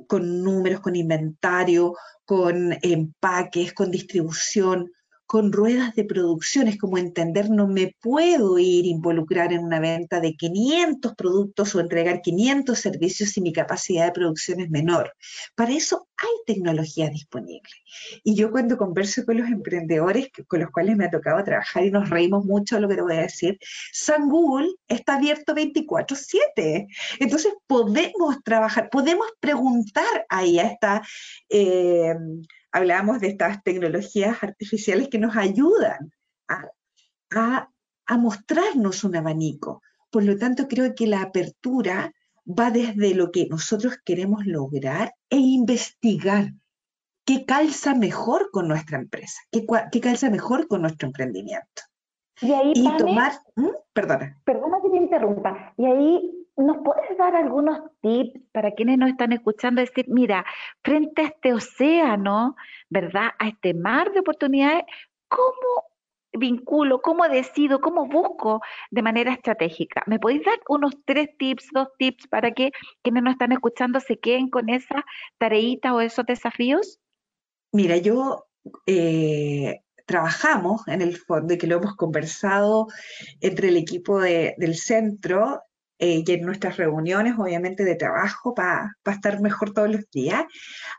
con 0.07 0.43
números, 0.43 0.79
con 0.81 0.95
inventario, 0.95 1.95
con 2.25 2.77
empaques, 2.81 3.73
con 3.73 3.91
distribución, 3.91 4.91
con 5.33 5.51
ruedas 5.51 5.95
de 5.95 6.03
producción, 6.03 6.67
es 6.67 6.77
como 6.77 6.99
entender, 6.99 7.49
no 7.49 7.67
me 7.67 7.95
puedo 7.99 8.59
ir 8.59 8.85
involucrar 8.85 9.51
en 9.51 9.63
una 9.63 9.79
venta 9.79 10.19
de 10.19 10.35
500 10.35 11.15
productos 11.15 11.73
o 11.73 11.79
entregar 11.79 12.21
500 12.21 12.77
servicios 12.77 13.31
si 13.31 13.41
mi 13.41 13.51
capacidad 13.51 14.05
de 14.05 14.11
producción 14.11 14.59
es 14.59 14.69
menor. 14.69 15.15
Para 15.55 15.71
eso 15.71 16.07
hay 16.17 16.29
tecnología 16.45 17.09
disponible. 17.09 17.71
Y 18.23 18.35
yo 18.35 18.51
cuando 18.51 18.77
converso 18.77 19.25
con 19.25 19.37
los 19.37 19.49
emprendedores 19.49 20.29
con 20.47 20.59
los 20.59 20.69
cuales 20.69 20.97
me 20.97 21.05
ha 21.05 21.09
tocado 21.09 21.43
trabajar 21.43 21.83
y 21.83 21.89
nos 21.89 22.11
reímos 22.11 22.45
mucho 22.45 22.75
de 22.75 22.81
lo 22.81 22.87
que 22.87 22.95
te 22.97 23.01
voy 23.01 23.15
a 23.15 23.21
decir, 23.21 23.57
San 23.91 24.29
Google 24.29 24.69
está 24.87 25.15
abierto 25.15 25.55
24/7. 25.55 26.85
Entonces 27.19 27.53
podemos 27.65 28.43
trabajar, 28.43 28.87
podemos 28.91 29.25
preguntar 29.39 30.27
ahí 30.29 30.59
a 30.59 30.67
esta... 30.67 31.01
Eh, 31.49 32.13
hablábamos 32.73 33.21
de 33.21 33.27
estas 33.27 33.63
tecnologías 33.63 34.43
artificiales 34.43 35.07
que 35.07 35.19
nos 35.19 35.37
ayudan 35.37 36.11
a, 36.49 37.69
mostrarnos 38.17 39.03
un 39.03 39.15
abanico. 39.15 39.81
Por 40.11 40.23
lo 40.23 40.37
tanto, 40.37 40.67
creo 40.67 40.93
que 40.93 41.07
la 41.07 41.21
apertura 41.21 42.13
va 42.45 42.69
desde 42.69 43.15
lo 43.15 43.31
que 43.31 43.47
nosotros 43.47 43.97
queremos 44.03 44.45
lograr 44.45 45.13
e 45.29 45.37
investigar 45.37 46.51
qué 47.25 47.45
calza 47.45 47.95
mejor 47.95 48.49
con 48.51 48.67
nuestra 48.67 48.97
empresa, 48.97 49.39
qué, 49.51 49.65
calza 50.01 50.29
mejor 50.29 50.67
con 50.67 50.81
nuestro 50.81 51.07
emprendimiento. 51.07 51.83
Y 52.41 52.51
ahí, 52.51 52.73
tomar, 52.97 53.33
¿Mm? 53.55 53.67
perdona. 53.93 54.41
Perdona 54.43 54.77
que 54.83 54.89
te 54.89 54.97
interrumpa. 54.97 55.73
Y 55.77 55.85
ahí 55.85 56.42
¿Nos 56.55 56.77
puedes 56.83 57.17
dar 57.17 57.35
algunos 57.35 57.79
tips 58.01 58.39
para 58.51 58.71
quienes 58.71 58.97
nos 58.97 59.09
están 59.09 59.31
escuchando? 59.31 59.81
Decir, 59.81 60.05
mira, 60.07 60.45
frente 60.83 61.23
a 61.23 61.25
este 61.25 61.53
océano, 61.53 62.55
¿verdad? 62.89 63.29
A 63.39 63.47
este 63.47 63.73
mar 63.73 64.11
de 64.11 64.19
oportunidades, 64.19 64.83
¿cómo 65.27 65.87
vinculo, 66.31 67.01
cómo 67.01 67.27
decido, 67.27 67.79
cómo 67.81 68.07
busco 68.07 68.61
de 68.91 69.01
manera 69.01 69.33
estratégica? 69.33 70.03
¿Me 70.05 70.19
podéis 70.19 70.43
dar 70.45 70.59
unos 70.67 70.93
tres 71.05 71.29
tips, 71.37 71.69
dos 71.73 71.87
tips 71.97 72.27
para 72.27 72.51
que 72.51 72.71
quienes 73.01 73.23
nos 73.23 73.33
están 73.33 73.51
escuchando 73.51 73.99
se 73.99 74.19
queden 74.19 74.49
con 74.49 74.69
esa 74.69 75.03
tareita 75.39 75.93
o 75.95 76.01
esos 76.01 76.25
desafíos? 76.25 76.99
Mira, 77.71 77.97
yo 77.97 78.45
eh, 78.85 79.81
trabajamos 80.05 80.87
en 80.87 81.01
el 81.01 81.17
fondo 81.17 81.55
y 81.55 81.57
que 81.57 81.67
lo 81.67 81.77
hemos 81.77 81.95
conversado 81.95 82.87
entre 83.41 83.69
el 83.69 83.77
equipo 83.77 84.19
del 84.19 84.75
centro 84.75 85.63
eh, 86.03 86.21
y 86.27 86.31
en 86.33 86.41
nuestras 86.41 86.75
reuniones, 86.75 87.35
obviamente, 87.39 87.85
de 87.85 87.95
trabajo 87.95 88.53
para 88.53 88.97
estar 89.05 89.39
mejor 89.39 89.73
todos 89.73 89.89
los 89.89 90.11
días, 90.11 90.43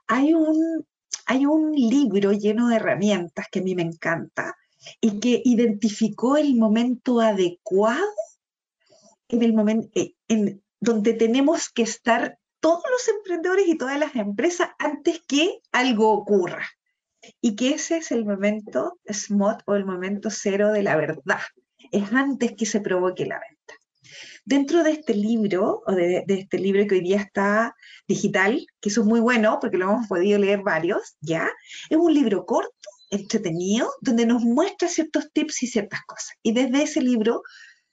hay 0.07 0.33
un, 0.33 0.87
hay 1.27 1.45
un 1.45 1.73
libro 1.73 2.33
lleno 2.33 2.69
de 2.69 2.77
herramientas 2.77 3.49
que 3.53 3.59
a 3.59 3.63
mí 3.63 3.75
me 3.75 3.83
encanta 3.83 4.57
y 5.03 5.21
que 5.21 5.43
identificó 5.45 6.39
el 6.39 6.57
momento 6.57 7.21
adecuado 7.21 8.03
en 9.29 9.43
el 9.43 9.53
momento 9.53 9.91
eh, 9.95 10.15
en 10.27 10.63
donde 10.81 11.13
tenemos 11.13 11.69
que 11.69 11.83
estar 11.83 12.39
todos 12.61 12.85
los 12.91 13.07
emprendedores 13.09 13.69
y 13.69 13.77
todas 13.77 13.99
las 13.99 14.17
empresas 14.17 14.71
antes 14.79 15.21
que 15.29 15.61
algo 15.71 16.13
ocurra. 16.13 16.65
Y 17.43 17.57
que 17.57 17.75
ese 17.75 17.99
es 17.99 18.11
el 18.11 18.25
momento 18.25 18.99
SMOT 19.07 19.65
o 19.67 19.75
el 19.75 19.85
momento 19.85 20.31
cero 20.31 20.73
de 20.73 20.83
la 20.83 20.97
verdad. 20.97 21.41
Es 21.93 22.11
antes 22.11 22.55
que 22.57 22.65
se 22.65 22.81
provoque 22.81 23.27
la 23.27 23.39
venta. 23.39 23.84
Dentro 24.45 24.83
de 24.83 24.93
este 24.93 25.15
libro, 25.15 25.83
o 25.87 25.93
de, 25.93 26.25
este 26.29 26.59
libro 26.59 26.87
que 26.87 26.97
hoy 26.97 27.01
día 27.01 27.21
está 27.21 27.75
digital, 28.07 28.67
que 28.81 28.89
eso 28.91 29.01
es 29.01 29.07
muy 29.07 29.21
bueno 29.21 29.59
porque 29.61 29.79
lo 29.79 29.91
hemos 29.91 30.07
podido 30.07 30.39
leer 30.39 30.63
varios, 30.63 31.17
¿ya? 31.21 31.51
Es 31.89 31.97
un 31.97 32.13
libro 32.13 32.45
corto, 32.45 32.71
entretenido, 33.11 33.91
donde 34.01 34.27
nos 34.27 34.43
muestra 34.43 34.89
ciertos 34.89 35.33
tips 35.33 35.63
y 35.63 35.67
ciertas 35.67 36.01
cosas. 36.07 36.33
Y 36.43 36.53
desde 36.53 36.83
ese 36.83 37.01
libro 37.01 37.43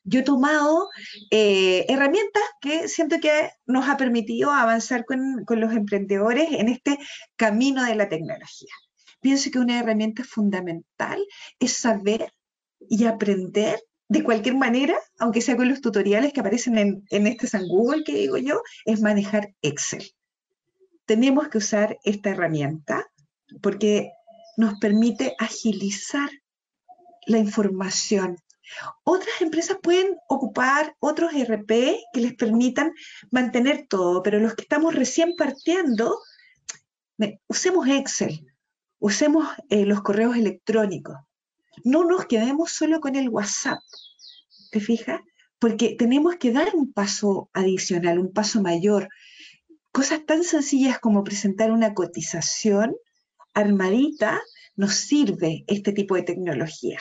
yo 0.03 0.21
he 0.21 0.23
tomado 0.23 0.89
eh, 1.29 1.85
herramientas 1.87 2.43
que 2.59 2.87
siento 2.87 3.19
que 3.19 3.51
nos 3.65 3.87
ha 3.87 3.97
permitido 3.97 4.51
avanzar 4.51 5.05
con, 5.05 5.45
con, 5.45 5.59
los 5.59 5.73
emprendedores 5.73 6.49
en 6.51 6.69
este 6.69 6.97
camino 7.35 7.83
de 7.83 7.95
la 7.95 8.09
tecnología. 8.09 8.73
Pienso 9.19 9.51
que 9.51 9.59
una 9.59 9.79
herramienta 9.79 10.23
fundamental 10.23 11.23
es 11.59 11.73
saber 11.73 12.33
y 12.79 13.05
aprender 13.05 13.79
de 14.11 14.25
cualquier 14.25 14.55
manera, 14.55 14.99
aunque 15.19 15.39
sea 15.39 15.55
con 15.55 15.69
los 15.69 15.79
tutoriales 15.79 16.33
que 16.33 16.41
aparecen 16.41 16.77
en, 16.77 17.27
este 17.27 17.47
San 17.47 17.65
Google 17.65 18.03
que 18.03 18.13
digo 18.13 18.35
yo, 18.35 18.61
es 18.83 18.99
manejar 18.99 19.55
Excel. 19.61 20.03
Tenemos 21.05 21.47
que 21.47 21.59
usar 21.59 21.97
esta 22.03 22.31
herramienta 22.31 23.09
porque 23.61 24.11
nos 24.57 24.77
permite 24.79 25.33
agilizar 25.39 26.29
la 27.25 27.37
información. 27.37 28.35
Otras 29.05 29.39
empresas 29.39 29.77
pueden 29.81 30.17
ocupar 30.27 30.93
otros 30.99 31.31
RP 31.31 31.69
que 32.11 32.19
les 32.19 32.33
permitan 32.33 32.91
mantener 33.31 33.87
todo, 33.87 34.23
pero 34.23 34.39
los 34.39 34.55
que 34.55 34.63
estamos 34.63 34.93
recién 34.93 35.35
partiendo, 35.37 36.19
usemos 37.47 37.87
Excel, 37.87 38.45
usemos 38.99 39.47
eh, 39.69 39.85
los 39.85 40.01
correos 40.01 40.35
electrónicos, 40.35 41.15
no 41.83 42.03
nos 42.03 42.25
quedemos 42.25 42.71
solo 42.71 42.99
con 42.99 43.15
el 43.15 43.29
WhatsApp, 43.29 43.79
¿te 44.71 44.79
fijas? 44.79 45.21
Porque 45.59 45.95
tenemos 45.97 46.35
que 46.37 46.51
dar 46.51 46.75
un 46.75 46.91
paso 46.91 47.49
adicional, 47.53 48.19
un 48.19 48.33
paso 48.33 48.61
mayor. 48.61 49.09
Cosas 49.91 50.25
tan 50.25 50.43
sencillas 50.43 50.99
como 50.99 51.23
presentar 51.23 51.71
una 51.71 51.93
cotización 51.93 52.95
armadita 53.53 54.41
nos 54.75 54.95
sirve 54.95 55.63
este 55.67 55.91
tipo 55.91 56.15
de 56.15 56.23
tecnología, 56.23 56.99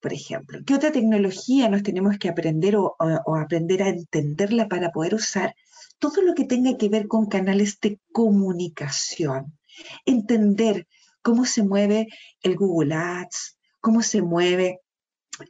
por 0.00 0.12
ejemplo. 0.12 0.60
¿Qué 0.66 0.74
otra 0.74 0.90
tecnología 0.90 1.68
nos 1.68 1.82
tenemos 1.82 2.18
que 2.18 2.28
aprender 2.28 2.76
o, 2.76 2.96
o 2.98 3.36
aprender 3.36 3.82
a 3.82 3.88
entenderla 3.88 4.68
para 4.68 4.90
poder 4.90 5.14
usar? 5.14 5.54
Todo 5.98 6.22
lo 6.22 6.34
que 6.34 6.44
tenga 6.44 6.76
que 6.76 6.88
ver 6.88 7.06
con 7.06 7.26
canales 7.26 7.78
de 7.80 8.00
comunicación. 8.10 9.58
Entender 10.04 10.88
cómo 11.22 11.44
se 11.44 11.62
mueve 11.62 12.08
el 12.42 12.56
Google 12.56 12.94
Ads, 12.94 13.56
cómo 13.82 14.00
se 14.00 14.22
mueve 14.22 14.80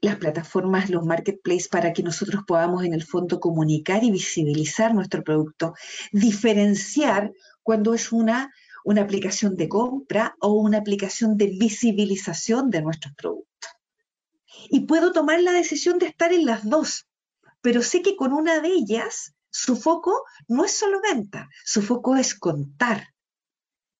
las 0.00 0.16
plataformas, 0.16 0.90
los 0.90 1.04
marketplaces, 1.04 1.68
para 1.68 1.92
que 1.92 2.02
nosotros 2.02 2.42
podamos 2.46 2.84
en 2.84 2.94
el 2.94 3.04
fondo 3.04 3.38
comunicar 3.38 4.02
y 4.02 4.10
visibilizar 4.10 4.94
nuestro 4.94 5.22
producto, 5.22 5.74
diferenciar 6.12 7.32
cuando 7.62 7.94
es 7.94 8.10
una, 8.10 8.52
una 8.84 9.02
aplicación 9.02 9.54
de 9.54 9.68
compra 9.68 10.34
o 10.40 10.54
una 10.54 10.78
aplicación 10.78 11.36
de 11.36 11.46
visibilización 11.46 12.70
de 12.70 12.82
nuestros 12.82 13.14
productos. 13.14 13.70
Y 14.70 14.80
puedo 14.80 15.12
tomar 15.12 15.40
la 15.42 15.52
decisión 15.52 15.98
de 15.98 16.06
estar 16.06 16.32
en 16.32 16.46
las 16.46 16.68
dos, 16.68 17.06
pero 17.60 17.82
sé 17.82 18.02
que 18.02 18.16
con 18.16 18.32
una 18.32 18.60
de 18.60 18.68
ellas 18.68 19.34
su 19.50 19.76
foco 19.76 20.24
no 20.48 20.64
es 20.64 20.72
solo 20.72 21.00
venta, 21.02 21.48
su 21.64 21.82
foco 21.82 22.16
es 22.16 22.34
contar 22.34 23.08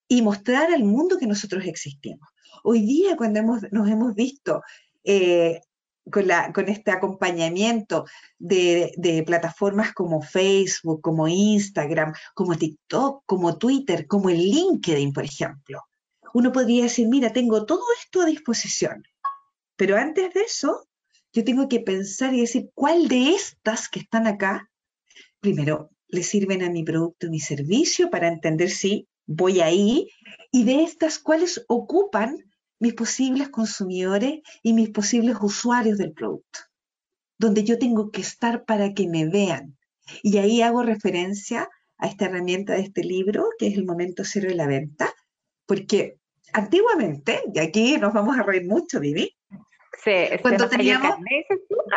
y 0.07 0.21
mostrar 0.23 0.71
al 0.73 0.83
mundo 0.83 1.19
que 1.19 1.27
nosotros 1.27 1.65
existimos. 1.65 2.32
Hoy 2.63 2.81
día, 2.81 3.15
cuando 3.17 3.41
nos 3.41 3.89
hemos 3.89 4.13
visto 4.15 4.61
eh, 5.03 5.61
con, 6.11 6.69
este 6.69 6.91
acompañamiento 6.91 8.05
de, 8.37 9.23
plataformas 9.25 9.93
como 9.93 10.21
Facebook, 10.21 11.01
como 11.01 11.27
Instagram, 11.27 12.13
como 12.33 12.55
TikTok, 12.55 13.23
como 13.25 13.57
Twitter, 13.57 14.07
como 14.07 14.29
el 14.29 14.37
LinkedIn, 14.37 15.13
por 15.13 15.23
ejemplo. 15.23 15.81
Uno 16.33 16.51
podría 16.51 16.83
decir, 16.83 17.07
mira, 17.07 17.31
tengo 17.31 17.65
todo 17.65 17.83
esto 17.99 18.21
a 18.21 18.25
disposición, 18.25 19.03
pero 19.75 19.97
antes 19.97 20.33
de 20.33 20.41
eso, 20.41 20.87
yo 21.31 21.43
tengo 21.43 21.67
que 21.67 21.79
pensar 21.79 22.33
y 22.33 22.41
decir, 22.41 22.69
¿cuál 22.73 23.07
de 23.07 23.35
estas 23.35 23.89
que 23.89 23.99
están 23.99 24.27
acá, 24.27 24.69
primero, 25.39 25.89
le 26.07 26.23
sirven 26.23 26.63
a 26.63 26.69
mi 26.69 26.83
producto, 26.83 27.29
mi 27.29 27.39
servicio, 27.39 28.09
para 28.09 28.27
entender 28.27 28.69
si 28.69 29.07
voy 29.25 29.61
ahí, 29.61 30.09
y 30.51 30.63
de 30.63 30.83
estas, 30.83 31.19
cuáles 31.19 31.63
ocupan 31.67 32.37
mis 32.79 32.93
posibles 32.93 33.49
consumidores 33.49 34.41
y 34.61 34.73
mis 34.73 34.89
posibles 34.89 35.37
usuarios 35.41 35.97
del 35.97 36.13
producto, 36.13 36.59
donde 37.39 37.63
yo 37.63 37.79
tengo 37.79 38.11
que 38.11 38.21
estar 38.21 38.65
para 38.65 38.93
que 38.93 39.07
me 39.07 39.27
vean. 39.27 39.77
Y 40.21 40.37
ahí 40.37 40.61
hago 40.61 40.83
referencia 40.83 41.69
a 41.97 42.07
esta 42.07 42.25
herramienta 42.25 42.73
de 42.73 42.81
este 42.81 43.03
libro, 43.03 43.47
que 43.57 43.67
es 43.67 43.75
el 43.75 43.85
momento 43.85 44.23
cero 44.25 44.49
de 44.49 44.55
la 44.55 44.67
venta, 44.67 45.13
porque 45.65 46.17
antiguamente, 46.51 47.41
y 47.53 47.59
aquí 47.59 47.97
nos 47.97 48.13
vamos 48.13 48.37
a 48.37 48.43
reír 48.43 48.65
mucho, 48.65 48.99
Vivi, 48.99 49.35
se, 50.01 50.39
cuando 50.41 50.67
teníamos, 50.67 51.17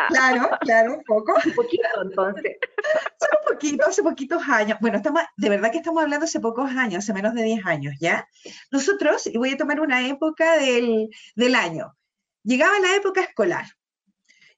claro, 0.09 0.49
claro, 0.61 0.93
un 0.95 1.03
poco. 1.03 1.33
Un 1.45 1.53
poquito, 1.53 1.87
entonces. 2.01 2.57
Solo 3.19 3.39
un 3.41 3.53
poquito, 3.53 3.85
hace 3.87 4.03
poquitos 4.03 4.43
años. 4.47 4.77
Bueno, 4.79 4.97
estamos, 4.97 5.23
de 5.35 5.49
verdad 5.49 5.71
que 5.71 5.79
estamos 5.79 6.03
hablando 6.03 6.25
hace 6.25 6.39
pocos 6.39 6.69
años, 6.71 7.03
hace 7.03 7.13
menos 7.13 7.33
de 7.33 7.43
10 7.43 7.65
años, 7.65 7.95
¿ya? 7.99 8.27
Nosotros, 8.71 9.25
y 9.27 9.37
voy 9.37 9.51
a 9.51 9.57
tomar 9.57 9.79
una 9.79 10.07
época 10.07 10.57
del, 10.57 11.09
del 11.35 11.55
año, 11.55 11.95
llegaba 12.43 12.79
la 12.79 12.95
época 12.95 13.21
escolar 13.21 13.65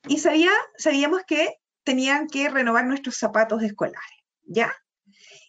y 0.08 0.18
sabía, 0.18 0.52
sabíamos 0.78 1.22
que 1.26 1.56
tenían 1.84 2.28
que 2.28 2.50
renovar 2.50 2.86
nuestros 2.86 3.16
zapatos 3.16 3.64
escolares, 3.64 4.24
¿ya? 4.44 4.74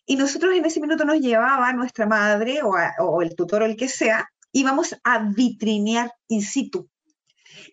Y 0.07 0.16
nosotros 0.16 0.55
en 0.55 0.64
ese 0.64 0.80
minuto 0.80 1.05
nos 1.05 1.20
llevaba 1.20 1.72
nuestra 1.72 2.07
madre 2.07 2.62
o, 2.62 2.72
o 2.99 3.22
el 3.22 3.34
tutor 3.34 3.62
o 3.62 3.66
el 3.66 3.76
que 3.76 3.88
sea, 3.88 4.30
íbamos 4.53 4.97
a 5.05 5.18
vitrinear 5.18 6.12
in 6.28 6.43
situ 6.43 6.88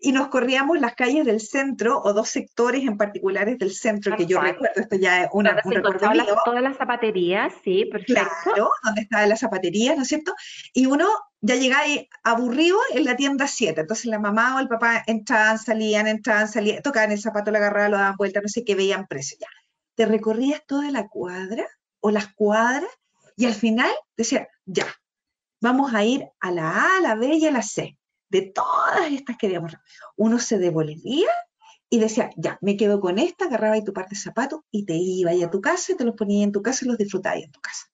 y 0.01 0.11
nos 0.11 0.27
corríamos 0.27 0.79
las 0.79 0.95
calles 0.95 1.25
del 1.25 1.39
centro 1.39 2.01
o 2.01 2.13
dos 2.13 2.29
sectores 2.29 2.83
en 2.83 2.97
particulares 2.97 3.57
del 3.57 3.73
centro 3.73 4.15
que 4.15 4.25
yo 4.25 4.39
recuerdo, 4.39 4.81
esto 4.81 4.95
ya 4.95 5.23
es 5.23 5.29
una, 5.33 5.51
un 5.63 5.71
recuerdo 5.71 5.91
Todas 6.45 6.61
las 6.61 6.77
zapaterías, 6.77 7.53
sí, 7.63 7.85
perfecto. 7.85 8.29
Claro, 8.43 8.69
donde 8.83 9.01
estaban 9.01 9.29
las 9.29 9.39
zapaterías, 9.39 9.95
¿no 9.95 10.03
es 10.03 10.07
cierto? 10.07 10.33
Y 10.73 10.85
uno 10.85 11.07
ya 11.41 11.55
llegaba 11.55 11.83
aburrido 12.23 12.77
en 12.93 13.05
la 13.05 13.15
tienda 13.15 13.47
7, 13.47 13.81
entonces 13.81 14.05
la 14.05 14.19
mamá 14.19 14.55
o 14.55 14.59
el 14.59 14.67
papá 14.67 15.03
entraban, 15.05 15.59
salían, 15.59 16.07
entraban, 16.07 16.47
salían, 16.47 16.81
tocaban 16.81 17.11
el 17.11 17.19
zapato, 17.19 17.51
lo 17.51 17.57
agarraban, 17.57 17.91
lo 17.91 17.97
daban 17.97 18.17
vuelta, 18.17 18.41
no 18.41 18.47
sé 18.47 18.63
qué, 18.63 18.75
veían 18.75 19.07
precio, 19.07 19.37
ya. 19.39 19.47
Te 19.95 20.05
recorrías 20.05 20.61
toda 20.67 20.91
la 20.91 21.07
cuadra 21.07 21.65
o 21.99 22.11
las 22.11 22.33
cuadras 22.33 22.89
y 23.35 23.45
al 23.45 23.53
final 23.53 23.89
decía, 24.15 24.47
ya, 24.65 24.85
vamos 25.59 25.93
a 25.93 26.03
ir 26.03 26.27
a 26.39 26.51
la 26.51 26.69
A, 26.71 26.97
a 26.97 27.01
la 27.01 27.15
B 27.15 27.35
y 27.35 27.45
a 27.47 27.51
la 27.51 27.63
C 27.63 27.97
de 28.29 28.41
todas 28.41 29.11
estas 29.11 29.37
que 29.37 29.47
habíamos, 29.47 29.73
uno 30.15 30.39
se 30.39 30.57
devolvía 30.57 31.29
y 31.89 31.99
decía, 31.99 32.29
ya, 32.35 32.57
me 32.61 32.75
quedo 32.75 32.99
con 32.99 33.17
esta, 33.17 33.45
agarraba 33.45 33.75
ahí 33.75 33.83
tu 33.83 33.93
parte 33.93 34.15
de 34.15 34.21
zapato 34.21 34.65
y 34.71 34.85
te 34.85 34.95
iba 34.95 35.31
a 35.31 35.49
tu 35.49 35.61
casa 35.61 35.93
y 35.93 35.95
te 35.95 36.03
los 36.03 36.15
ponía 36.15 36.43
en 36.43 36.51
tu 36.51 36.61
casa 36.61 36.83
y 36.83 36.87
los 36.89 36.97
disfrutabas 36.97 37.43
en 37.43 37.51
tu 37.51 37.61
casa. 37.61 37.85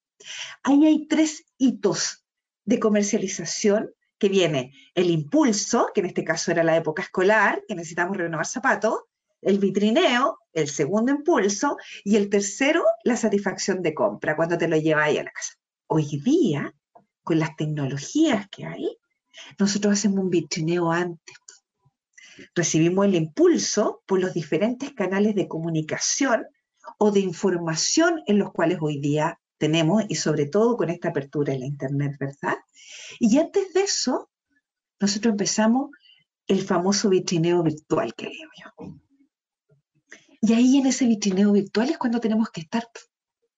Ahí 0.62 0.84
hay 0.86 1.06
tres 1.06 1.44
hitos 1.58 2.24
de 2.64 2.80
comercialización 2.80 3.92
que 4.18 4.28
viene 4.28 4.72
el 4.94 5.10
impulso, 5.10 5.90
que 5.94 6.00
en 6.00 6.06
este 6.06 6.24
caso 6.24 6.50
era 6.50 6.64
la 6.64 6.76
época 6.76 7.02
escolar, 7.02 7.62
que 7.68 7.74
necesitamos 7.74 8.16
renovar 8.16 8.46
zapatos, 8.46 9.00
el 9.42 9.58
vitrineo, 9.58 10.38
el 10.52 10.68
segundo 10.68 11.12
impulso, 11.12 11.76
y 12.02 12.16
el 12.16 12.30
tercero, 12.30 12.82
la 13.04 13.16
satisfacción 13.16 13.82
de 13.82 13.92
compra, 13.92 14.36
cuando 14.36 14.56
te 14.56 14.68
lo 14.68 14.76
lleváis 14.76 15.20
a 15.20 15.24
la 15.24 15.32
casa. 15.32 15.54
Hoy 15.86 16.20
día, 16.24 16.74
con 17.22 17.38
las 17.38 17.54
tecnologías 17.56 18.48
que 18.48 18.64
hay, 18.64 18.96
nosotros 19.58 19.94
hacemos 19.94 20.20
un 20.20 20.30
vitrineo 20.30 20.90
antes. 20.90 21.36
Recibimos 22.54 23.06
el 23.06 23.14
impulso 23.14 24.02
por 24.06 24.20
los 24.20 24.34
diferentes 24.34 24.92
canales 24.92 25.34
de 25.34 25.48
comunicación 25.48 26.46
o 26.98 27.10
de 27.10 27.20
información 27.20 28.22
en 28.26 28.38
los 28.38 28.52
cuales 28.52 28.78
hoy 28.80 28.98
día 29.00 29.40
tenemos 29.58 30.04
y 30.08 30.16
sobre 30.16 30.46
todo 30.46 30.76
con 30.76 30.90
esta 30.90 31.08
apertura 31.08 31.54
en 31.54 31.60
la 31.60 31.66
Internet, 31.66 32.16
¿verdad? 32.18 32.58
Y 33.20 33.38
antes 33.38 33.72
de 33.72 33.82
eso, 33.82 34.30
nosotros 35.00 35.32
empezamos 35.32 35.90
el 36.46 36.62
famoso 36.62 37.08
vitrineo 37.08 37.62
virtual 37.62 38.14
que 38.14 38.28
digo 38.28 38.50
yo. 38.62 38.98
Y 40.40 40.52
ahí 40.52 40.76
en 40.76 40.86
ese 40.86 41.06
vitrineo 41.06 41.52
virtual 41.52 41.90
es 41.90 41.98
cuando 41.98 42.20
tenemos 42.20 42.50
que 42.50 42.60
estar 42.60 42.86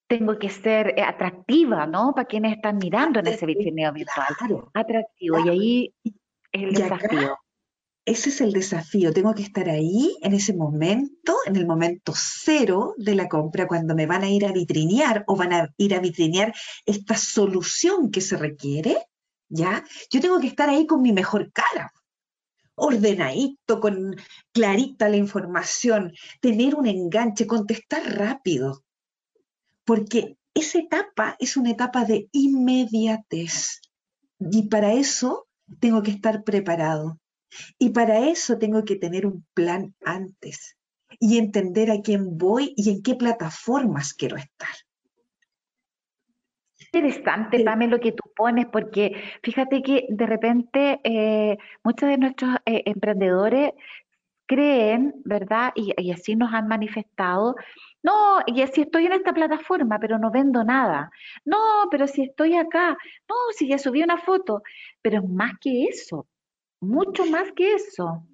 tengo 0.07 0.39
que 0.39 0.51
ser 0.51 0.95
eh, 0.97 1.03
atractiva, 1.03 1.87
¿no? 1.87 2.13
Para 2.15 2.27
quienes 2.27 2.57
están 2.57 2.79
mirando 2.79 3.21
en 3.21 3.27
ese 3.27 3.47
vitrineo 3.47 3.93
virtual. 3.93 4.27
Claro, 4.39 4.71
atractivo. 4.75 5.39
Y 5.45 5.49
ahí 5.49 5.95
es 6.53 6.63
el 6.63 6.73
desafío. 6.73 7.39
ese 8.05 8.29
es 8.29 8.41
el 8.41 8.53
desafío. 8.53 9.13
Tengo 9.13 9.35
que 9.35 9.43
estar 9.43 9.69
ahí 9.69 10.17
en 10.23 10.33
ese 10.33 10.55
momento, 10.55 11.37
en 11.47 11.57
el 11.57 11.67
momento 11.67 12.13
cero 12.15 12.95
de 12.97 13.15
la 13.15 13.29
compra, 13.29 13.67
cuando 13.67 13.95
me 13.95 14.07
van 14.07 14.23
a 14.23 14.31
ir 14.31 14.47
a 14.47 14.53
vitrinear 14.53 15.25
o 15.27 15.37
van 15.37 15.53
a 15.53 15.75
ir 15.77 15.95
a 15.95 16.01
vitrinear 16.01 16.55
esta 16.85 17.17
solución 17.17 18.11
que 18.11 18.21
se 18.21 18.37
requiere, 18.37 18.97
¿ya? 19.49 19.85
Yo 20.11 20.21
tengo 20.21 20.39
que 20.41 20.47
estar 20.47 20.69
ahí 20.69 20.87
con 20.87 21.03
mi 21.03 21.13
mejor 21.13 21.51
cara 21.53 21.93
ordenadito, 22.79 23.81
con 23.81 24.17
clarita 24.53 25.09
la 25.09 25.17
información, 25.17 26.13
tener 26.41 26.75
un 26.75 26.87
enganche, 26.87 27.47
contestar 27.47 28.03
rápido, 28.15 28.85
porque 29.87 30.37
esa 30.53 30.79
etapa 30.79 31.37
es 31.39 31.57
una 31.57 31.71
etapa 31.71 32.05
de 32.05 32.29
inmediatez. 32.33 33.81
Y 34.39 34.69
para 34.69 34.93
eso 34.93 35.47
tengo 35.81 36.03
que 36.03 36.11
estar 36.11 36.45
preparado. 36.45 37.19
Y 37.79 37.91
para 37.91 38.29
eso 38.29 38.59
tengo 38.59 38.85
que 38.85 38.97
tener 38.97 39.25
un 39.25 39.47
plan 39.55 39.95
antes 40.05 40.77
y 41.21 41.39
entender 41.39 41.91
a 41.91 42.03
quién 42.03 42.37
voy 42.37 42.75
y 42.77 42.91
en 42.91 43.03
qué 43.03 43.15
plataformas 43.15 44.13
quiero 44.13 44.37
estar. 44.37 44.75
Interesante, 46.93 47.63
Pame, 47.65 47.89
lo 47.89 48.01
que 48.01 48.13
tú 48.13 48.23
pones, 48.35 48.67
porque 48.67 49.13
fíjate 49.43 49.83
que 49.83 50.07
de 50.09 50.27
repente 50.27 51.01
eh, 51.05 51.59
muchos 51.83 52.09
de 52.09 52.19
nuestros 52.19 52.57
eh, 52.65 52.83
emprendedores 52.87 53.73
creen, 54.47 55.15
¿verdad? 55.25 55.73
y, 55.75 56.11
así 56.11 56.37
nos 56.37 56.53
han 56.55 56.69
manifestado, 56.69 57.57
no, 58.07 58.39
y 58.47 58.65
si 58.69 58.83
estoy 58.83 59.07
en 59.07 59.15
esta 59.15 59.33
plataforma, 59.33 59.99
pero 59.99 60.17
no 60.17 60.31
vendo 60.31 60.63
nada. 60.63 61.11
No, 61.45 61.59
pero 61.91 62.07
si 62.07 62.23
estoy 62.23 62.55
acá. 62.55 62.97
No, 63.29 63.35
si 63.57 63.67
ya 63.67 63.79
subí 63.79 64.01
una 64.01 64.17
foto. 64.17 64.63
Pero 65.03 65.19
es 65.19 65.29
más 65.29 65.55
que 65.61 65.87
eso, 65.87 66.29
mucho 66.81 67.27
más 67.27 67.51
que 67.57 67.75
eso. 67.75 68.25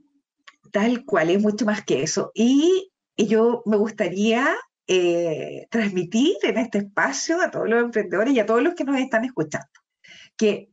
Tal 0.73 1.07
cual, 1.07 1.31
es 1.31 1.43
mucho 1.43 1.65
más 1.65 1.83
que 1.85 2.03
eso. 2.03 2.33
Y, 2.35 2.91
yo 3.17 3.63
me 3.65 3.79
gustaría 3.79 4.47
eh, 4.87 5.67
transmitir 5.71 6.37
en 6.43 6.59
este 6.59 6.79
espacio 6.79 7.41
a 7.41 7.51
todos 7.51 7.67
los 7.67 7.83
emprendedores 7.83 8.35
y 8.35 8.41
a 8.41 8.47
todos 8.47 8.63
los 8.63 8.75
que 8.75 8.85
nos 8.85 8.99
están 8.99 9.25
escuchando 9.25 9.69
que 10.37 10.71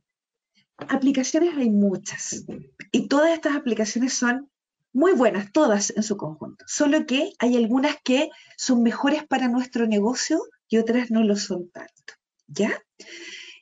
aplicaciones 0.88 1.54
hay 1.56 1.70
muchas 1.70 2.44
y 2.90 3.08
todas 3.08 3.32
estas 3.32 3.54
aplicaciones 3.54 4.14
son 4.14 4.50
muy 4.92 5.12
buenas, 5.12 5.52
todas 5.52 5.92
en 5.96 6.02
su 6.02 6.16
conjunto, 6.16 6.64
solo 6.66 7.06
que 7.06 7.32
hay 7.38 7.56
algunas 7.56 7.96
que 8.02 8.30
son 8.56 8.82
mejores 8.82 9.24
para 9.26 9.48
nuestro 9.48 9.86
negocio 9.86 10.40
y 10.68 10.78
otras 10.78 11.10
no 11.10 11.22
lo 11.22 11.36
son 11.36 11.70
tanto, 11.70 12.14
¿ya? 12.46 12.72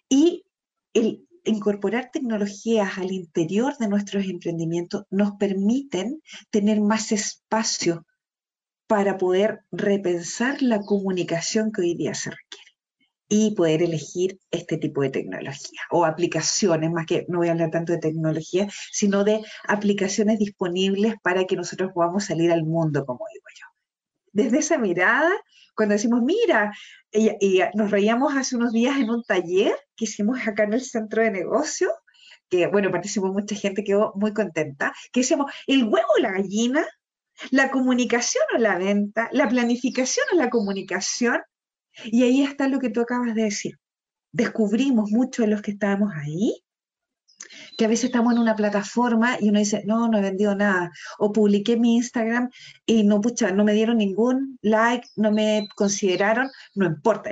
Y 0.09 0.45
el 0.95 1.26
incorporar 1.45 2.11
tecnologías 2.12 2.99
al 2.99 3.12
interior 3.12 3.76
de 3.79 3.89
nuestros 3.89 4.26
emprendimientos 4.26 5.05
nos 5.11 5.33
permiten 5.33 6.22
tener 6.51 6.81
más 6.81 7.12
espacio 7.12 8.07
para 8.87 9.18
poder 9.18 9.64
repensar 9.70 10.62
la 10.62 10.81
comunicación 10.81 11.72
que 11.72 11.83
hoy 11.83 11.95
día 11.95 12.14
se 12.14 12.31
requiere 12.31 12.68
y 13.29 13.55
poder 13.55 13.83
elegir 13.83 14.39
este 14.51 14.79
tipo 14.79 15.03
de 15.03 15.11
tecnología 15.11 15.81
o 15.91 16.05
aplicaciones, 16.05 16.91
más 16.91 17.07
que 17.07 17.26
no 17.29 17.39
voy 17.39 17.49
a 17.49 17.53
hablar 17.53 17.70
tanto 17.70 17.93
de 17.93 17.99
tecnología, 17.99 18.68
sino 18.91 19.24
de 19.24 19.45
aplicaciones 19.66 20.39
disponibles 20.39 21.14
para 21.22 21.45
que 21.45 21.57
nosotros 21.57 21.93
podamos 21.93 22.24
salir 22.24 22.51
al 22.53 22.64
mundo, 22.64 23.05
como 23.05 23.26
digo 23.33 23.47
yo. 23.55 23.66
Desde 24.33 24.59
esa 24.59 24.79
mirada, 24.79 25.31
cuando 25.74 25.95
decimos, 25.95 26.22
mira, 26.22 26.72
y, 27.12 27.61
nos 27.74 27.91
reíamos 27.91 28.35
hace 28.37 28.57
unos 28.57 28.72
días 28.72 28.99
en 28.99 29.11
un 29.11 29.22
taller 29.22 29.74
que 29.97 30.05
hicimos 30.05 30.47
acá 30.47 30.64
en 30.64 30.74
el 30.74 30.81
centro 30.81 31.22
de 31.22 31.31
negocio, 31.31 31.91
que 32.49 32.66
bueno, 32.66 32.91
participó 32.91 33.33
mucha 33.33 33.55
gente, 33.55 33.85
quedó 33.85 34.12
muy 34.16 34.33
contenta, 34.33 34.93
que 35.12 35.20
decíamos, 35.20 35.53
el 35.66 35.85
huevo 35.85 36.09
o 36.16 36.20
la 36.20 36.33
gallina, 36.33 36.87
la 37.51 37.70
comunicación 37.70 38.45
o 38.55 38.59
la 38.59 38.79
venta, 38.79 39.29
la 39.33 39.49
planificación 39.49 40.26
o 40.33 40.37
la 40.37 40.51
comunicación. 40.51 41.41
Y 42.05 42.23
ahí 42.23 42.43
está 42.43 42.69
lo 42.69 42.79
que 42.79 42.91
tú 42.91 43.01
acabas 43.01 43.35
de 43.35 43.45
decir. 43.45 43.79
Descubrimos 44.33 45.11
mucho 45.11 45.43
de 45.43 45.49
los 45.49 45.63
que 45.63 45.73
estábamos 45.73 46.13
ahí, 46.15 46.63
que 47.77 47.85
a 47.85 47.89
veces 47.89 48.07
estamos 48.07 48.35
en 48.35 48.41
una 48.41 48.57
plataforma 48.57 49.39
y 49.41 49.49
uno 49.49 49.59
dice, 49.59 49.83
no, 49.87 50.09
no 50.09 50.19
he 50.19 50.23
vendido 50.23 50.55
nada. 50.55 50.91
O 51.19 51.33
publiqué 51.33 51.77
mi 51.77 51.97
Instagram 51.97 52.51
y 52.85 53.05
no, 53.05 53.21
pucha, 53.21 53.53
no 53.53 53.65
me 53.65 53.73
dieron 53.73 53.99
ningún 53.99 54.59
like, 54.63 55.09
no 55.17 55.31
me 55.33 55.69
consideraron, 55.75 56.51
no 56.75 56.87
importa. 56.87 57.31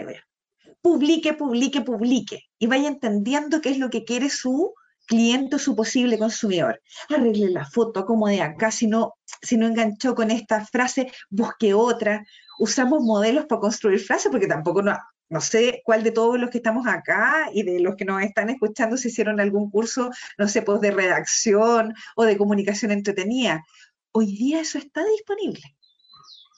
Publique, 0.81 1.35
publique, 1.35 1.81
publique. 1.81 2.45
Y 2.59 2.67
vaya 2.67 2.89
entendiendo 2.89 3.61
qué 3.61 3.71
es 3.71 3.79
lo 3.79 3.91
que 3.91 4.05
quiere 4.05 4.31
su 4.31 4.75
cliente 5.07 5.57
o 5.57 5.59
su 5.59 5.75
posible 5.75 6.19
consumidor. 6.19 6.81
Arregle 7.09 7.51
la 7.51 7.65
foto, 7.65 8.01
acomode 8.01 8.43
acá, 8.43 8.71
si 8.71 8.87
no, 8.87 9.15
si 9.43 9.57
no 9.57 9.67
enganchó 9.67 10.15
con 10.15 10.31
esta 10.31 10.65
frase, 10.65 11.11
busque 11.31 11.75
otra. 11.75 12.27
Usamos 12.59 13.03
modelos 13.03 13.47
para 13.47 13.61
construir 13.61 14.01
frases 14.01 14.31
porque 14.31 14.47
tampoco 14.47 14.83
no, 14.83 14.97
no 15.29 15.41
sé 15.41 15.83
cuál 15.85 16.03
de 16.03 16.13
todos 16.13 16.39
los 16.39 16.51
que 16.51 16.59
estamos 16.59 16.87
acá 16.87 17.51
y 17.53 17.63
de 17.63 17.81
los 17.81 17.97
que 17.97 18.05
nos 18.05 18.23
están 18.23 18.49
escuchando 18.51 18.97
se 18.97 19.09
hicieron 19.09 19.41
algún 19.41 19.71
curso, 19.71 20.11
no 20.39 20.49
sé, 20.49 20.63
pues 20.63 20.81
de 20.81 20.93
redacción 20.93 21.95
o 22.15 22.25
de 22.25 22.37
comunicación 22.37 22.93
entretenida. 22.93 23.65
Hoy 24.13 24.27
día 24.37 24.61
eso 24.61 24.79
está 24.79 25.05
disponible. 25.05 25.77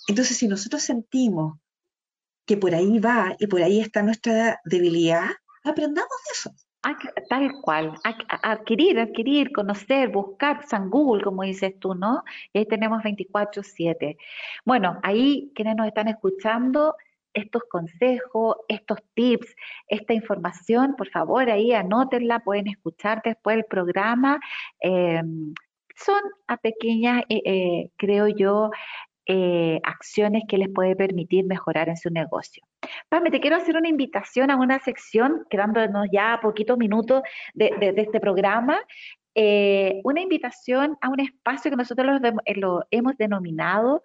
Entonces, 0.07 0.37
si 0.37 0.49
nosotros 0.49 0.83
sentimos 0.83 1.59
que 2.47 2.57
por 2.57 2.75
ahí 2.75 2.99
va 2.99 3.37
y 3.39 3.47
por 3.47 3.63
ahí 3.63 3.81
está 3.81 4.03
nuestra 4.03 4.61
debilidad, 4.65 5.29
aprendamos 5.65 6.09
de 6.27 6.33
eso. 6.33 6.68
Tal 7.29 7.53
cual, 7.61 7.95
adquirir, 8.43 9.01
adquirir, 9.01 9.51
conocer, 9.53 10.11
buscar 10.11 10.65
San 10.67 10.91
Google, 10.91 11.25
como 11.25 11.43
dices 11.43 11.75
tú, 11.81 11.95
¿no? 11.95 12.23
Y 12.53 12.59
ahí 12.61 12.67
tenemos 12.67 13.03
24/7. 13.03 14.17
Bueno, 14.65 14.99
ahí 15.03 15.51
quienes 15.57 15.75
nos 15.77 15.89
están 15.89 16.07
escuchando, 16.09 16.95
estos 17.35 17.63
consejos, 17.71 18.57
estos 18.69 18.99
tips, 19.15 19.55
esta 19.89 20.15
información, 20.15 20.95
por 20.97 21.09
favor, 21.11 21.51
ahí 21.51 21.73
anótenla, 21.73 22.41
pueden 22.41 22.69
escuchar 22.69 23.23
después 23.25 23.57
el 23.57 23.65
programa. 23.65 24.39
Em, 24.81 25.53
son 25.97 26.21
a 26.47 26.57
pequeñas, 26.59 27.23
eh, 27.29 27.43
eh, 27.45 27.91
creo 27.97 28.29
yo, 28.29 28.71
eh, 29.31 29.79
acciones 29.85 30.45
que 30.49 30.57
les 30.57 30.71
puede 30.71 30.97
permitir 30.97 31.45
mejorar 31.45 31.91
en 31.91 31.99
su 31.99 32.09
negocio. 32.09 32.65
Pame, 33.11 33.31
te 33.31 33.41
quiero 33.41 33.57
hacer 33.57 33.77
una 33.77 33.91
invitación 33.91 34.51
a 34.51 34.57
una 34.57 34.79
sección, 34.79 35.45
quedándonos 35.51 36.07
ya 36.11 36.33
a 36.33 36.41
poquitos 36.41 36.79
minutos 36.79 37.21
de, 37.53 37.93
este 37.99 38.21
programa, 38.21 38.79
eh, 39.35 40.01
una 40.03 40.23
invitación 40.23 40.97
a 41.03 41.11
un 41.11 41.21
espacio 41.21 41.71
que 41.71 41.77
nosotros 41.77 42.23
lo, 42.57 42.87
hemos 42.91 43.19
denominado 43.19 44.03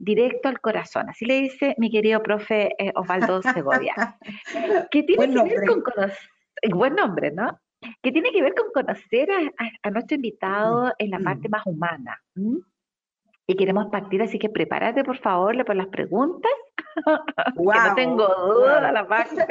directo 0.00 0.48
al 0.48 0.60
corazón. 0.60 1.08
Así 1.08 1.24
le 1.24 1.42
dice 1.42 1.76
mi 1.78 1.88
querido 1.88 2.20
profe 2.20 2.74
eh, 2.76 2.90
Osvaldo 2.96 3.42
Segovia. 3.42 3.94
que 4.90 5.04
tiene 5.04 5.32
que 5.32 5.42
ver 5.56 5.68
con 5.68 5.82
conocer, 5.82 6.18
buen 6.72 6.96
nombre, 6.96 7.30
¿no? 7.30 7.60
Que 8.02 8.10
tiene 8.10 8.32
que 8.32 8.42
ver 8.42 8.54
con 8.54 8.72
conocer 8.72 9.28
a, 9.84 9.90
nuestro 9.90 10.16
invitado 10.16 10.92
en 10.98 11.10
la 11.10 11.20
parte 11.20 11.48
más 11.48 11.62
humana 11.64 12.20
y 13.46 13.56
queremos 13.56 13.86
partir, 13.90 14.22
así 14.22 14.38
que 14.38 14.48
prepárate 14.48 15.04
por 15.04 15.18
favor 15.18 15.64
por 15.64 15.76
las 15.76 15.88
preguntas, 15.88 16.52
que 17.56 17.62
no 17.62 17.94
tengo 17.94 18.26
duda, 18.26 18.90
la 18.92 19.06
parte 19.06 19.46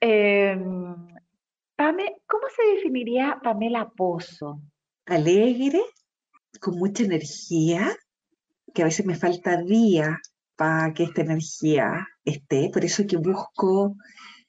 eh, 0.00 0.58
Pame, 1.76 2.16
¿cómo 2.26 2.44
se 2.54 2.74
definiría 2.74 3.38
Pamela 3.42 3.88
Pozo? 3.88 4.60
Alegre, 5.06 5.82
con 6.60 6.78
mucha 6.78 7.04
energía, 7.04 7.94
que 8.72 8.82
a 8.82 8.86
veces 8.86 9.06
me 9.06 9.14
falta 9.14 9.62
día 9.62 10.18
para 10.56 10.92
que 10.94 11.04
esta 11.04 11.22
energía 11.22 12.06
esté, 12.24 12.70
por 12.72 12.84
eso 12.84 13.06
que 13.06 13.18
busco 13.18 13.96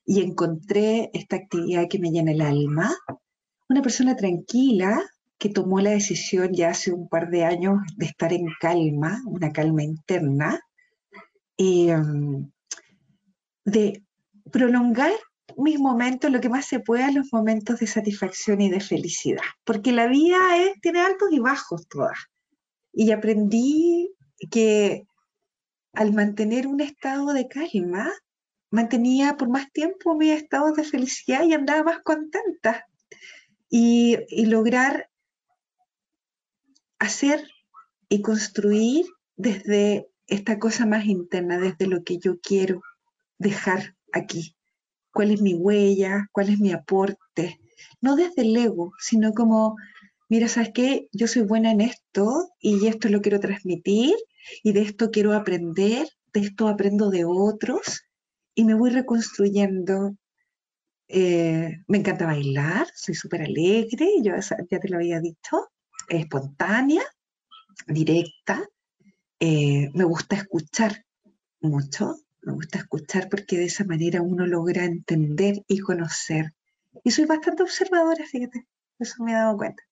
y 0.05 0.21
encontré 0.21 1.09
esta 1.13 1.35
actividad 1.35 1.87
que 1.89 1.99
me 1.99 2.11
llena 2.11 2.31
el 2.31 2.41
alma. 2.41 2.95
Una 3.67 3.81
persona 3.81 4.15
tranquila, 4.15 5.01
que 5.37 5.49
tomó 5.49 5.79
la 5.79 5.91
decisión 5.91 6.53
ya 6.53 6.69
hace 6.69 6.91
un 6.91 7.07
par 7.07 7.29
de 7.29 7.45
años 7.45 7.79
de 7.95 8.05
estar 8.05 8.33
en 8.33 8.47
calma, 8.59 9.21
una 9.25 9.51
calma 9.51 9.83
interna, 9.83 10.59
em, 11.57 12.49
de 13.65 14.03
prolongar 14.51 15.11
mis 15.57 15.79
momentos, 15.79 16.31
lo 16.31 16.41
que 16.41 16.49
más 16.49 16.65
se 16.65 16.79
pueda, 16.79 17.11
los 17.11 17.31
momentos 17.31 17.79
de 17.79 17.87
satisfacción 17.87 18.61
y 18.61 18.69
de 18.69 18.79
felicidad, 18.79 19.43
porque 19.63 19.91
la 19.91 20.07
vida 20.07 20.37
tiene 20.81 20.99
altos 20.99 21.29
y 21.31 21.39
bajos 21.39 21.87
todas. 21.87 22.17
Y 22.93 23.11
aprendí 23.11 24.13
que 24.51 25.07
al 25.93 26.13
mantener 26.13 26.67
un 26.67 26.81
estado 26.81 27.33
de 27.33 27.47
calma, 27.47 28.11
mantenía 28.69 29.35
por 29.37 29.49
más 29.49 29.71
tiempo 29.71 30.15
mi 30.15 30.29
estado 30.29 30.73
de 30.73 30.83
felicidad 30.83 31.43
y 31.43 31.53
andaba 31.53 31.83
más 31.83 31.99
contenta. 32.03 32.85
Y 33.69 34.17
lograr 34.45 35.09
hacer 36.99 37.47
y 38.09 38.21
construir 38.21 39.05
desde 39.35 40.09
esta 40.27 40.59
cosa 40.59 40.85
más 40.85 41.05
interna, 41.05 41.57
desde 41.57 41.87
lo 41.87 42.03
que 42.03 42.17
yo 42.17 42.39
quiero 42.39 42.81
dejar 43.37 43.95
aquí. 44.11 44.55
¿Cuál 45.11 45.31
es 45.31 45.41
mi 45.41 45.53
huella? 45.53 46.27
¿Cuál 46.31 46.49
es 46.49 46.59
mi 46.59 46.71
aporte? 46.71 47.59
No 48.01 48.15
desde 48.15 48.41
el 48.41 48.55
ego, 48.55 48.93
sino 48.99 49.33
como, 49.33 49.75
mira, 50.29 50.47
¿sabes 50.47 50.71
qué? 50.73 51.07
Yo 51.11 51.27
soy 51.27 51.43
buena 51.43 51.71
en 51.71 51.81
esto 51.81 52.49
y 52.59 52.87
esto 52.87 53.09
lo 53.09 53.21
quiero 53.21 53.39
transmitir 53.39 54.15
y 54.63 54.73
de 54.73 54.81
esto 54.81 55.11
quiero 55.11 55.33
aprender, 55.33 56.07
de 56.33 56.39
esto 56.39 56.67
aprendo 56.67 57.09
de 57.09 57.25
otros 57.25 58.03
y 58.53 58.63
me 58.63 58.73
voy 58.73 58.89
reconstruyendo. 58.89 60.15
Eh, 61.09 61.83
me 61.87 61.99
encanta 61.99 62.25
bailar, 62.25 62.87
soy 62.93 63.15
súper 63.15 63.43
alegre, 63.43 64.09
yo 64.21 64.33
ya 64.69 64.79
te 64.79 64.89
lo 64.89 64.97
había 64.97 65.21
dicho 65.21 65.69
espontánea, 66.07 67.03
directa. 67.87 68.67
Eh, 69.39 69.89
me 69.93 70.03
gusta 70.03 70.35
escuchar 70.35 71.03
mucho, 71.61 72.15
me 72.41 72.53
gusta 72.53 72.79
escuchar 72.79 73.29
porque 73.29 73.57
de 73.57 73.65
esa 73.65 73.83
manera 73.83 74.21
uno 74.21 74.45
logra 74.45 74.85
entender 74.85 75.63
y 75.67 75.79
conocer. 75.79 76.53
Y 77.03 77.11
soy 77.11 77.25
bastante 77.25 77.63
observadora, 77.63 78.25
fíjate, 78.25 78.65
eso 78.99 79.23
me 79.23 79.31
he 79.31 79.35
dado 79.35 79.57
cuenta. 79.57 79.83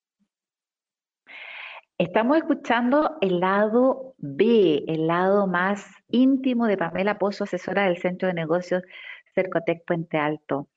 Estamos 1.97 2.37
escuchando 2.37 3.17
el 3.21 3.39
lado 3.39 4.15
B, 4.17 4.83
el 4.87 5.07
lado 5.07 5.47
más 5.47 5.85
íntimo 6.09 6.67
de 6.67 6.77
Pamela 6.77 7.17
Pozo, 7.17 7.45
asesora 7.45 7.85
del 7.85 8.01
Centro 8.01 8.27
de 8.27 8.33
Negocios 8.33 8.83
Cercotec 9.33 9.85
Puente 9.85 10.17
Alto. 10.17 10.67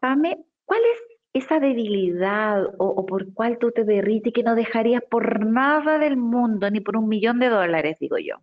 Pame, 0.00 0.44
¿cuál 0.64 0.80
es 0.80 1.09
esa 1.32 1.60
debilidad 1.60 2.64
o, 2.78 3.06
por 3.06 3.32
cuál 3.32 3.58
tú 3.58 3.70
te 3.70 3.84
derrites 3.84 4.32
que 4.32 4.42
no 4.42 4.54
dejarías 4.54 5.02
por 5.08 5.46
nada 5.46 5.98
del 5.98 6.16
mundo, 6.16 6.70
ni 6.70 6.80
por 6.80 6.96
un 6.96 7.08
millón 7.08 7.38
de 7.38 7.48
dólares, 7.48 7.96
digo 8.00 8.16
yo. 8.18 8.36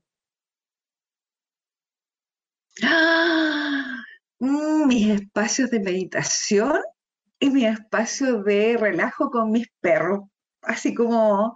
Mm, 4.39 4.87
mis 4.87 5.07
espacios 5.07 5.71
de 5.71 5.79
meditación 5.79 6.79
y 7.39 7.49
mis 7.49 7.65
espacios 7.65 8.45
de 8.45 8.77
relajo 8.77 9.31
con 9.31 9.49
mis 9.49 9.67
perros, 9.81 10.25
así 10.61 10.93
como 10.93 11.55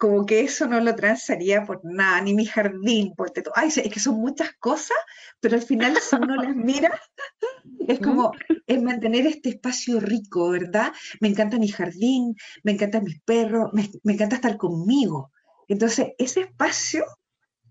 como 0.00 0.24
que 0.24 0.40
eso 0.40 0.66
no 0.66 0.80
lo 0.80 0.96
transaría 0.96 1.66
por 1.66 1.82
nada, 1.84 2.22
ni 2.22 2.32
mi 2.32 2.46
jardín, 2.46 3.12
porque 3.14 3.42
ay, 3.54 3.68
es 3.68 3.92
que 3.92 4.00
son 4.00 4.14
muchas 4.14 4.54
cosas, 4.58 4.96
pero 5.40 5.56
al 5.56 5.62
final 5.62 5.94
si 6.00 6.16
uno 6.16 6.36
las 6.36 6.56
mira, 6.56 6.98
es 7.86 7.98
como, 7.98 8.32
es 8.66 8.82
mantener 8.82 9.26
este 9.26 9.50
espacio 9.50 10.00
rico, 10.00 10.48
¿verdad? 10.48 10.90
Me 11.20 11.28
encanta 11.28 11.58
mi 11.58 11.68
jardín, 11.68 12.34
me 12.62 12.72
encantan 12.72 13.04
mis 13.04 13.20
perros, 13.20 13.74
me, 13.74 13.90
encanta 14.10 14.36
estar 14.36 14.56
conmigo. 14.56 15.32
Entonces, 15.68 16.14
ese 16.16 16.40
espacio, 16.40 17.04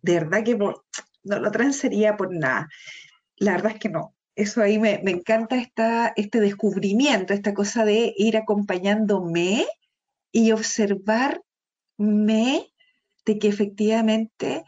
de 0.03 0.13
verdad 0.19 0.43
que 0.43 0.55
no 0.55 0.75
lo 1.23 1.49
transaría 1.49 2.15
por 2.15 2.31
nada. 2.31 2.69
La 3.37 3.53
verdad 3.53 3.71
es 3.71 3.79
que 3.79 3.89
no. 3.89 4.13
Eso 4.35 4.61
ahí 4.61 4.77
me, 4.77 5.01
me 5.03 5.09
encanta 5.09 5.55
esta, 5.55 6.13
este 6.15 6.39
descubrimiento, 6.41 7.33
esta 7.33 7.55
cosa 7.55 7.85
de 7.85 8.13
ir 8.15 8.37
acompañándome 8.37 9.65
y 10.31 10.51
observar 10.51 11.41
me 11.99 12.65
de 13.25 13.37
que 13.37 13.47
efectivamente 13.47 14.63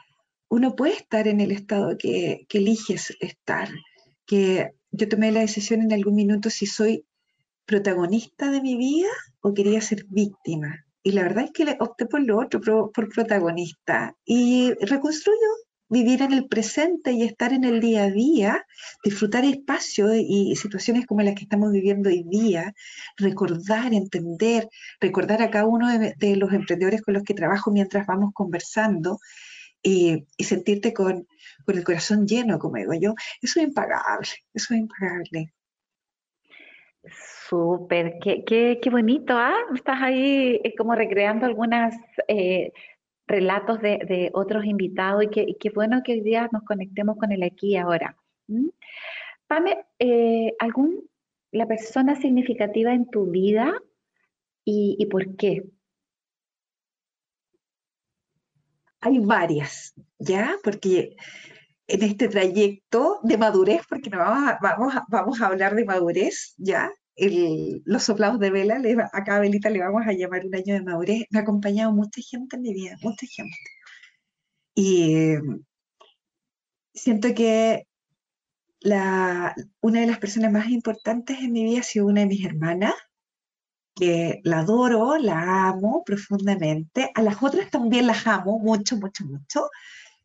uno 0.50 0.76
puede 0.76 0.94
estar 0.94 1.28
en 1.28 1.40
el 1.40 1.52
estado 1.52 1.98
que, 1.98 2.46
eliges 2.52 3.16
estar, 3.22 3.70
que 4.26 4.72
yo 4.92 5.08
tomé 5.08 5.32
la 5.32 5.40
decisión 5.40 5.82
en 5.82 5.94
algún 5.94 6.16
minuto 6.16 6.50
si 6.50 6.66
soy 6.66 7.06
protagonista 7.66 8.52
de 8.52 8.62
mi 8.62 8.76
vida 8.76 9.10
o 9.40 9.54
quería 9.54 9.82
ser 9.82 10.06
víctima. 10.10 10.86
Y 11.04 11.14
la 11.14 11.24
verdad 11.24 11.46
es 11.46 11.52
que 11.52 11.78
opté 11.80 12.06
por 12.06 12.22
lo 12.22 12.38
otro, 12.38 12.60
por, 12.94 13.10
protagonista. 13.10 14.16
Y 14.26 14.74
reconstruyo 14.82 15.48
vivir 15.92 16.22
en 16.22 16.32
el 16.32 16.48
presente 16.48 17.12
y 17.12 17.24
estar 17.24 17.52
en 17.52 17.66
el 17.66 17.82
día 17.82 18.04
a 18.06 18.10
día, 18.10 18.66
disfrutar 19.04 19.44
espacios 19.44 20.12
y 20.16 20.56
situaciones 20.56 21.06
como 21.06 21.22
las 21.22 21.36
que 21.36 21.44
estamos 21.44 21.72
viviendo 21.72 22.10
hoy 22.10 22.24
día, 22.24 22.74
recordar, 23.18 23.94
entender, 23.94 24.70
recordar 25.02 25.42
a 25.42 25.52
cada 25.52 25.66
uno 25.66 25.90
de, 25.90 26.36
los 26.38 26.54
emprendedores 26.54 27.02
con 27.02 27.14
los 27.14 27.24
que 27.24 27.34
trabajo 27.34 27.72
mientras 27.72 28.08
vamos 28.08 28.32
conversando 28.34 29.20
y, 29.84 30.26
sentirte 30.40 30.94
con, 30.94 31.28
el 31.68 31.84
corazón 31.84 32.26
lleno, 32.26 32.58
como 32.58 32.78
digo 32.78 32.94
yo, 32.94 33.14
eso 33.42 33.60
es 33.60 33.68
impagable, 33.68 34.30
eso 34.54 34.74
es 34.74 34.80
impagable. 34.80 35.54
Súper, 37.50 38.14
qué, 38.24 38.46
qué, 38.82 38.90
bonito, 38.90 39.38
¿ah? 39.38 39.58
Estás 39.76 40.02
ahí 40.02 40.62
eh, 40.64 40.74
como 40.78 40.96
recreando 40.96 41.46
algunas 41.46 41.96
eh, 42.30 42.72
relatos 43.32 43.80
de, 43.82 44.30
otros 44.34 44.66
invitados 44.66 45.24
y 45.24 45.56
qué, 45.56 45.70
bueno 45.74 46.02
que 46.04 46.14
hoy 46.14 46.22
día 46.22 46.50
nos 46.52 46.64
conectemos 46.64 47.18
con 47.18 47.32
el 47.32 47.44
aquí 47.44 47.72
y 47.72 47.78
ahora. 47.78 48.18
Pame, 49.48 49.86
eh, 50.00 50.54
¿algún, 50.60 51.10
la 51.52 51.66
persona 51.66 52.16
significativa 52.16 52.94
en 52.94 53.10
tu 53.10 53.26
vida 53.32 53.82
y, 54.66 55.06
por 55.10 55.36
qué? 55.38 55.64
Hay 59.00 59.20
varias, 59.20 59.94
¿ya? 60.20 60.56
Porque 60.64 61.16
en 61.88 62.04
este 62.04 62.28
trayecto 62.28 63.20
de 63.24 63.38
madurez, 63.38 63.82
porque 63.90 64.10
no 64.10 64.20
vamos 64.20 64.54
vamos 64.62 64.94
vamos 65.10 65.42
a 65.42 65.48
hablar 65.48 65.74
de 65.76 65.86
madurez, 65.86 66.54
¿ya? 66.58 66.92
Los 67.86 68.04
soplados 68.04 68.40
de 68.40 68.50
vela, 68.50 68.82
a 69.14 69.24
cada 69.24 69.42
le 69.42 69.80
vamos 69.80 70.04
a 70.08 70.14
llamar 70.14 70.46
un 70.46 70.56
año 70.56 70.74
de 70.74 70.82
madurez. 70.82 71.24
Me 71.30 71.40
ha 71.40 71.42
acompañado 71.44 71.92
mucha 71.92 72.22
gente 72.22 72.56
en 72.56 72.62
mi 72.62 72.74
vida, 72.74 72.98
mucha 73.02 73.26
gente. 73.28 73.58
Y 74.76 75.36
siento 76.94 77.34
que 77.34 77.88
una 78.84 80.02
de 80.02 80.08
las 80.08 80.20
personas 80.20 80.52
más 80.52 80.70
importantes 80.70 81.40
en 81.40 81.52
mi 81.52 81.64
vida 81.64 81.82
ha 81.82 81.84
sido 81.84 82.08
una 82.08 82.22
de 82.22 82.28
mis 82.28 82.46
hermanas, 82.46 82.94
que 83.96 84.40
la 84.44 84.60
adoro, 84.60 85.18
la 85.18 85.68
amo 85.70 86.04
profundamente. 86.06 87.12
A 87.14 87.22
las 87.22 87.42
otras 87.44 87.70
también 87.70 88.08
las 88.08 88.26
amo 88.26 88.60
mucho, 88.60 88.98
mucho, 88.98 89.26
mucho. 89.26 89.70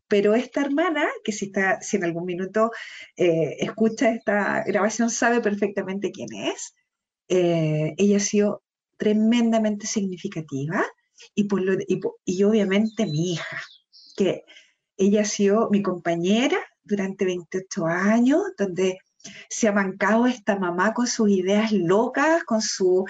Pero 0.08 0.34
esta 0.34 0.60
hermana, 0.60 1.04
que 1.24 1.32
si, 1.32 1.46
está, 1.46 1.80
si 1.80 1.96
en 1.96 2.04
algún 2.04 2.24
minuto 2.26 2.70
eh, 3.16 3.56
escucha 3.58 4.10
esta 4.10 4.62
grabación, 4.64 5.10
sabe 5.10 5.40
perfectamente 5.40 6.12
quién 6.12 6.32
es. 6.32 6.74
Eh, 7.28 7.94
ella 7.96 8.16
ha 8.18 8.20
sido 8.20 8.62
tremendamente 8.96 9.86
significativa 9.86 10.84
y, 11.34 11.44
por 11.44 11.62
lo, 11.62 11.76
y, 12.24 12.42
obviamente 12.44 13.06
mi 13.06 13.32
hija, 13.32 13.62
que 14.16 14.44
ella 14.96 15.22
ha 15.22 15.24
sido 15.24 15.68
mi 15.70 15.82
compañera 15.82 16.58
durante 16.82 17.24
28 17.24 17.86
años, 17.86 18.42
donde 18.56 18.98
se 19.50 19.68
ha 19.68 19.72
mancado 19.72 20.26
esta 20.26 20.56
mamá 20.58 20.94
con 20.94 21.06
sus 21.06 21.30
ideas 21.30 21.72
locas, 21.72 22.44
con, 22.44 22.62
su, 22.62 23.04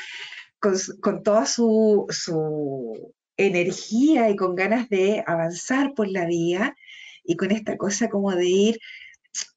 con, 0.59 1.23
toda 1.23 1.47
su, 1.47 2.07
su, 2.09 3.15
energía 3.37 4.31
y 4.31 4.37
con 4.37 4.55
ganas 4.55 4.89
de 4.89 5.23
avanzar 5.27 5.93
por 5.95 6.09
la 6.09 6.27
vida 6.27 6.75
y 7.23 7.37
con 7.37 7.51
esta 7.51 7.77
cosa 7.77 8.09
como 8.09 8.35
de 8.35 8.47
ir 8.47 8.79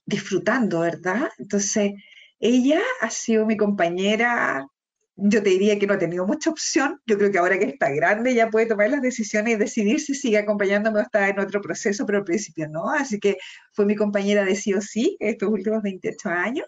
disfrutando, 0.05 0.81
¿verdad? 0.81 1.29
Entonces, 1.37 1.93
ella 2.39 2.81
ha 3.01 3.09
sido 3.09 3.45
mi 3.45 3.57
compañera, 3.57 4.67
yo 5.15 5.43
te 5.43 5.49
diría 5.49 5.77
que 5.77 5.87
no 5.87 5.95
ha 5.95 5.97
tenido 5.97 6.25
mucha 6.25 6.49
opción, 6.49 7.01
yo 7.05 7.17
creo 7.17 7.31
que 7.31 7.37
ahora 7.37 7.59
que 7.59 7.65
está 7.65 7.89
grande 7.89 8.33
ya 8.33 8.49
puede 8.49 8.67
tomar 8.67 8.89
las 8.89 9.01
decisiones 9.01 9.55
y 9.55 9.57
decidir 9.57 9.99
si 9.99 10.15
sigue 10.15 10.37
acompañándome 10.37 10.99
o 10.99 11.01
está 11.01 11.27
en 11.27 11.39
otro 11.39 11.61
proceso, 11.61 12.05
pero 12.05 12.19
al 12.19 12.23
principio 12.23 12.69
no, 12.69 12.89
así 12.89 13.19
que 13.19 13.37
fue 13.73 13.85
mi 13.85 13.95
compañera 13.95 14.45
de 14.45 14.55
sí 14.55 14.73
o 14.73 14.81
sí 14.81 15.17
estos 15.19 15.49
últimos 15.49 15.81
28 15.81 16.29
años, 16.29 16.65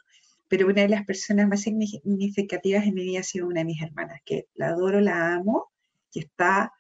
pero 0.48 0.68
una 0.68 0.82
de 0.82 0.90
las 0.90 1.06
personas 1.06 1.48
más 1.48 1.62
significativas 1.62 2.86
en 2.86 2.94
mi 2.94 3.04
vida 3.04 3.22
ha 3.22 3.24
sido 3.24 3.48
una 3.48 3.62
de 3.62 3.66
mis 3.66 3.82
hermanas, 3.82 4.20
que 4.26 4.48
la 4.56 4.68
adoro, 4.70 5.00
la 5.00 5.34
amo 5.36 5.72
y 6.14 6.20
está 6.20 6.74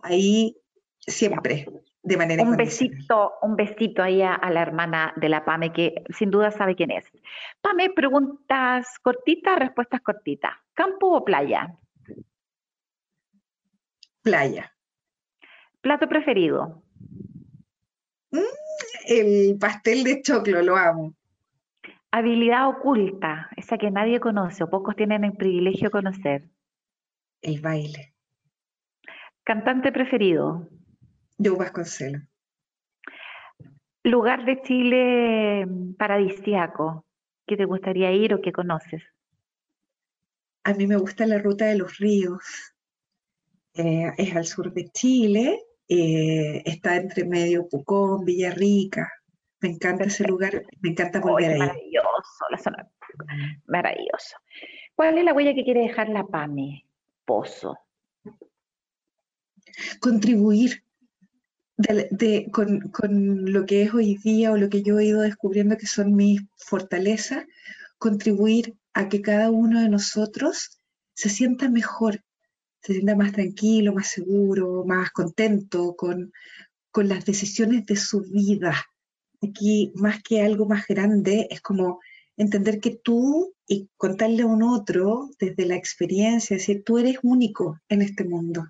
ahí 0.00 0.56
siempre 1.00 1.66
de 2.08 2.16
manera 2.16 2.42
un 2.42 2.56
besito, 2.56 3.34
un 3.42 3.54
besito 3.54 4.02
ahí 4.02 4.22
a, 4.22 4.38
la 4.50 4.62
hermana 4.62 5.12
de 5.16 5.28
la 5.28 5.44
Pame, 5.44 5.72
que 5.72 6.04
sin 6.08 6.30
duda 6.30 6.50
sabe 6.50 6.74
quién 6.74 6.90
es. 6.90 7.04
Pame, 7.60 7.90
preguntas 7.90 8.98
cortitas, 9.02 9.58
respuestas 9.58 10.00
cortitas. 10.00 10.52
¿Campo 10.72 11.08
o 11.08 11.24
playa? 11.24 11.76
Playa. 14.22 14.72
¿Plato 15.82 16.08
preferido? 16.08 16.82
Mm, 18.30 18.38
el 19.06 19.58
pastel 19.58 20.02
de 20.04 20.22
choclo, 20.22 20.62
lo 20.62 20.76
amo. 20.76 21.14
Habilidad 22.10 22.68
oculta, 22.68 23.50
esa 23.56 23.76
que 23.76 23.90
nadie 23.90 24.18
conoce 24.18 24.64
o 24.64 24.70
pocos 24.70 24.96
tienen 24.96 25.24
el 25.24 25.34
privilegio 25.34 25.88
de 25.88 25.90
conocer. 25.90 26.48
El 27.42 27.60
baile. 27.60 28.14
Cantante 29.44 29.92
preferido. 29.92 30.68
Yo 31.38 31.56
Vasconcelos. 31.56 32.22
Lugar 34.02 34.44
de 34.44 34.60
Chile 34.62 35.66
paradisiaco 35.96 37.04
que 37.46 37.56
te 37.56 37.64
gustaría 37.64 38.12
ir 38.12 38.34
o 38.34 38.40
que 38.40 38.52
conoces. 38.52 39.02
A 40.64 40.74
mí 40.74 40.86
me 40.86 40.96
gusta 40.96 41.26
la 41.26 41.38
ruta 41.38 41.66
de 41.66 41.76
los 41.76 41.96
ríos. 41.98 42.42
Eh, 43.74 44.12
es 44.18 44.34
al 44.34 44.44
sur 44.44 44.72
de 44.72 44.88
Chile, 44.90 45.62
eh, 45.88 46.62
está 46.66 46.96
entre 46.96 47.24
medio 47.24 47.68
Pucón, 47.68 48.24
Villarrica. 48.24 49.10
Me 49.60 49.70
encanta 49.70 50.04
ese 50.04 50.24
lugar, 50.24 50.64
me 50.80 50.90
encanta 50.90 51.20
volver 51.20 51.52
ahí. 51.52 51.58
Maravilloso, 51.58 52.44
la 52.50 52.58
zona. 52.58 52.90
Maravilloso. 53.66 54.36
¿Cuál 54.94 55.18
es 55.18 55.24
la 55.24 55.32
huella 55.32 55.54
que 55.54 55.64
quiere 55.64 55.82
dejar 55.82 56.08
la 56.08 56.24
PAME? 56.24 56.86
Pozo. 57.24 57.78
Contribuir 60.00 60.82
con, 62.50 63.52
lo 63.52 63.66
que 63.66 63.82
es 63.82 63.94
hoy 63.94 64.16
día 64.16 64.50
o 64.52 64.56
lo 64.56 64.68
que 64.68 64.82
yo 64.82 64.98
he 64.98 65.06
ido 65.06 65.20
descubriendo 65.20 65.76
que 65.76 65.86
son 65.86 66.14
mis 66.14 66.40
fortalezas, 66.56 67.44
contribuir 67.98 68.74
a 68.94 69.08
que 69.08 69.22
cada 69.22 69.50
uno 69.50 69.80
de 69.80 69.88
nosotros 69.88 70.80
se 71.14 71.28
sienta 71.28 71.68
mejor, 71.68 72.24
se 72.82 72.94
sienta 72.94 73.14
más 73.14 73.32
tranquilo, 73.32 73.92
más 73.92 74.08
seguro, 74.08 74.84
más 74.84 75.10
contento 75.10 75.94
con, 75.96 76.32
con 76.90 77.08
las 77.08 77.24
decisiones 77.24 77.86
de 77.86 77.96
su 77.96 78.22
vida. 78.22 78.74
Aquí, 79.40 79.92
más 79.94 80.20
que 80.22 80.42
algo 80.42 80.66
más 80.66 80.86
grande, 80.86 81.46
es 81.50 81.60
como 81.60 82.00
entender 82.36 82.80
que 82.80 82.98
tú 83.02 83.54
y 83.68 83.88
contarle 83.96 84.42
a 84.42 84.46
un 84.46 84.62
otro 84.62 85.30
desde 85.38 85.66
la 85.66 85.76
experiencia, 85.76 86.56
decir, 86.56 86.82
tú 86.84 86.98
eres 86.98 87.18
único 87.22 87.80
en 87.88 88.02
este 88.02 88.24
mundo 88.24 88.66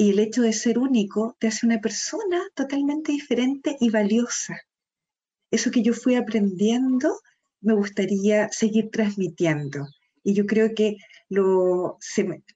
y 0.00 0.08
el 0.08 0.18
hecho 0.18 0.40
de 0.40 0.54
ser 0.54 0.78
único 0.78 1.36
te 1.38 1.46
hace 1.46 1.66
una 1.66 1.78
persona 1.78 2.40
totalmente 2.54 3.12
diferente 3.12 3.76
y 3.80 3.90
valiosa. 3.90 4.58
Eso 5.50 5.70
que 5.70 5.82
yo 5.82 5.92
fui 5.92 6.14
aprendiendo, 6.14 7.20
me 7.60 7.74
gustaría 7.74 8.48
seguir 8.50 8.88
transmitiendo. 8.90 9.86
Y 10.24 10.32
yo 10.32 10.46
creo 10.46 10.70
que 10.74 10.96
lo, 11.28 11.98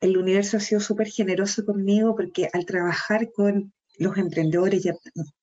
el 0.00 0.16
universo 0.16 0.56
ha 0.56 0.60
sido 0.60 0.80
súper 0.80 1.08
generoso 1.08 1.66
conmigo 1.66 2.16
porque 2.16 2.48
al 2.50 2.64
trabajar 2.64 3.30
con 3.30 3.74
los 3.98 4.16
emprendedores 4.16 4.86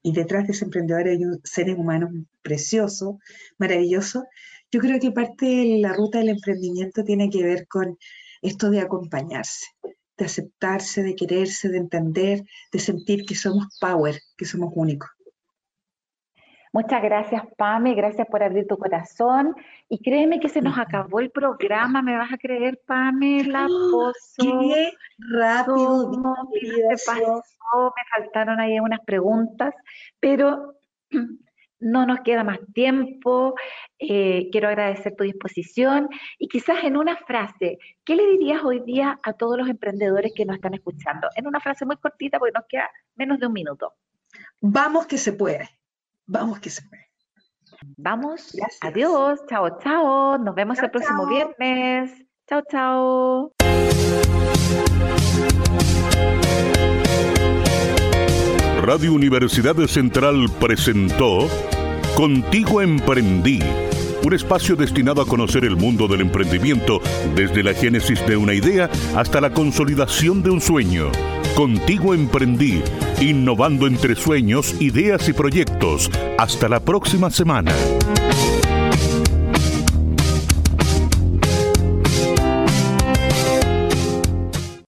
y, 0.02 0.12
detrás 0.12 0.48
de 0.48 0.54
ese 0.54 0.66
emprendedor 0.66 1.08
hay 1.08 1.24
un 1.24 1.40
seres 1.44 1.78
humanos 1.78 2.10
precioso, 2.42 3.20
maravilloso, 3.60 4.26
yo 4.72 4.80
creo 4.80 5.00
que 5.00 5.12
parte 5.12 5.46
de 5.46 5.78
la 5.80 5.94
ruta 5.94 6.18
del 6.18 6.30
emprendimiento 6.30 7.04
tiene 7.04 7.30
que 7.30 7.44
ver 7.44 7.68
con 7.68 8.00
esto 8.42 8.72
de 8.72 8.80
acompañarse, 8.80 9.68
de 10.22 10.26
aceptarse, 10.26 11.02
de 11.02 11.16
quererse, 11.16 11.68
de 11.68 11.80
entender, 11.80 12.44
de 12.72 12.80
sentir 12.80 13.26
que 13.26 13.34
somos 13.34 13.76
power, 13.80 14.16
que 14.38 14.46
somos 14.46 14.72
únicos. 14.76 15.10
Muchas 16.72 17.02
gracias, 17.02 17.42
Pame, 17.58 17.96
gracias 17.96 18.28
por 18.28 18.44
abrir 18.44 18.68
tu 18.68 18.78
corazón. 18.78 19.56
Y 19.90 20.00
créeme 20.00 20.40
que 20.40 20.48
se 20.48 20.62
nos 20.62 20.78
acabó 20.78 21.20
el 21.20 21.32
programa, 21.32 22.04
¿me 22.04 22.16
vas 22.16 22.32
a 22.32 22.38
creer, 22.38 22.80
Pame? 22.86 23.44
La 23.46 23.68
¡Qué 24.38 24.94
rápido! 25.18 26.12
me 26.12 28.04
faltaron 28.16 28.60
ahí 28.60 28.80
unas 28.80 29.02
preguntas, 29.02 29.74
pero 30.20 30.76
no 31.82 32.06
nos 32.06 32.22
queda 32.22 32.44
más 32.44 32.60
tiempo, 32.74 33.56
eh, 34.00 34.50
quiero 34.52 34.70
agradecer 34.70 35.16
tu 35.16 35.24
disposición 35.24 36.08
y 36.38 36.48
quizás 36.48 36.84
en 36.84 36.96
una 36.96 37.18
frase, 37.18 37.78
¿qué 38.06 38.16
le 38.16 38.26
dirías 38.32 38.64
hoy 38.64 38.80
día 38.82 39.20
a 39.24 39.34
todos 39.34 39.58
los 39.58 39.68
emprendedores 39.68 40.32
que 40.36 40.46
nos 40.46 40.56
están 40.56 40.74
escuchando? 40.74 41.28
En 41.36 41.48
una 41.48 41.60
frase 41.60 41.86
muy 41.86 41.98
cortita 41.98 42.40
porque 42.40 42.54
nos 42.54 42.66
queda 42.70 42.90
menos 43.16 43.40
de 43.40 43.48
un 43.48 43.54
minuto. 43.54 43.94
Vamos 44.62 45.08
que 45.08 45.18
se 45.18 45.34
puede, 45.34 45.70
vamos 46.26 46.60
que 46.60 46.70
se 46.70 46.84
puede. 46.88 47.12
Vamos, 47.98 48.56
adiós, 48.82 49.40
chao, 49.50 49.80
chao, 49.80 50.38
nos 50.38 50.54
vemos 50.54 50.78
el 50.80 50.92
próximo 50.92 51.26
viernes. 51.26 52.12
Chao, 52.48 52.62
chao. 52.70 53.54
Radio 58.82 59.14
Universidad 59.14 59.76
Central 59.86 60.50
presentó 60.60 61.48
Contigo 62.16 62.82
Emprendí, 62.82 63.60
un 64.24 64.34
espacio 64.34 64.76
destinado 64.76 65.22
a 65.22 65.28
conocer 65.28 65.66
el 65.66 65.76
mundo 65.76 66.08
del 66.08 66.22
emprendimiento 66.22 67.00
desde 67.36 67.62
la 67.62 67.76
génesis 67.76 68.26
de 68.26 68.38
una 68.38 68.56
idea 68.56 68.90
hasta 69.16 69.40
la 69.40 69.52
consolidación 69.54 70.42
de 70.42 70.50
un 70.50 70.62
sueño. 70.62 71.12
Contigo 71.56 72.16
Emprendí, 72.16 72.82
innovando 73.20 73.86
entre 73.86 74.16
sueños, 74.16 74.76
ideas 74.82 75.30
y 75.30 75.34
proyectos. 75.34 76.10
Hasta 76.40 76.68
la 76.68 76.80
próxima 76.80 77.30
semana. 77.30 77.72